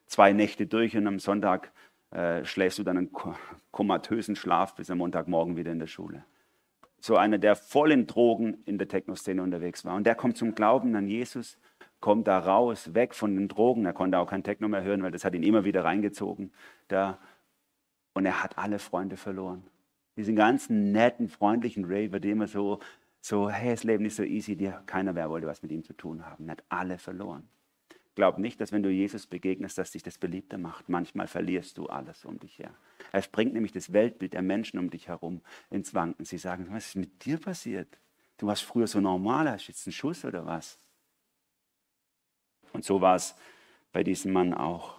zwei 0.06 0.32
Nächte 0.32 0.66
durch 0.66 0.96
und 0.96 1.06
am 1.06 1.18
Sonntag 1.18 1.72
äh, 2.10 2.44
schläfst 2.44 2.78
du 2.78 2.84
dann 2.84 2.98
einen 2.98 3.10
komatösen 3.72 4.36
Schlaf 4.36 4.74
bis 4.74 4.90
am 4.90 4.98
Montagmorgen 4.98 5.56
wieder 5.56 5.72
in 5.72 5.78
der 5.78 5.86
Schule. 5.86 6.24
So 7.00 7.16
einer, 7.16 7.38
der 7.38 7.56
voll 7.56 7.92
in 7.92 8.06
Drogen 8.06 8.58
in 8.64 8.78
der 8.78 8.88
Techno-Szene 8.88 9.42
unterwegs 9.42 9.84
war. 9.84 9.96
Und 9.96 10.06
der 10.06 10.14
kommt 10.14 10.36
zum 10.36 10.54
Glauben 10.54 10.94
an 10.96 11.08
Jesus, 11.08 11.58
kommt 12.00 12.26
da 12.26 12.38
raus, 12.38 12.94
weg 12.94 13.14
von 13.14 13.34
den 13.34 13.48
Drogen. 13.48 13.84
Er 13.84 13.92
konnte 13.92 14.18
auch 14.18 14.28
kein 14.28 14.42
Techno 14.42 14.68
mehr 14.68 14.82
hören, 14.82 15.02
weil 15.02 15.10
das 15.10 15.24
hat 15.24 15.34
ihn 15.34 15.42
immer 15.42 15.64
wieder 15.64 15.84
reingezogen. 15.84 16.52
Da. 16.88 17.18
Und 18.14 18.24
er 18.24 18.42
hat 18.42 18.56
alle 18.56 18.78
Freunde 18.78 19.16
verloren. 19.16 19.64
Diesen 20.16 20.36
ganzen 20.36 20.92
netten, 20.92 21.28
freundlichen 21.28 21.84
Raver, 21.84 22.18
die 22.18 22.30
immer 22.30 22.46
so 22.46 22.78
so, 23.26 23.50
hey, 23.50 23.70
das 23.70 23.82
Leben 23.82 24.04
ist 24.04 24.14
so 24.14 24.22
easy, 24.22 24.54
dir, 24.54 24.84
keiner 24.86 25.12
mehr 25.12 25.28
wollte 25.28 25.48
was 25.48 25.60
mit 25.60 25.72
ihm 25.72 25.82
zu 25.82 25.94
tun 25.94 26.24
haben. 26.24 26.46
Er 26.46 26.52
hat 26.52 26.64
alle 26.68 26.96
verloren. 26.96 27.48
Glaub 28.14 28.38
nicht, 28.38 28.60
dass 28.60 28.70
wenn 28.70 28.84
du 28.84 28.88
Jesus 28.88 29.26
begegnest, 29.26 29.76
dass 29.78 29.90
dich 29.90 30.04
das 30.04 30.16
beliebter 30.16 30.58
macht. 30.58 30.88
Manchmal 30.88 31.26
verlierst 31.26 31.76
du 31.76 31.86
alles 31.86 32.24
um 32.24 32.38
dich 32.38 32.60
her. 32.60 32.72
Es 33.10 33.26
bringt 33.26 33.52
nämlich 33.52 33.72
das 33.72 33.92
Weltbild 33.92 34.34
der 34.34 34.42
Menschen 34.42 34.78
um 34.78 34.90
dich 34.90 35.08
herum 35.08 35.42
ins 35.70 35.92
Wanken. 35.92 36.24
Sie 36.24 36.38
sagen, 36.38 36.68
was 36.70 36.86
ist 36.86 36.94
mit 36.94 37.24
dir 37.24 37.38
passiert? 37.38 37.98
Du 38.38 38.46
warst 38.46 38.62
früher 38.62 38.86
so 38.86 39.00
normal, 39.00 39.50
hast 39.50 39.66
jetzt 39.66 39.84
einen 39.88 39.92
Schuss 39.92 40.24
oder 40.24 40.46
was? 40.46 40.78
Und 42.72 42.84
so 42.84 43.00
war 43.00 43.16
es 43.16 43.34
bei 43.90 44.04
diesem 44.04 44.32
Mann 44.32 44.54
auch. 44.54 44.98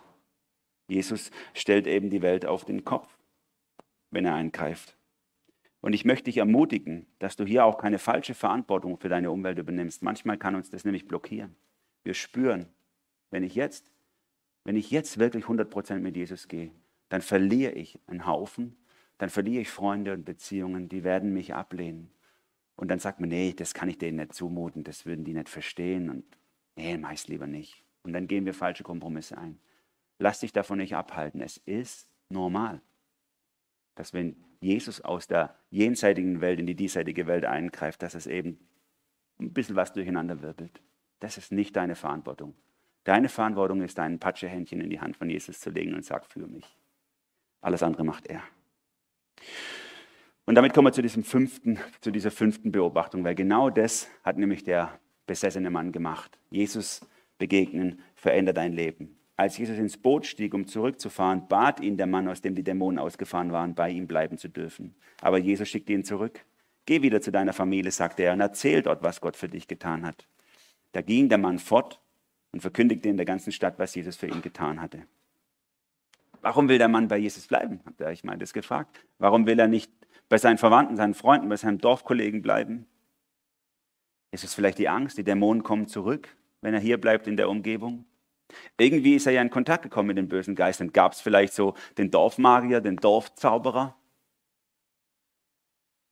Jesus 0.90 1.32
stellt 1.54 1.88
eben 1.88 2.10
die 2.10 2.22
Welt 2.22 2.46
auf 2.46 2.66
den 2.66 2.84
Kopf, 2.84 3.18
wenn 4.12 4.26
er 4.26 4.36
eingreift. 4.36 4.97
Und 5.82 5.94
ich 5.94 6.06
möchte 6.06 6.26
dich 6.26 6.38
ermutigen, 6.38 7.06
dass 7.20 7.36
du 7.36 7.46
hier 7.46 7.66
auch 7.66 7.78
keine 7.78 8.00
falsche 8.00 8.34
Verantwortung 8.34 8.98
für 8.98 9.10
deine 9.10 9.32
Umwelt 9.32 9.60
übernimmst. 9.60 10.04
Manchmal 10.04 10.38
kann 10.38 10.56
uns 10.56 10.70
das 10.70 10.86
nämlich 10.86 11.08
blockieren. 11.08 11.56
Wir 12.04 12.13
spüren, 12.13 12.68
wenn 13.30 13.44
ich 13.44 13.56
jetzt, 13.56 13.92
wenn 14.63 14.76
ich 14.76 14.92
jetzt 14.92 15.18
wirklich 15.18 15.46
100% 15.46 16.00
mit 16.00 16.16
Jesus 16.16 16.48
gehe, 16.48 16.72
dann 17.10 17.22
verliere 17.22 17.74
ich 17.74 18.00
einen 18.08 18.26
Haufen, 18.26 18.76
dann 19.18 19.30
verliere 19.30 19.62
ich 19.62 19.70
Freunde 19.70 20.13
und 20.13 20.26
Beziehungen, 20.26 20.90
die 20.90 21.04
werden 21.04 21.34
mich 21.34 21.54
ablehnen. 21.54 22.12
Und 22.76 22.90
dann 22.90 23.00
sagt 23.00 23.20
man, 23.20 23.30
nee, 23.30 23.54
das 23.54 23.74
kann 23.74 23.90
ich 23.90 23.98
denen 23.98 24.18
nicht 24.18 24.34
zumuten, 24.34 24.84
das 24.84 25.06
würden 25.06 25.26
die 25.26 25.34
nicht 25.34 25.50
verstehen 25.50 26.10
und 26.10 26.26
nee, 26.76 26.98
meist 26.98 27.28
lieber 27.28 27.48
nicht. 27.48 27.84
Und 28.04 28.13
dann 28.13 28.28
gehen 28.28 28.46
wir 28.46 28.54
falsche 28.54 28.84
Kompromisse 28.84 29.38
ein. 29.38 29.60
Lass 30.20 30.40
dich 30.40 30.52
davon 30.52 30.80
nicht 30.80 30.96
abhalten. 30.96 31.42
Es 31.42 31.58
ist 31.58 32.08
normal 32.30 32.82
dass 33.98 34.13
wenn 34.13 34.36
Jesus 34.60 35.02
aus 35.02 35.28
der 35.28 35.56
jenseitigen 35.70 36.41
Welt 36.41 36.60
in 36.60 36.65
die 36.65 36.76
diesseitige 36.76 37.28
Welt 37.28 37.46
eingreift, 37.46 38.02
dass 38.02 38.15
es 38.15 38.28
eben 38.28 38.60
ein 39.39 39.54
bisschen 39.54 39.76
was 39.76 39.93
durcheinander 39.93 40.41
wirbelt. 40.41 40.82
Das 41.20 41.38
ist 41.38 41.52
nicht 41.52 41.76
deine 41.76 41.96
Verantwortung. 41.96 42.56
Deine 43.04 43.30
Verantwortung 43.30 43.82
ist, 43.82 43.98
dein 43.98 44.20
Patschehändchen 44.20 44.82
in 44.82 44.89
die 44.89 45.00
Hand 45.00 45.15
von 45.15 45.30
Jesus 45.30 45.60
zu 45.60 45.70
legen 45.70 45.93
und 45.93 46.04
sagt, 46.04 46.34
für 46.34 46.46
mich. 46.46 46.78
Alles 47.62 47.84
andere 47.84 48.04
macht 48.04 48.28
er. 48.28 48.43
Und 50.46 50.56
damit 50.56 50.74
kommen 50.74 50.88
wir 50.88 50.93
zu, 50.93 51.02
diesem 51.02 51.24
fünften, 51.24 51.80
zu 52.02 52.12
dieser 52.12 52.32
fünften 52.32 52.72
Beobachtung, 52.72 53.24
weil 53.24 53.36
genau 53.36 53.70
das 53.70 54.10
hat 54.24 54.38
nämlich 54.38 54.63
der 54.63 55.00
besessene 55.26 55.70
Mann 55.70 55.91
gemacht. 55.91 56.39
Jesus 56.50 57.06
begegnen 57.38 58.02
verändert 58.15 58.58
dein 58.58 58.74
Leben. 58.74 59.16
Als 59.39 59.56
Jesus 59.56 59.78
ins 59.78 59.97
Boot 59.97 60.26
stieg, 60.26 60.56
um 60.56 60.65
zurückzufahren, 60.65 61.47
bat 61.47 61.80
ihn 61.80 61.95
der 61.95 62.08
Mann, 62.08 62.28
aus 62.28 62.41
dem 62.41 62.56
die 62.56 62.63
Dämonen 62.63 62.97
ausgefahren 62.97 63.52
waren, 63.52 63.76
bei 63.76 63.91
ihm 63.91 64.08
bleiben 64.08 64.39
zu 64.39 64.50
dürfen. 64.50 64.95
Aber 65.21 65.38
Jesus 65.38 65.69
schickte 65.69 65.93
ihn 65.93 66.04
zurück. 66.04 66.43
Geh 66.88 67.04
wieder 67.04 67.21
zu 67.21 67.32
deiner 67.32 67.54
Familie, 67.54 67.91
sagte 67.91 68.23
er, 68.23 68.34
und 68.34 68.41
erzähl 68.41 68.82
dort, 68.82 69.04
was 69.04 69.21
Gott 69.21 69.38
für 69.38 69.47
dich 69.47 69.67
getan 69.67 70.06
hat. 70.06 70.28
Da 70.91 71.02
ging 71.02 71.30
der 71.30 71.38
Mann 71.38 71.60
fort 71.60 72.02
und 72.52 72.62
verkündigte 72.62 73.10
in 73.10 73.17
der 73.17 73.28
ganzen 73.28 73.52
Stadt, 73.52 73.78
was 73.78 73.93
Jesus 73.93 74.15
für 74.15 74.26
ihn 74.26 74.41
getan 74.41 74.82
hatte. 74.82 75.06
Warum 76.41 76.67
will 76.67 76.80
der 76.80 76.88
Mann 76.88 77.08
bei 77.08 77.17
Jesus 77.17 77.45
bleiben? 77.45 77.82
Habt 77.86 78.00
ihr 78.00 78.08
euch 78.08 78.23
mal 78.23 78.38
das 78.39 78.54
gefragt? 78.54 79.06
Warum 79.19 79.45
will 79.45 79.60
er 79.60 79.67
nicht 79.67 79.91
bei 80.30 80.39
seinen 80.39 80.58
Verwandten, 80.58 80.95
seinen 80.95 81.13
Freunden, 81.13 81.50
bei 81.50 81.58
seinen 81.58 81.78
Dorfkollegen 81.78 82.41
bleiben? 82.41 82.88
Ist 84.32 84.43
es 84.43 84.56
vielleicht 84.56 84.80
die 84.80 84.89
Angst, 84.89 85.17
die 85.17 85.23
Dämonen 85.23 85.62
kommen 85.62 85.88
zurück, 85.88 86.36
wenn 86.62 86.73
er 86.73 86.80
hier 86.80 87.00
bleibt 87.00 87.28
in 87.28 87.38
der 87.38 87.50
Umgebung? 87.50 88.06
Irgendwie 88.78 89.16
ist 89.16 89.26
er 89.26 89.34
ja 89.34 89.42
in 89.42 89.50
Kontakt 89.50 89.84
gekommen 89.84 90.08
mit 90.08 90.18
den 90.18 90.30
bösen 90.30 90.56
Geistern. 90.56 90.94
Gab 90.94 91.14
es 91.14 91.22
vielleicht 91.22 91.54
so 91.54 91.74
den 91.98 92.12
Dorfmagier, 92.12 92.82
den 92.82 92.98
Dorfzauberer? 92.98 93.96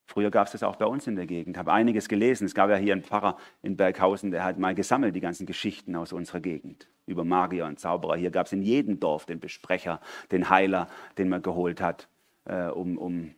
Früher 0.07 0.29
gab 0.29 0.45
es 0.45 0.51
das 0.51 0.63
auch 0.63 0.75
bei 0.75 0.85
uns 0.85 1.07
in 1.07 1.15
der 1.15 1.25
Gegend. 1.25 1.55
Ich 1.55 1.59
habe 1.59 1.73
einiges 1.73 2.07
gelesen. 2.07 2.45
Es 2.45 2.53
gab 2.53 2.69
ja 2.69 2.75
hier 2.75 2.93
einen 2.93 3.03
Pfarrer 3.03 3.37
in 3.63 3.75
Berghausen, 3.75 4.31
der 4.31 4.43
hat 4.43 4.59
mal 4.59 4.75
gesammelt 4.75 5.15
die 5.15 5.21
ganzen 5.21 5.45
Geschichten 5.45 5.95
aus 5.95 6.13
unserer 6.13 6.39
Gegend 6.39 6.87
über 7.07 7.23
Magier 7.23 7.65
und 7.65 7.79
Zauberer. 7.79 8.15
Hier 8.15 8.31
gab 8.31 8.45
es 8.45 8.53
in 8.53 8.61
jedem 8.61 8.99
Dorf 8.99 9.25
den 9.25 9.39
Besprecher, 9.39 9.99
den 10.31 10.49
Heiler, 10.49 10.87
den 11.17 11.29
man 11.29 11.41
geholt 11.41 11.81
hat, 11.81 12.07
äh, 12.45 12.67
um, 12.67 12.97
um 12.97 13.35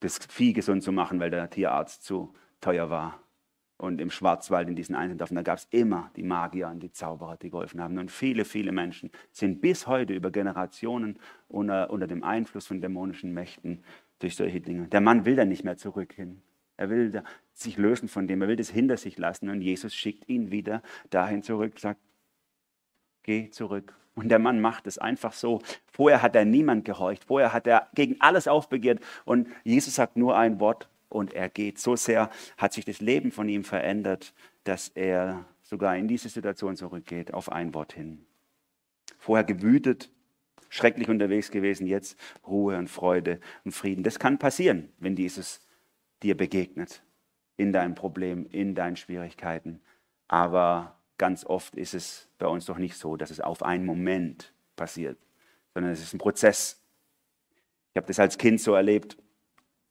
das 0.00 0.18
Vieh 0.18 0.52
gesund 0.52 0.82
zu 0.82 0.92
machen, 0.92 1.20
weil 1.20 1.30
der 1.30 1.50
Tierarzt 1.50 2.04
zu 2.04 2.34
teuer 2.60 2.90
war. 2.90 3.21
Und 3.82 4.00
im 4.00 4.12
Schwarzwald, 4.12 4.68
in 4.68 4.76
diesen 4.76 4.94
einzelnen 4.94 5.34
da 5.34 5.42
gab 5.42 5.58
es 5.58 5.66
immer 5.72 6.12
die 6.14 6.22
Magier 6.22 6.68
und 6.68 6.78
die 6.78 6.92
Zauberer, 6.92 7.36
die 7.36 7.50
geholfen 7.50 7.80
haben. 7.80 7.98
Und 7.98 8.12
viele, 8.12 8.44
viele 8.44 8.70
Menschen 8.70 9.10
sind 9.32 9.60
bis 9.60 9.88
heute 9.88 10.14
über 10.14 10.30
Generationen 10.30 11.18
unter, 11.48 11.90
unter 11.90 12.06
dem 12.06 12.22
Einfluss 12.22 12.68
von 12.68 12.80
dämonischen 12.80 13.34
Mächten 13.34 13.82
durch 14.20 14.36
solche 14.36 14.60
Dinge. 14.60 14.86
Der 14.86 15.00
Mann 15.00 15.24
will 15.24 15.34
da 15.34 15.44
nicht 15.44 15.64
mehr 15.64 15.78
zurück 15.78 16.12
hin. 16.12 16.42
Er 16.76 16.90
will 16.90 17.24
sich 17.54 17.76
lösen 17.76 18.06
von 18.06 18.28
dem, 18.28 18.40
er 18.42 18.46
will 18.46 18.54
das 18.54 18.70
hinter 18.70 18.96
sich 18.96 19.18
lassen. 19.18 19.48
Und 19.48 19.62
Jesus 19.62 19.92
schickt 19.92 20.28
ihn 20.28 20.52
wieder 20.52 20.80
dahin 21.10 21.42
zurück, 21.42 21.80
sagt, 21.80 21.98
geh 23.24 23.50
zurück. 23.50 23.96
Und 24.14 24.28
der 24.28 24.38
Mann 24.38 24.60
macht 24.60 24.86
es 24.86 24.98
einfach 24.98 25.32
so. 25.32 25.60
Vorher 25.90 26.22
hat 26.22 26.36
er 26.36 26.44
niemand 26.44 26.84
gehorcht, 26.84 27.24
vorher 27.24 27.52
hat 27.52 27.66
er 27.66 27.88
gegen 27.96 28.14
alles 28.20 28.46
aufbegehrt. 28.46 29.00
Und 29.24 29.48
Jesus 29.64 29.96
sagt 29.96 30.16
nur 30.16 30.36
ein 30.36 30.60
Wort, 30.60 30.88
und 31.12 31.34
er 31.34 31.48
geht. 31.48 31.78
So 31.78 31.96
sehr 31.96 32.30
hat 32.56 32.72
sich 32.72 32.84
das 32.84 33.00
Leben 33.00 33.32
von 33.32 33.48
ihm 33.48 33.64
verändert, 33.64 34.34
dass 34.64 34.88
er 34.88 35.44
sogar 35.62 35.96
in 35.96 36.08
diese 36.08 36.28
Situation 36.28 36.76
zurückgeht, 36.76 37.32
auf 37.34 37.50
ein 37.50 37.74
Wort 37.74 37.92
hin. 37.92 38.26
Vorher 39.18 39.44
gewütet, 39.44 40.10
schrecklich 40.68 41.08
unterwegs 41.08 41.50
gewesen, 41.50 41.86
jetzt 41.86 42.18
Ruhe 42.46 42.76
und 42.76 42.88
Freude 42.88 43.40
und 43.64 43.72
Frieden. 43.72 44.02
Das 44.02 44.18
kann 44.18 44.38
passieren, 44.38 44.92
wenn 44.98 45.16
Jesus 45.16 45.66
dir 46.22 46.36
begegnet, 46.36 47.02
in 47.56 47.72
deinem 47.72 47.94
Problem, 47.94 48.46
in 48.46 48.74
deinen 48.74 48.96
Schwierigkeiten. 48.96 49.80
Aber 50.28 50.98
ganz 51.18 51.44
oft 51.44 51.76
ist 51.76 51.94
es 51.94 52.28
bei 52.38 52.46
uns 52.46 52.64
doch 52.64 52.78
nicht 52.78 52.96
so, 52.96 53.16
dass 53.16 53.30
es 53.30 53.40
auf 53.40 53.62
einen 53.62 53.86
Moment 53.86 54.52
passiert, 54.76 55.18
sondern 55.74 55.92
es 55.92 56.02
ist 56.02 56.14
ein 56.14 56.18
Prozess. 56.18 56.82
Ich 57.92 57.96
habe 57.96 58.06
das 58.06 58.18
als 58.18 58.38
Kind 58.38 58.60
so 58.60 58.74
erlebt, 58.74 59.16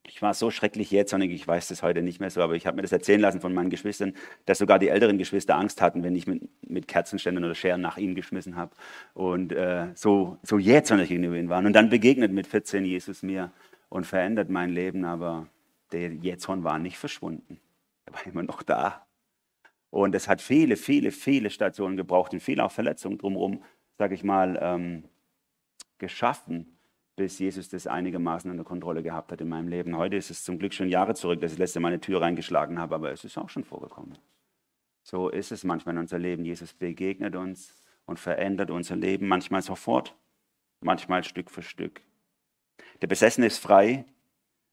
ich 0.04 0.22
war 0.22 0.34
so 0.34 0.52
schrecklich 0.52 0.92
jähzornig, 0.92 1.32
ich 1.32 1.48
weiß 1.48 1.68
das 1.68 1.84
heute 1.84 2.02
nicht 2.02 2.20
mehr 2.20 2.30
so, 2.30 2.42
aber 2.42 2.56
ich 2.56 2.66
habe 2.66 2.76
mir 2.76 2.82
das 2.82 2.92
erzählen 2.92 3.22
lassen 3.22 3.40
von 3.40 3.54
meinen 3.54 3.70
Geschwistern, 3.70 4.14
dass 4.46 4.58
sogar 4.58 4.80
die 4.80 4.90
älteren 4.90 5.18
Geschwister 5.18 5.56
Angst 5.56 5.82
hatten, 5.82 6.04
wenn 6.04 6.16
ich 6.16 6.28
mit, 6.28 6.42
mit 6.68 6.88
Kerzenständern 6.88 7.46
oder 7.46 7.56
Scheren 7.56 7.82
nach 7.82 7.98
ihnen 7.98 8.16
geschmissen 8.16 8.56
habe 8.56 8.76
und 9.14 9.52
äh, 9.52 9.88
so, 9.96 10.38
so 10.44 10.58
jähzornig 10.58 11.10
gegenüber 11.10 11.36
ihnen 11.36 11.50
waren. 11.50 11.66
Und 11.66 11.74
dann 11.74 11.90
begegnet 11.90 12.32
mit 12.32 12.48
14 12.48 12.86
Jesus 12.86 13.22
mir 13.22 13.52
und 13.90 14.06
verändert 14.06 14.50
mein 14.50 14.72
Leben, 14.72 15.06
aber 15.06 15.48
der 15.92 16.14
Jähzorn 16.14 16.64
war 16.64 16.80
nicht 16.80 16.98
verschwunden. 16.98 17.60
Er 18.06 18.14
war 18.14 18.26
immer 18.26 18.44
noch 18.44 18.64
da. 18.64 19.06
Und 19.92 20.16
es 20.16 20.28
hat 20.28 20.42
viele, 20.42 20.78
viele, 20.78 21.12
viele 21.12 21.50
Stationen 21.50 21.98
gebraucht 21.98 22.34
und 22.34 22.40
viele 22.40 22.64
auch 22.64 22.72
Verletzungen 22.72 23.18
drumherum, 23.18 23.64
sage 23.98 24.16
ich 24.16 24.24
mal, 24.24 24.58
ähm, 24.62 25.04
geschaffen, 25.98 26.78
bis 27.16 27.40
Jesus 27.40 27.70
das 27.70 27.88
einigermaßen 27.88 28.50
unter 28.50 28.64
Kontrolle 28.64 29.04
gehabt 29.04 29.32
hat 29.32 29.42
in 29.42 29.50
meinem 29.50 29.68
Leben. 29.68 29.98
Heute 29.98 30.16
ist 30.16 30.32
es 30.32 30.44
zum 30.44 30.60
Glück 30.60 30.74
schon 30.74 30.90
Jahre 30.90 31.14
zurück, 31.14 31.42
dass 31.42 31.52
ich 31.52 31.58
das 31.58 31.66
letzte 31.66 31.80
Mal 31.80 31.90
eine 31.90 32.02
Tür 32.02 32.22
reingeschlagen 32.22 32.80
habe, 32.80 32.96
aber 32.96 33.12
es 33.12 33.24
ist 33.24 33.38
auch 33.38 33.50
schon 33.50 33.64
vorgekommen. 33.64 34.18
So 35.04 35.30
ist 35.30 35.52
es 35.52 35.64
manchmal 35.64 35.96
in 35.96 36.02
unser 36.02 36.20
Leben. 36.20 36.46
Jesus 36.46 36.74
begegnet 36.74 37.36
uns 37.36 37.76
und 38.06 38.20
verändert 38.20 38.72
unser 38.72 38.96
Leben, 38.96 39.28
manchmal 39.28 39.62
sofort, 39.62 40.16
manchmal 40.80 41.24
Stück 41.24 41.52
für 41.52 41.62
Stück. 41.62 42.02
Der 43.02 43.08
Besessene 43.08 43.48
ist 43.48 43.58
frei, 43.58 44.06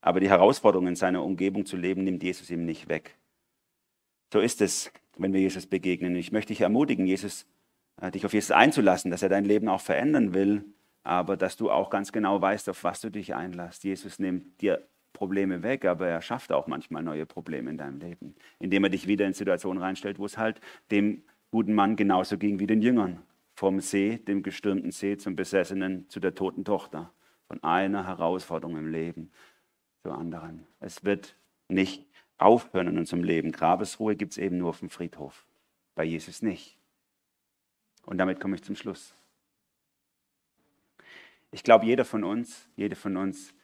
aber 0.01 0.21
die 0.21 0.29
Herausforderung 0.29 0.87
in 0.87 0.97
seiner 0.97 1.25
Umgebung 1.25 1.67
zu 1.67 1.77
leben, 1.77 2.05
nimmt 2.05 2.23
Jesus 2.23 2.51
ihm 2.51 2.65
nicht 2.65 2.89
weg. 2.89 3.17
So 4.33 4.41
ist 4.41 4.61
es, 4.61 4.93
wenn 5.17 5.33
wir 5.33 5.41
Jesus 5.41 5.67
begegnen. 5.67 6.15
Ich 6.15 6.31
möchte 6.31 6.53
dich 6.53 6.61
ermutigen, 6.61 7.07
Jesus, 7.07 7.47
äh, 8.01 8.11
dich 8.11 8.25
auf 8.25 8.33
Jesus 8.33 8.51
einzulassen, 8.51 9.11
dass 9.11 9.23
er 9.23 9.29
dein 9.29 9.45
Leben 9.45 9.69
auch 9.69 9.81
verändern 9.81 10.35
will 10.35 10.65
aber 11.09 11.39
dass 11.39 11.57
du 11.57 11.71
auch 11.71 11.89
ganz 11.89 12.13
genau 12.13 12.41
weißt, 12.41 12.69
auf 12.69 12.85
was 12.85 13.01
du 13.01 13.11
dich 13.11 13.35
einlässt. 13.35 13.83
Jesus 13.83 14.19
nimmt 14.19 14.61
dir 14.61 14.87
Probleme 15.15 15.63
weg, 15.63 15.87
aber 15.87 16.07
er 16.07 16.21
schafft 16.21 16.53
auch 16.53 16.67
manchmal 16.67 17.03
neue 17.03 17.25
Probleme 17.25 17.71
in 17.71 17.79
deinem 17.79 17.99
Leben, 17.99 18.35
indem 18.59 18.85
er 18.85 18.91
dich 18.91 19.07
wieder 19.07 19.27
in 19.27 19.33
Situationen 19.33 19.83
reinstellt, 19.83 20.19
wo 20.19 20.27
es 20.27 20.37
halt 20.37 20.61
dem 20.91 21.23
guten 21.51 21.73
Mann 21.73 21.97
genauso 21.97 22.37
ging 22.37 22.59
wie 22.59 22.67
den 22.67 22.83
Jüngern. 22.83 23.23
Vom 23.55 23.81
See, 23.81 24.19
dem 24.19 24.43
gestürmten 24.43 24.93
See, 24.93 25.17
zum 25.17 25.35
Besessenen, 25.35 26.09
zu 26.11 26.21
der 26.21 26.35
toten 26.35 26.65
Tochter. 26.65 27.11
Von 27.47 27.63
einer 27.63 28.07
Herausforderung 28.07 28.77
im 28.77 28.93
Leben 28.93 29.31
zur 30.03 30.15
anderen. 30.15 30.67
Es 30.79 31.05
wird 31.05 31.37
nicht 31.69 32.07
aufhören 32.37 32.89
in 32.89 32.99
unserem 32.99 33.25
Leben. 33.25 33.51
Grabesruhe 33.51 34.15
gibt 34.15 34.33
es 34.33 34.39
eben 34.39 34.59
nur 34.59 34.69
auf 34.69 34.81
dem 34.81 34.91
Friedhof. 34.91 35.47
Bei 35.95 36.05
Jesus 36.05 36.43
nicht. 36.43 36.77
Und 38.05 38.19
damit 38.19 38.41
komme 38.41 38.57
ich 38.57 38.63
zum 38.63 38.77
Schluss. 38.77 39.15
Ich 41.51 41.63
glaube, 41.63 41.87
jeder 41.87 42.05
von 42.05 42.25
uns, 42.25 42.69
jede 42.77 42.95
von 42.95 43.17
uns 43.17 43.55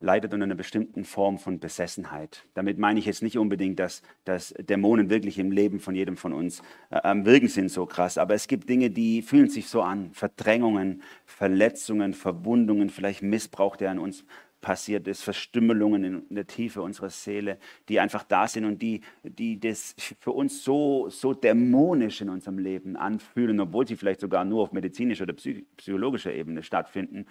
leidet 0.00 0.32
unter 0.32 0.44
einer 0.44 0.54
bestimmten 0.54 1.04
Form 1.04 1.38
von 1.38 1.60
Besessenheit. 1.60 2.46
Damit 2.54 2.78
meine 2.78 2.98
ich 2.98 3.04
jetzt 3.04 3.22
nicht 3.22 3.36
unbedingt, 3.36 3.78
dass, 3.78 4.02
dass 4.24 4.54
Dämonen 4.58 5.10
wirklich 5.10 5.38
im 5.38 5.52
Leben 5.52 5.78
von 5.78 5.94
jedem 5.94 6.16
von 6.16 6.32
uns 6.32 6.62
äh, 6.90 6.96
am 7.02 7.26
Wirken 7.26 7.48
sind 7.48 7.70
so 7.70 7.84
krass, 7.84 8.16
aber 8.16 8.34
es 8.34 8.48
gibt 8.48 8.68
Dinge, 8.68 8.90
die 8.90 9.20
fühlen 9.20 9.50
sich 9.50 9.68
so 9.68 9.82
an. 9.82 10.10
Verdrängungen, 10.12 11.02
Verletzungen, 11.26 12.14
Verwundungen, 12.14 12.88
vielleicht 12.88 13.22
Missbrauch, 13.22 13.76
der 13.76 13.90
an 13.90 13.98
uns 13.98 14.24
passiert 14.60 15.08
ist, 15.08 15.22
Verstümmelungen 15.22 16.04
in 16.04 16.34
der 16.34 16.46
Tiefe 16.46 16.82
unserer 16.82 17.10
Seele, 17.10 17.58
die 17.88 18.00
einfach 18.00 18.22
da 18.24 18.46
sind 18.46 18.64
und 18.64 18.80
die, 18.82 19.00
die 19.22 19.58
das 19.58 19.94
für 20.20 20.32
uns 20.32 20.62
so, 20.62 21.08
so 21.08 21.34
dämonisch 21.34 22.20
in 22.20 22.28
unserem 22.28 22.58
Leben 22.58 22.96
anfühlen, 22.96 23.60
obwohl 23.60 23.86
sie 23.86 23.96
vielleicht 23.96 24.20
sogar 24.20 24.44
nur 24.44 24.62
auf 24.62 24.72
medizinischer 24.72 25.24
oder 25.24 25.34
psychologischer 25.34 26.32
Ebene 26.32 26.62
stattfinden. 26.62 27.26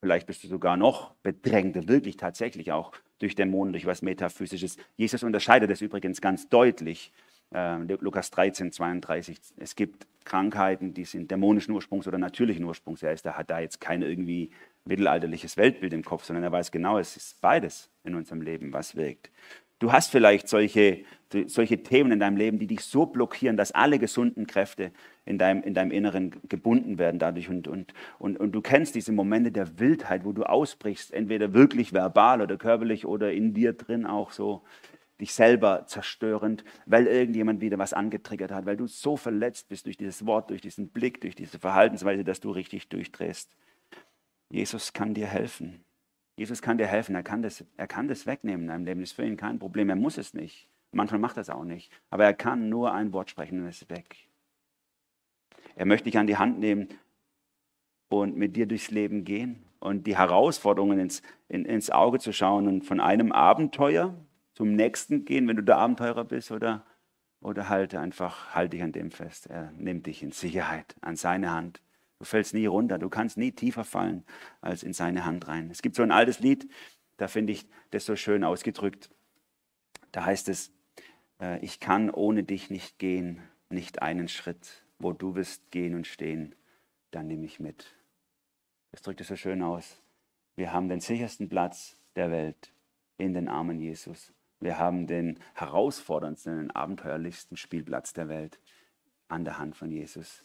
Vielleicht 0.00 0.26
bist 0.26 0.44
du 0.44 0.48
sogar 0.48 0.76
noch 0.76 1.14
bedrängter, 1.22 1.88
wirklich 1.88 2.16
tatsächlich 2.16 2.72
auch 2.72 2.92
durch 3.18 3.34
Dämonen, 3.34 3.72
durch 3.72 3.86
was 3.86 4.02
Metaphysisches. 4.02 4.76
Jesus 4.96 5.22
unterscheidet 5.22 5.70
das 5.70 5.80
übrigens 5.80 6.20
ganz 6.20 6.48
deutlich. 6.48 7.12
Äh, 7.52 7.76
Lukas 8.00 8.30
13, 8.30 8.72
32. 8.72 9.38
Es 9.58 9.74
gibt 9.74 10.06
Krankheiten, 10.24 10.94
die 10.94 11.04
sind 11.04 11.30
dämonischen 11.30 11.72
Ursprungs 11.72 12.06
oder 12.06 12.18
natürlichen 12.18 12.64
Ursprungs. 12.64 13.02
Er 13.02 13.12
ist, 13.12 13.26
da 13.26 13.34
hat 13.34 13.50
da 13.50 13.58
jetzt 13.58 13.80
keine 13.80 14.06
irgendwie 14.06 14.50
mittelalterliches 14.84 15.56
Weltbild 15.56 15.92
im 15.92 16.04
Kopf, 16.04 16.24
sondern 16.24 16.44
er 16.44 16.52
weiß 16.52 16.70
genau, 16.70 16.98
es 16.98 17.16
ist 17.16 17.40
beides 17.40 17.90
in 18.04 18.14
unserem 18.14 18.42
Leben, 18.42 18.72
was 18.72 18.96
wirkt. 18.96 19.30
Du 19.80 19.92
hast 19.92 20.10
vielleicht 20.10 20.46
solche, 20.46 21.04
solche 21.46 21.82
Themen 21.82 22.12
in 22.12 22.20
deinem 22.20 22.36
Leben, 22.36 22.58
die 22.58 22.66
dich 22.66 22.82
so 22.82 23.06
blockieren, 23.06 23.56
dass 23.56 23.72
alle 23.72 23.98
gesunden 23.98 24.46
Kräfte 24.46 24.92
in 25.24 25.38
deinem, 25.38 25.62
in 25.62 25.72
deinem 25.72 25.90
Inneren 25.90 26.36
gebunden 26.50 26.98
werden 26.98 27.18
dadurch. 27.18 27.48
Und, 27.48 27.66
und, 27.66 27.94
und, 28.18 28.38
und 28.38 28.52
du 28.52 28.60
kennst 28.60 28.94
diese 28.94 29.12
Momente 29.12 29.50
der 29.50 29.78
Wildheit, 29.78 30.26
wo 30.26 30.32
du 30.32 30.42
ausbrichst, 30.42 31.14
entweder 31.14 31.54
wirklich 31.54 31.94
verbal 31.94 32.42
oder 32.42 32.58
körperlich 32.58 33.06
oder 33.06 33.32
in 33.32 33.54
dir 33.54 33.72
drin 33.72 34.04
auch 34.04 34.32
so 34.32 34.62
dich 35.20 35.34
selber 35.34 35.86
zerstörend, 35.86 36.64
weil 36.86 37.06
irgendjemand 37.06 37.60
wieder 37.60 37.78
was 37.78 37.92
angetriggert 37.92 38.50
hat, 38.50 38.66
weil 38.66 38.76
du 38.76 38.86
so 38.86 39.16
verletzt 39.16 39.68
bist 39.68 39.86
durch 39.86 39.96
dieses 39.96 40.26
Wort, 40.26 40.50
durch 40.50 40.60
diesen 40.60 40.88
Blick, 40.88 41.20
durch 41.20 41.34
diese 41.34 41.58
Verhaltensweise, 41.58 42.24
dass 42.24 42.40
du 42.40 42.50
richtig 42.50 42.88
durchdrehst. 42.88 43.50
Jesus 44.48 44.92
kann 44.92 45.14
dir 45.14 45.26
helfen. 45.26 45.84
Jesus 46.36 46.62
kann 46.62 46.78
dir 46.78 46.86
helfen. 46.86 47.14
Er 47.14 47.22
kann 47.22 47.42
das, 47.42 47.64
er 47.76 47.86
kann 47.86 48.08
das 48.08 48.26
wegnehmen 48.26 48.62
in 48.62 48.68
deinem 48.68 48.84
Leben. 48.84 49.00
Das 49.00 49.10
ist 49.10 49.16
für 49.16 49.24
ihn 49.24 49.36
kein 49.36 49.58
Problem. 49.58 49.90
Er 49.90 49.96
muss 49.96 50.18
es 50.18 50.34
nicht. 50.34 50.68
Manchmal 50.92 51.20
macht 51.20 51.36
er 51.36 51.42
es 51.42 51.50
auch 51.50 51.64
nicht. 51.64 51.92
Aber 52.08 52.24
er 52.24 52.34
kann 52.34 52.68
nur 52.68 52.92
ein 52.92 53.12
Wort 53.12 53.30
sprechen 53.30 53.60
und 53.60 53.68
es 53.68 53.82
ist 53.82 53.90
weg. 53.90 54.16
Er 55.76 55.86
möchte 55.86 56.04
dich 56.04 56.18
an 56.18 56.26
die 56.26 56.36
Hand 56.36 56.58
nehmen 56.58 56.88
und 58.08 58.36
mit 58.36 58.56
dir 58.56 58.66
durchs 58.66 58.90
Leben 58.90 59.24
gehen 59.24 59.64
und 59.78 60.06
die 60.06 60.16
Herausforderungen 60.16 60.98
ins, 60.98 61.22
in, 61.48 61.64
ins 61.64 61.90
Auge 61.90 62.18
zu 62.18 62.32
schauen 62.32 62.66
und 62.66 62.84
von 62.84 63.00
einem 63.00 63.32
Abenteuer 63.32 64.14
zum 64.54 64.74
nächsten 64.74 65.24
gehen, 65.24 65.48
wenn 65.48 65.56
du 65.56 65.62
der 65.62 65.78
Abenteurer 65.78 66.24
bist, 66.24 66.50
oder, 66.50 66.84
oder 67.40 67.68
halt 67.68 67.94
einfach, 67.94 68.54
halt 68.54 68.72
dich 68.72 68.82
an 68.82 68.92
dem 68.92 69.10
fest. 69.10 69.46
Er 69.46 69.72
nimmt 69.72 70.06
dich 70.06 70.22
in 70.22 70.32
Sicherheit 70.32 70.94
an 71.00 71.16
seine 71.16 71.50
Hand. 71.50 71.80
Du 72.18 72.24
fällst 72.24 72.52
nie 72.52 72.66
runter, 72.66 72.98
du 72.98 73.08
kannst 73.08 73.38
nie 73.38 73.52
tiefer 73.52 73.84
fallen 73.84 74.24
als 74.60 74.82
in 74.82 74.92
seine 74.92 75.24
Hand 75.24 75.48
rein. 75.48 75.70
Es 75.70 75.80
gibt 75.80 75.96
so 75.96 76.02
ein 76.02 76.12
altes 76.12 76.40
Lied, 76.40 76.68
da 77.16 77.28
finde 77.28 77.52
ich 77.52 77.66
das 77.90 78.04
so 78.04 78.16
schön 78.16 78.44
ausgedrückt. 78.44 79.10
Da 80.12 80.24
heißt 80.24 80.48
es, 80.48 80.72
äh, 81.40 81.58
ich 81.64 81.80
kann 81.80 82.10
ohne 82.10 82.42
dich 82.42 82.70
nicht 82.70 82.98
gehen, 82.98 83.42
nicht 83.70 84.02
einen 84.02 84.28
Schritt. 84.28 84.84
Wo 84.98 85.14
du 85.14 85.34
wirst 85.34 85.70
gehen 85.70 85.94
und 85.94 86.06
stehen, 86.06 86.54
dann 87.10 87.26
nehme 87.26 87.46
ich 87.46 87.58
mit. 87.58 87.96
Das 88.92 89.00
drückt 89.00 89.22
es 89.22 89.28
so 89.28 89.36
schön 89.36 89.62
aus. 89.62 90.00
Wir 90.56 90.74
haben 90.74 90.90
den 90.90 91.00
sichersten 91.00 91.48
Platz 91.48 91.96
der 92.16 92.30
Welt 92.30 92.70
in 93.16 93.32
den 93.32 93.48
Armen 93.48 93.80
Jesus. 93.80 94.32
Wir 94.60 94.78
haben 94.78 95.06
den 95.06 95.38
herausforderndsten, 95.54 96.58
den 96.58 96.70
abenteuerlichsten 96.70 97.56
Spielplatz 97.56 98.12
der 98.12 98.28
Welt 98.28 98.60
an 99.28 99.44
der 99.44 99.58
Hand 99.58 99.76
von 99.76 99.90
Jesus. 99.90 100.44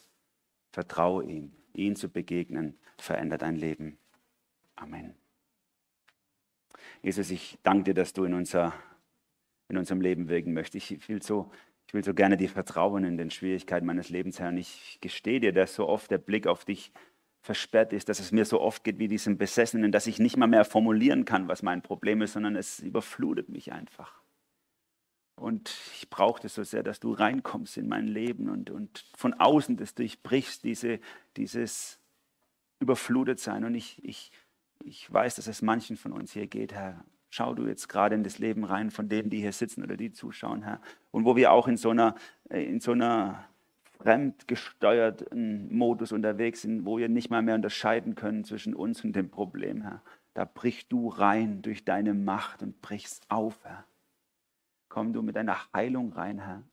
Vertraue 0.72 1.26
ihm. 1.26 1.51
Ihn 1.74 1.97
zu 1.97 2.09
begegnen, 2.09 2.78
verändert 2.97 3.41
dein 3.41 3.57
Leben. 3.57 3.97
Amen. 4.78 5.16
Jesus, 7.01 7.30
ich 7.30 7.59
danke 7.63 7.86
dir, 7.86 7.93
dass 7.93 8.13
du 8.13 8.24
in, 8.24 8.34
unser, 8.34 8.74
in 9.68 9.78
unserem 9.78 9.99
Leben 9.99 10.30
wirken 10.30 10.53
möchtest. 10.53 10.91
Ich 10.91 11.09
will, 11.09 11.22
so, 11.22 11.51
ich 11.88 11.93
will 11.93 12.03
so 12.03 12.13
gerne 12.13 12.38
dir 12.38 12.49
vertrauen 12.49 13.03
in 13.03 13.18
den 13.18 13.32
Schwierigkeiten 13.32 13.86
meines 13.86 14.09
Lebens, 14.09 14.39
Herr. 14.39 14.49
Und 14.49 14.57
ich 14.57 14.99
gestehe 15.01 15.41
dir, 15.41 15.51
dass 15.51 15.76
so 15.76 15.88
oft 15.88 16.09
der 16.09 16.18
Blick 16.18 16.47
auf 16.47 16.63
dich 16.63 16.93
versperrt 17.46 17.93
ist, 17.93 18.10
dass 18.10 18.20
es 18.20 18.32
mir 18.32 18.43
so 18.43 18.60
oft 18.60 18.84
geht 18.84 18.98
wie 18.98 19.08
diesem 19.08 19.38
Besessenen, 19.38 19.91
dass 19.91 20.08
ich 20.08 20.18
nicht 20.18 20.36
mal 20.36 20.48
mehr 20.48 20.66
formulieren 20.66 21.26
kann, 21.26 21.48
was 21.48 21.62
mein 21.62 21.84
Problem 21.84 22.24
ist, 22.24 22.34
sondern 22.34 22.56
es 22.56 22.80
überflutet 22.80 23.50
mich 23.50 23.72
einfach. 23.72 24.24
Und 25.36 25.70
ich 25.93 26.10
brauche 26.10 26.41
das 26.41 26.56
so 26.56 26.64
sehr, 26.64 26.82
dass 26.82 27.00
du 27.00 27.12
reinkommst 27.14 27.78
in 27.78 27.88
mein 27.88 28.08
Leben 28.08 28.50
und, 28.50 28.72
und 28.72 29.06
von 29.16 29.36
außen 29.36 29.78
das 29.78 29.93
durchbrichst, 29.93 30.64
diese, 30.64 31.00
dieses 31.38 32.00
Überflutetsein. 32.80 33.64
Und 33.64 33.76
ich, 33.76 34.04
ich, 34.04 34.32
ich 34.84 35.12
weiß, 35.14 35.36
dass 35.36 35.46
es 35.46 35.62
manchen 35.62 35.98
von 35.98 36.14
uns 36.14 36.32
hier 36.32 36.48
geht, 36.48 36.74
Herr. 36.74 37.06
Schau 37.30 37.54
du 37.54 37.68
jetzt 37.68 37.89
gerade 37.89 38.16
in 38.16 38.24
das 38.24 38.39
Leben 38.39 38.64
rein 38.64 38.89
von 38.89 39.08
denen, 39.08 39.30
die 39.30 39.41
hier 39.41 39.52
sitzen 39.52 39.84
oder 39.84 39.98
die 39.98 40.12
zuschauen, 40.12 40.64
Herr. 40.64 40.82
Und 41.12 41.26
wo 41.26 41.36
wir 41.36 41.52
auch 41.52 41.68
in 41.68 41.78
so 41.78 41.91
einer, 41.91 42.16
in 42.50 42.80
so 42.80 42.93
einer 42.93 43.46
fremdgesteuerten 44.02 45.76
Modus 45.76 46.12
unterwegs 46.12 46.62
sind, 46.62 46.86
wo 46.86 46.98
wir 46.98 47.10
nicht 47.10 47.30
mal 47.30 47.41
mehr 47.41 47.56
unterscheiden 47.56 48.16
können 48.16 48.43
zwischen 48.43 48.76
uns 48.76 49.04
und 49.04 49.16
dem 49.16 49.30
Problem, 49.30 49.82
Herr. 49.82 50.02
Da 50.34 50.46
brichst 50.46 50.91
du 50.91 51.08
rein 51.08 51.62
durch 51.62 51.86
deine 51.86 52.14
Macht 52.14 52.62
und 52.62 52.82
brichst 52.82 53.26
auf, 53.30 53.64
Herr. 53.64 53.86
Komm 54.89 55.14
du 55.14 55.22
mit 55.22 55.36
deiner 55.36 55.58
Heilung 55.74 56.14
rein, 56.14 56.39
Herr. 56.39 56.64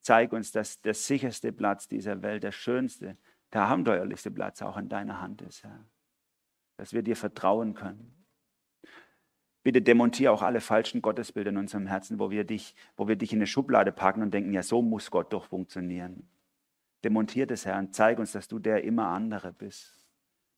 Zeig 0.00 0.32
uns, 0.32 0.52
dass 0.52 0.80
der 0.80 0.94
sicherste 0.94 1.52
Platz 1.52 1.88
dieser 1.88 2.22
Welt, 2.22 2.42
der 2.42 2.52
schönste, 2.52 3.16
der 3.52 3.62
abenteuerlichste 3.62 4.30
Platz 4.30 4.62
auch 4.62 4.76
in 4.76 4.88
deiner 4.88 5.20
Hand 5.20 5.42
ist, 5.42 5.64
Herr. 5.64 5.84
Dass 6.76 6.92
wir 6.92 7.02
dir 7.02 7.16
vertrauen 7.16 7.74
können. 7.74 8.20
Bitte 9.62 9.82
demontiere 9.82 10.32
auch 10.32 10.42
alle 10.42 10.60
falschen 10.60 11.02
Gottesbilder 11.02 11.50
in 11.50 11.58
unserem 11.58 11.86
Herzen, 11.86 12.18
wo 12.18 12.30
wir 12.30 12.44
dich, 12.44 12.74
wo 12.96 13.08
wir 13.08 13.16
dich 13.16 13.32
in 13.32 13.38
eine 13.38 13.46
Schublade 13.46 13.92
packen 13.92 14.22
und 14.22 14.32
denken, 14.32 14.52
ja, 14.52 14.62
so 14.62 14.80
muss 14.80 15.10
Gott 15.10 15.32
doch 15.32 15.44
funktionieren. 15.44 16.26
Demontiert 17.04 17.50
es, 17.50 17.64
Herr, 17.64 17.78
und 17.78 17.94
zeig 17.94 18.18
uns, 18.18 18.32
dass 18.32 18.48
du 18.48 18.58
der 18.58 18.84
immer 18.84 19.08
andere 19.08 19.52
bist. 19.52 20.06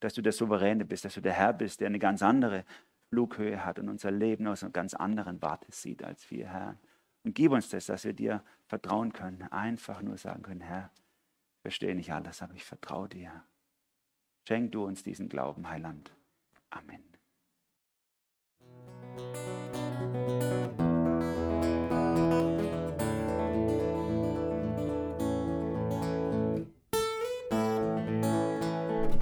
Dass 0.01 0.15
du 0.15 0.23
der 0.23 0.33
Souveräne 0.33 0.85
bist, 0.85 1.05
dass 1.05 1.15
du 1.15 1.21
der 1.21 1.33
Herr 1.33 1.53
bist, 1.53 1.81
der 1.81 1.87
eine 1.87 1.99
ganz 1.99 2.23
andere 2.23 2.65
Flughöhe 3.09 3.65
hat 3.65 3.79
und 3.79 3.89
unser 3.89 4.11
Leben 4.11 4.47
aus 4.47 4.63
einer 4.63 4.73
ganz 4.73 4.95
anderen 4.95 5.41
Warte 5.43 5.71
sieht 5.71 6.03
als 6.03 6.31
wir, 6.31 6.49
Herr. 6.49 6.79
Und 7.25 7.35
gib 7.35 7.53
uns 7.53 7.69
das, 7.69 7.87
dass 7.87 8.05
wir 8.05 8.15
dir 8.15 8.43
vertrauen 8.67 9.13
können. 9.13 9.43
Einfach 9.53 10.03
nur 10.03 10.17
sagen 10.17 10.43
können, 10.43 10.63
Herr, 10.63 10.91
ich 11.57 11.63
verstehe 11.63 11.95
nicht 11.95 12.13
alles, 12.13 12.43
aber 12.43 12.55
ich 12.55 12.65
vertraue 12.65 13.09
dir. 13.09 13.45
Schenk 14.49 14.73
du 14.73 14.85
uns 14.85 15.05
diesen 15.05 15.29
Glauben, 15.29 15.69
Heiland. 15.69 16.13
Amen. 16.71 17.12